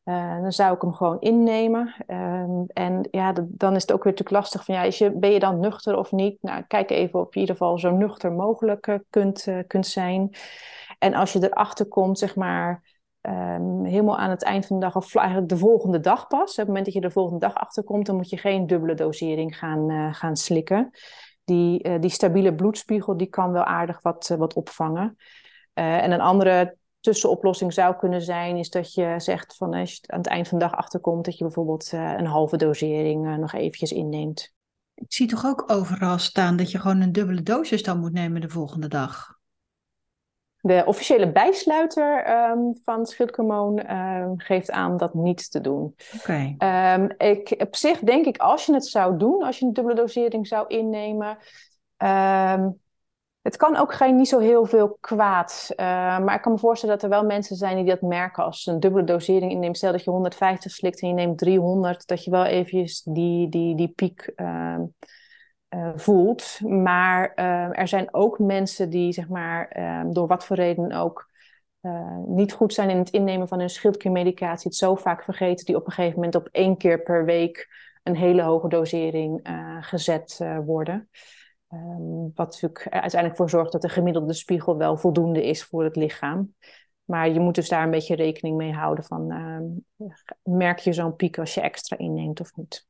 uh, 0.05 0.41
dan 0.41 0.51
zou 0.51 0.75
ik 0.75 0.81
hem 0.81 0.93
gewoon 0.93 1.19
innemen. 1.19 1.95
Uh, 2.07 2.43
en 2.67 3.07
ja, 3.11 3.33
dan 3.47 3.75
is 3.75 3.81
het 3.81 3.91
ook 3.91 4.03
weer 4.03 4.13
natuurlijk 4.13 4.29
lastig 4.29 4.65
van 4.65 4.75
ja, 4.75 4.81
is 4.81 4.97
je, 4.97 5.11
ben 5.11 5.31
je 5.31 5.39
dan 5.39 5.59
nuchter 5.59 5.97
of 5.97 6.11
niet? 6.11 6.37
Nou, 6.41 6.63
kijk 6.67 6.89
even 6.89 7.19
of 7.19 7.25
je 7.25 7.33
in 7.33 7.39
ieder 7.39 7.55
geval 7.55 7.79
zo 7.79 7.91
nuchter 7.91 8.31
mogelijk 8.31 8.87
uh, 8.87 8.95
kunt, 9.09 9.47
kunt 9.67 9.87
zijn. 9.87 10.35
En 10.99 11.13
als 11.13 11.33
je 11.33 11.43
erachter 11.43 11.85
komt, 11.85 12.19
zeg 12.19 12.35
maar, 12.35 12.83
um, 13.21 13.85
helemaal 13.85 14.17
aan 14.17 14.29
het 14.29 14.43
eind 14.43 14.65
van 14.65 14.79
de 14.79 14.85
dag, 14.85 14.95
of 14.95 15.15
eigenlijk 15.15 15.49
de 15.49 15.57
volgende 15.57 15.99
dag 15.99 16.27
pas, 16.27 16.51
op 16.51 16.57
het 16.57 16.67
moment 16.67 16.85
dat 16.85 16.93
je 16.93 17.01
de 17.01 17.11
volgende 17.11 17.39
dag 17.39 17.55
achterkomt, 17.55 18.05
dan 18.05 18.15
moet 18.15 18.29
je 18.29 18.37
geen 18.37 18.67
dubbele 18.67 18.93
dosering 18.93 19.57
gaan, 19.57 20.13
gaan 20.13 20.35
slikken. 20.35 20.91
Die, 21.45 21.99
die 21.99 22.09
stabiele 22.09 22.55
bloedspiegel, 22.55 23.17
die 23.17 23.27
kan 23.27 23.51
wel 23.51 23.63
aardig 23.63 24.01
wat, 24.01 24.35
wat 24.37 24.53
opvangen. 24.53 25.17
en 25.73 26.11
een 26.11 26.21
andere 26.21 26.77
tussenoplossing 26.99 27.73
zou 27.73 27.95
kunnen 27.95 28.21
zijn, 28.21 28.57
is 28.57 28.69
dat 28.69 28.93
je 28.93 29.13
zegt 29.17 29.55
van 29.55 29.73
als 29.73 29.91
je 29.91 29.99
aan 30.07 30.17
het 30.17 30.27
eind 30.27 30.47
van 30.47 30.59
de 30.59 30.65
dag 30.65 30.75
achterkomt, 30.75 31.25
dat 31.25 31.37
je 31.37 31.43
bijvoorbeeld 31.43 31.91
een 31.91 32.25
halve 32.25 32.57
dosering 32.57 33.37
nog 33.37 33.53
eventjes 33.53 33.91
inneemt. 33.91 34.53
Ik 34.95 35.13
zie 35.13 35.27
toch 35.27 35.45
ook 35.45 35.71
overal 35.71 36.17
staan 36.17 36.57
dat 36.57 36.71
je 36.71 36.79
gewoon 36.79 37.01
een 37.01 37.11
dubbele 37.11 37.43
dosis 37.43 37.83
dan 37.83 37.99
moet 37.99 38.13
nemen 38.13 38.41
de 38.41 38.49
volgende 38.49 38.87
dag. 38.87 39.34
De 40.65 40.83
officiële 40.85 41.31
bijsluiter 41.31 42.29
um, 42.49 42.79
van 42.83 43.05
schildhormoon 43.05 43.91
um, 43.95 44.39
geeft 44.39 44.71
aan 44.71 44.97
dat 44.97 45.13
niet 45.13 45.51
te 45.51 45.61
doen. 45.61 45.95
Oké. 46.15 46.55
Okay. 46.57 46.95
Um, 46.99 47.13
ik, 47.17 47.55
op 47.57 47.75
zich 47.75 47.99
denk 47.99 48.25
ik, 48.25 48.37
als 48.37 48.65
je 48.65 48.73
het 48.73 48.85
zou 48.85 49.17
doen, 49.17 49.43
als 49.43 49.59
je 49.59 49.65
een 49.65 49.73
dubbele 49.73 49.95
dosering 49.95 50.47
zou 50.47 50.67
innemen, 50.67 51.37
het 53.41 53.57
kan 53.57 53.75
ook 53.75 53.93
geen 53.93 54.15
niet 54.15 54.27
zo 54.27 54.39
heel 54.39 54.65
veel 54.65 54.97
kwaad. 54.99 55.67
Uh, 55.71 55.85
maar 56.19 56.35
ik 56.35 56.41
kan 56.41 56.51
me 56.51 56.57
voorstellen 56.57 56.95
dat 56.95 57.03
er 57.03 57.09
wel 57.09 57.25
mensen 57.25 57.55
zijn 57.55 57.75
die 57.75 57.85
dat 57.85 58.01
merken 58.01 58.43
als 58.43 58.63
ze 58.63 58.71
een 58.71 58.79
dubbele 58.79 59.03
dosering 59.03 59.51
inneemt. 59.51 59.77
Stel 59.77 59.91
dat 59.91 60.03
je 60.03 60.09
150 60.09 60.71
slikt 60.71 61.01
en 61.01 61.07
je 61.07 61.13
neemt 61.13 61.37
300, 61.37 62.07
dat 62.07 62.23
je 62.23 62.31
wel 62.31 62.45
eventjes 62.45 63.01
die, 63.01 63.49
die, 63.49 63.75
die 63.75 63.87
piek 63.95 64.33
uh, 65.69 65.91
voelt. 65.95 66.59
Maar 66.61 67.33
er 67.71 67.87
zijn 67.87 68.13
ook 68.13 68.39
mensen 68.39 68.89
die, 68.89 69.11
zeg 69.13 69.27
maar, 69.27 69.67
ehm, 69.67 70.11
door 70.11 70.27
wat 70.27 70.45
voor 70.45 70.55
reden 70.55 70.91
ook 70.91 71.33
niet 72.25 72.53
goed 72.53 72.73
zijn 72.73 72.89
in 72.89 72.97
het 72.97 73.09
innemen 73.09 73.47
van 73.47 73.59
hun 73.59 73.69
schildkliermedicatie, 73.69 74.67
het 74.67 74.77
zo 74.77 74.95
vaak 74.95 75.23
vergeten, 75.23 75.65
die 75.65 75.75
op 75.75 75.85
een 75.85 75.91
gegeven 75.91 76.15
moment 76.15 76.35
op 76.35 76.49
één 76.51 76.77
keer 76.77 77.01
per 77.01 77.25
week 77.25 77.69
een 78.03 78.15
hele 78.15 78.41
hoge 78.41 78.67
dosering 78.67 79.39
gezet 79.81 80.45
worden. 80.65 81.09
Um, 81.69 82.31
wat 82.35 82.51
natuurlijk 82.51 82.87
uiteindelijk 82.89 83.35
voor 83.35 83.49
zorgt 83.49 83.71
dat 83.71 83.81
de 83.81 83.89
gemiddelde 83.89 84.33
spiegel 84.33 84.77
wel 84.77 84.97
voldoende 84.97 85.45
is 85.45 85.63
voor 85.63 85.83
het 85.83 85.95
lichaam. 85.95 86.53
Maar 87.03 87.29
je 87.29 87.39
moet 87.39 87.55
dus 87.55 87.69
daar 87.69 87.83
een 87.83 87.91
beetje 87.91 88.15
rekening 88.15 88.57
mee 88.57 88.73
houden 88.73 89.03
van 89.03 89.31
uh, 89.31 90.07
merk 90.43 90.79
je 90.79 90.93
zo'n 90.93 91.15
piek 91.15 91.37
als 91.37 91.53
je 91.53 91.61
extra 91.61 91.97
inneemt 91.97 92.39
of 92.39 92.55
niet. 92.55 92.87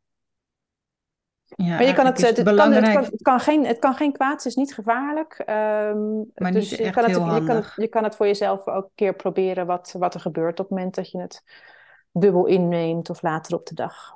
Ja, 1.58 1.76
maar 1.76 1.84
je 1.84 1.94
kan 1.94 2.06
het, 2.06 2.22
het, 2.22 2.44
kan, 2.44 2.72
het, 2.72 2.94
kan, 2.94 3.04
het, 3.04 3.22
kan, 3.22 3.40
geen, 3.40 3.66
het 3.66 3.80
kan 3.80 3.94
geen 3.94 4.12
kwaad, 4.12 4.34
het 4.34 4.46
is 4.46 4.56
niet 4.56 4.74
gevaarlijk. 4.74 5.40
Um, 5.40 6.32
maar 6.36 6.52
dus 6.52 6.70
niet 6.70 6.80
je, 6.80 6.90
kan 6.90 7.04
het, 7.04 7.14
je, 7.14 7.46
kan 7.46 7.64
je 7.76 7.88
kan 7.88 8.04
het 8.04 8.16
voor 8.16 8.26
jezelf 8.26 8.68
ook 8.68 8.84
een 8.84 8.92
keer 8.96 9.16
proberen 9.16 9.66
wat, 9.66 9.96
wat 9.98 10.14
er 10.14 10.20
gebeurt 10.20 10.60
op 10.60 10.70
het 10.70 10.78
moment 10.78 10.96
dat 10.96 11.12
je 11.12 11.20
het 11.20 11.44
dubbel 12.12 12.46
inneemt 12.46 13.10
of 13.10 13.22
later 13.22 13.56
op 13.56 13.66
de 13.66 13.76
dag 13.76 14.16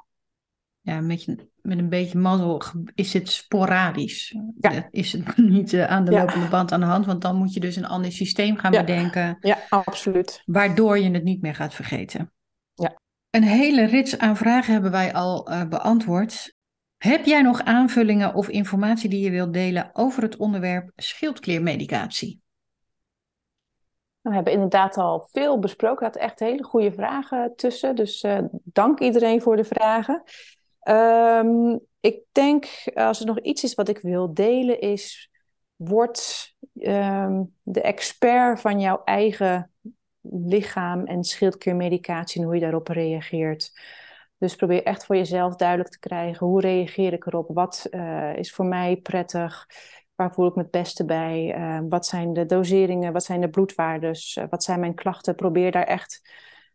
ja, 0.89 1.01
met, 1.01 1.23
je, 1.23 1.49
met 1.61 1.77
een 1.77 1.89
beetje 1.89 2.17
mazzel 2.17 2.61
is 2.95 3.13
het 3.13 3.29
sporadisch. 3.29 4.35
Ja. 4.59 4.87
Is 4.91 5.11
het 5.11 5.37
niet 5.55 5.71
uh, 5.71 5.85
aan 5.85 6.05
de 6.05 6.11
lopende 6.11 6.47
band 6.47 6.71
aan 6.71 6.79
de 6.79 6.85
hand, 6.85 7.05
want 7.05 7.21
dan 7.21 7.35
moet 7.35 7.53
je 7.53 7.59
dus 7.59 7.75
een 7.75 7.85
ander 7.85 8.11
systeem 8.11 8.57
gaan 8.57 8.71
ja. 8.71 8.79
bedenken. 8.79 9.37
Ja, 9.39 9.57
absoluut. 9.69 10.41
Waardoor 10.45 10.99
je 10.99 11.11
het 11.11 11.23
niet 11.23 11.41
meer 11.41 11.55
gaat 11.55 11.73
vergeten. 11.73 12.33
Ja. 12.73 12.95
Een 13.29 13.43
hele 13.43 13.85
rits 13.85 14.17
aan 14.17 14.37
vragen 14.37 14.73
hebben 14.73 14.91
wij 14.91 15.13
al 15.13 15.51
uh, 15.51 15.63
beantwoord. 15.63 16.57
Heb 16.99 17.25
jij 17.25 17.41
nog 17.41 17.63
aanvullingen 17.63 18.33
of 18.33 18.49
informatie 18.49 19.09
die 19.09 19.23
je 19.23 19.29
wilt 19.29 19.53
delen 19.53 19.89
over 19.93 20.23
het 20.23 20.37
onderwerp 20.37 20.91
schildkliermedicatie? 20.95 22.41
We 24.21 24.33
hebben 24.33 24.53
inderdaad 24.53 24.97
al 24.97 25.27
veel 25.31 25.59
besproken. 25.59 26.11
Er 26.11 26.19
echt 26.19 26.39
hele 26.39 26.63
goede 26.63 26.91
vragen 26.91 27.53
tussen. 27.55 27.95
Dus 27.95 28.23
uh, 28.23 28.39
dank 28.51 28.99
iedereen 28.99 29.41
voor 29.41 29.55
de 29.55 29.63
vragen. 29.63 30.23
Um, 30.83 31.79
ik 31.99 32.19
denk, 32.31 32.67
als 32.93 33.19
er 33.19 33.25
nog 33.25 33.39
iets 33.39 33.63
is 33.63 33.73
wat 33.73 33.89
ik 33.89 33.99
wil 33.99 34.33
delen, 34.33 34.79
is: 34.79 35.29
word 35.75 36.53
um, 36.73 37.55
de 37.61 37.81
expert 37.81 38.61
van 38.61 38.79
jouw 38.79 39.01
eigen 39.03 39.71
lichaam 40.21 41.05
en 41.05 41.23
schildkliermedicatie 41.23 42.39
en 42.41 42.45
hoe 42.45 42.55
je 42.55 42.61
daarop 42.61 42.87
reageert. 42.87 43.71
Dus 44.39 44.55
probeer 44.55 44.83
echt 44.83 45.05
voor 45.05 45.15
jezelf 45.15 45.55
duidelijk 45.55 45.89
te 45.89 45.99
krijgen: 45.99 46.47
hoe 46.47 46.61
reageer 46.61 47.13
ik 47.13 47.25
erop? 47.25 47.49
Wat 47.53 47.87
uh, 47.91 48.35
is 48.35 48.53
voor 48.53 48.65
mij 48.65 48.95
prettig? 48.95 49.67
Waar 50.15 50.33
voel 50.33 50.47
ik 50.47 50.55
me 50.55 50.61
het 50.61 50.71
beste 50.71 51.05
bij? 51.05 51.57
Uh, 51.57 51.79
wat 51.89 52.05
zijn 52.05 52.33
de 52.33 52.45
doseringen? 52.45 53.13
Wat 53.13 53.23
zijn 53.23 53.41
de 53.41 53.49
bloedwaardes? 53.49 54.35
Uh, 54.35 54.43
wat 54.49 54.63
zijn 54.63 54.79
mijn 54.79 54.95
klachten? 54.95 55.35
Probeer 55.35 55.71
daar 55.71 55.83
echt 55.83 56.21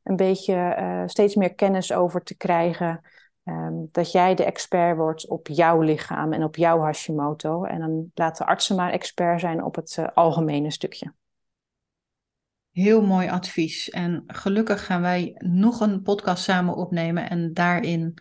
een 0.03 0.17
beetje 0.17 1.03
steeds 1.07 1.35
meer 1.35 1.55
kennis 1.55 1.93
over 1.93 2.23
te 2.23 2.37
krijgen. 2.37 3.01
Um, 3.45 3.89
dat 3.91 4.13
jij 4.13 4.35
de 4.35 4.45
expert 4.45 4.97
wordt 4.97 5.29
op 5.29 5.49
jouw 5.49 5.81
lichaam 5.81 6.33
en 6.33 6.45
op 6.45 6.57
jouw 6.57 6.81
Hashimoto. 6.81 7.65
En 7.65 7.81
dan 7.81 8.11
laten 8.15 8.47
artsen 8.47 8.77
maar 8.77 8.93
expert 8.93 9.41
zijn 9.41 9.65
op 9.65 9.75
het 9.75 9.99
algemene 10.15 10.71
stukje. 10.71 11.13
Heel 12.75 13.03
mooi 13.03 13.29
advies. 13.29 13.91
En 13.91 14.25
gelukkig 14.27 14.87
gaan 14.87 15.01
wij 15.01 15.35
nog 15.39 15.81
een 15.81 16.03
podcast 16.03 16.45
samen 16.45 16.75
opnemen. 16.75 17.31
En 17.31 17.53
daarin 17.53 18.15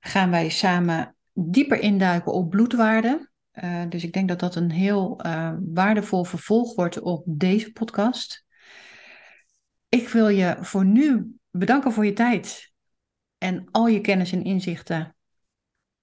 gaan 0.00 0.30
wij 0.30 0.48
samen 0.48 1.16
dieper 1.32 1.78
induiken 1.78 2.32
op 2.32 2.50
bloedwaarden. 2.50 3.30
Uh, 3.52 3.82
dus 3.88 4.04
ik 4.04 4.12
denk 4.12 4.28
dat 4.28 4.40
dat 4.40 4.54
een 4.54 4.70
heel 4.70 5.20
uh, 5.26 5.54
waardevol 5.74 6.24
vervolg 6.24 6.74
wordt 6.74 7.00
op 7.00 7.24
deze 7.26 7.72
podcast. 7.72 8.44
Ik 9.88 10.08
wil 10.08 10.28
je 10.28 10.56
voor 10.60 10.84
nu 10.84 11.36
bedanken 11.50 11.92
voor 11.92 12.06
je 12.06 12.12
tijd 12.12 12.72
en 13.38 13.68
al 13.70 13.86
je 13.86 14.00
kennis 14.00 14.32
en 14.32 14.44
inzichten 14.44 15.16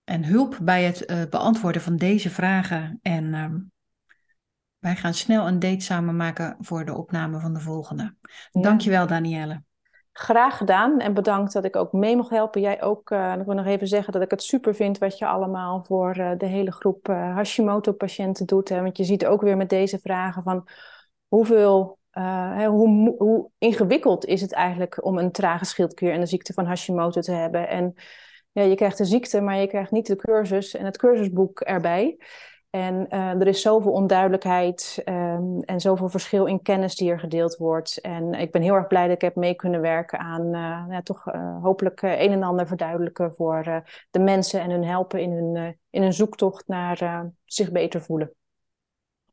en 0.03 0.25
hulp 0.25 0.59
bij 0.61 0.83
het 0.83 1.09
uh, 1.09 1.23
beantwoorden 1.29 1.81
van 1.81 1.95
deze 1.95 2.29
vragen. 2.29 2.99
En 3.01 3.23
uh, 3.25 3.53
wij 4.83 4.95
gaan 4.95 5.13
snel 5.13 5.47
een 5.47 5.59
date 5.59 5.79
samen 5.79 6.15
maken 6.15 6.55
voor 6.59 6.85
de 6.85 6.97
opname 6.97 7.39
van 7.39 7.53
de 7.53 7.59
volgende. 7.59 8.15
Ja. 8.51 8.61
Dankjewel, 8.61 9.07
Danielle. 9.07 9.63
Graag 10.11 10.57
gedaan 10.57 10.99
en 10.99 11.13
bedankt 11.13 11.53
dat 11.53 11.65
ik 11.65 11.75
ook 11.75 11.91
mee 11.91 12.15
mocht 12.15 12.29
helpen. 12.29 12.61
Jij 12.61 12.81
ook. 12.81 13.09
Uh, 13.09 13.33
ik 13.39 13.45
wil 13.45 13.55
nog 13.55 13.65
even 13.65 13.87
zeggen 13.87 14.13
dat 14.13 14.21
ik 14.21 14.31
het 14.31 14.43
super 14.43 14.75
vind 14.75 14.97
wat 14.97 15.17
je 15.17 15.25
allemaal 15.25 15.83
voor 15.83 16.17
uh, 16.17 16.31
de 16.37 16.45
hele 16.45 16.71
groep 16.71 17.09
uh, 17.09 17.35
Hashimoto-patiënten 17.35 18.45
doet. 18.45 18.69
Hè? 18.69 18.81
Want 18.81 18.97
je 18.97 19.03
ziet 19.03 19.25
ook 19.25 19.41
weer 19.41 19.57
met 19.57 19.69
deze 19.69 19.99
vragen 19.99 20.43
van 20.43 20.67
hoeveel 21.27 21.99
uh, 22.13 22.65
hoe, 22.65 23.15
hoe, 23.17 23.49
ingewikkeld 23.57 24.25
is 24.25 24.41
het 24.41 24.53
eigenlijk 24.53 25.05
om 25.05 25.17
een 25.17 25.31
trage 25.31 25.65
schildklier 25.65 26.11
en 26.11 26.19
de 26.19 26.25
ziekte 26.25 26.53
van 26.53 26.65
Hashimoto 26.65 27.21
te 27.21 27.31
hebben? 27.31 27.67
En 27.69 27.93
ja, 28.51 28.61
je 28.61 28.75
krijgt 28.75 28.97
de 28.97 29.05
ziekte, 29.05 29.41
maar 29.41 29.57
je 29.57 29.67
krijgt 29.67 29.91
niet 29.91 30.07
de 30.07 30.15
cursus 30.15 30.75
en 30.75 30.85
het 30.85 30.97
cursusboek 30.97 31.59
erbij. 31.59 32.17
En 32.75 33.07
uh, 33.09 33.29
er 33.29 33.47
is 33.47 33.61
zoveel 33.61 33.91
onduidelijkheid 33.91 35.01
um, 35.05 35.61
en 35.61 35.79
zoveel 35.79 36.09
verschil 36.09 36.45
in 36.45 36.61
kennis 36.61 36.95
die 36.95 37.11
er 37.11 37.19
gedeeld 37.19 37.57
wordt. 37.57 38.01
En 38.01 38.33
ik 38.33 38.51
ben 38.51 38.61
heel 38.61 38.73
erg 38.73 38.87
blij 38.87 39.03
dat 39.03 39.15
ik 39.15 39.21
heb 39.21 39.35
mee 39.35 39.53
kunnen 39.53 39.81
werken 39.81 40.19
aan 40.19 40.45
uh, 40.45 40.83
ja, 40.89 41.01
toch 41.03 41.23
hopelijk 41.61 42.01
een 42.01 42.31
en 42.31 42.43
ander 42.43 42.67
verduidelijken 42.67 43.33
voor 43.33 43.83
de 44.11 44.19
mensen 44.19 44.61
en 44.61 44.69
hun 44.69 44.83
helpen 44.83 45.21
in 45.21 45.31
hun, 45.31 45.77
in 45.89 46.01
hun 46.01 46.13
zoektocht 46.13 46.67
naar 46.67 47.31
zich 47.45 47.71
beter 47.71 48.01
voelen. 48.01 48.31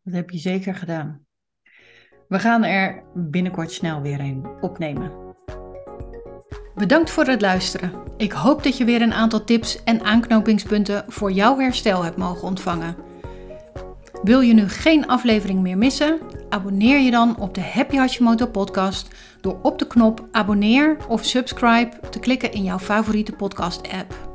Dat 0.03 0.15
heb 0.15 0.31
je 0.31 0.39
zeker 0.39 0.75
gedaan. 0.75 1.27
We 2.29 2.39
gaan 2.39 2.65
er 2.65 3.03
binnenkort 3.15 3.73
snel 3.73 4.01
weer 4.03 4.21
een 4.21 4.47
opnemen. 4.61 5.13
Bedankt 6.75 7.11
voor 7.11 7.25
het 7.25 7.41
luisteren. 7.41 7.93
Ik 8.17 8.33
hoop 8.33 8.63
dat 8.63 8.77
je 8.77 8.85
weer 8.85 9.03
een 9.03 9.13
aantal 9.13 9.45
tips 9.45 9.85
en 9.85 10.01
aanknopingspunten 10.01 11.05
voor 11.13 11.33
jouw 11.33 11.59
herstel 11.59 12.05
hebt 12.05 12.17
mogen 12.17 12.49
ontvangen. 12.49 13.10
Wil 14.23 14.41
je 14.41 14.55
nu 14.55 14.69
geen 14.69 15.07
aflevering 15.07 15.61
meer 15.61 15.79
missen? 15.79 16.19
Abonneer 16.49 16.99
je 16.99 17.11
dan 17.11 17.39
op 17.39 17.55
de 17.55 17.61
Happy 17.61 17.97
Hashimoto 17.97 18.47
podcast 18.47 19.09
door 19.41 19.59
op 19.63 19.79
de 19.79 19.87
knop 19.87 20.25
abonneer 20.31 20.97
of 21.09 21.25
subscribe 21.25 22.09
te 22.11 22.19
klikken 22.19 22.53
in 22.53 22.63
jouw 22.63 22.79
favoriete 22.79 23.33
podcast 23.33 23.89
app. 23.93 24.29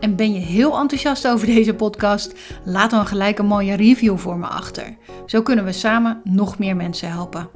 En 0.00 0.16
ben 0.16 0.32
je 0.32 0.38
heel 0.38 0.78
enthousiast 0.78 1.28
over 1.28 1.46
deze 1.46 1.74
podcast? 1.74 2.34
Laat 2.64 2.90
dan 2.90 3.06
gelijk 3.06 3.38
een 3.38 3.46
mooie 3.46 3.74
review 3.74 4.18
voor 4.18 4.38
me 4.38 4.46
achter. 4.46 4.96
Zo 5.26 5.42
kunnen 5.42 5.64
we 5.64 5.72
samen 5.72 6.20
nog 6.24 6.58
meer 6.58 6.76
mensen 6.76 7.10
helpen. 7.10 7.48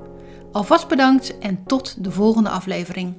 Alvast 0.53 0.88
bedankt 0.88 1.38
en 1.38 1.62
tot 1.66 2.05
de 2.05 2.11
volgende 2.11 2.49
aflevering. 2.49 3.14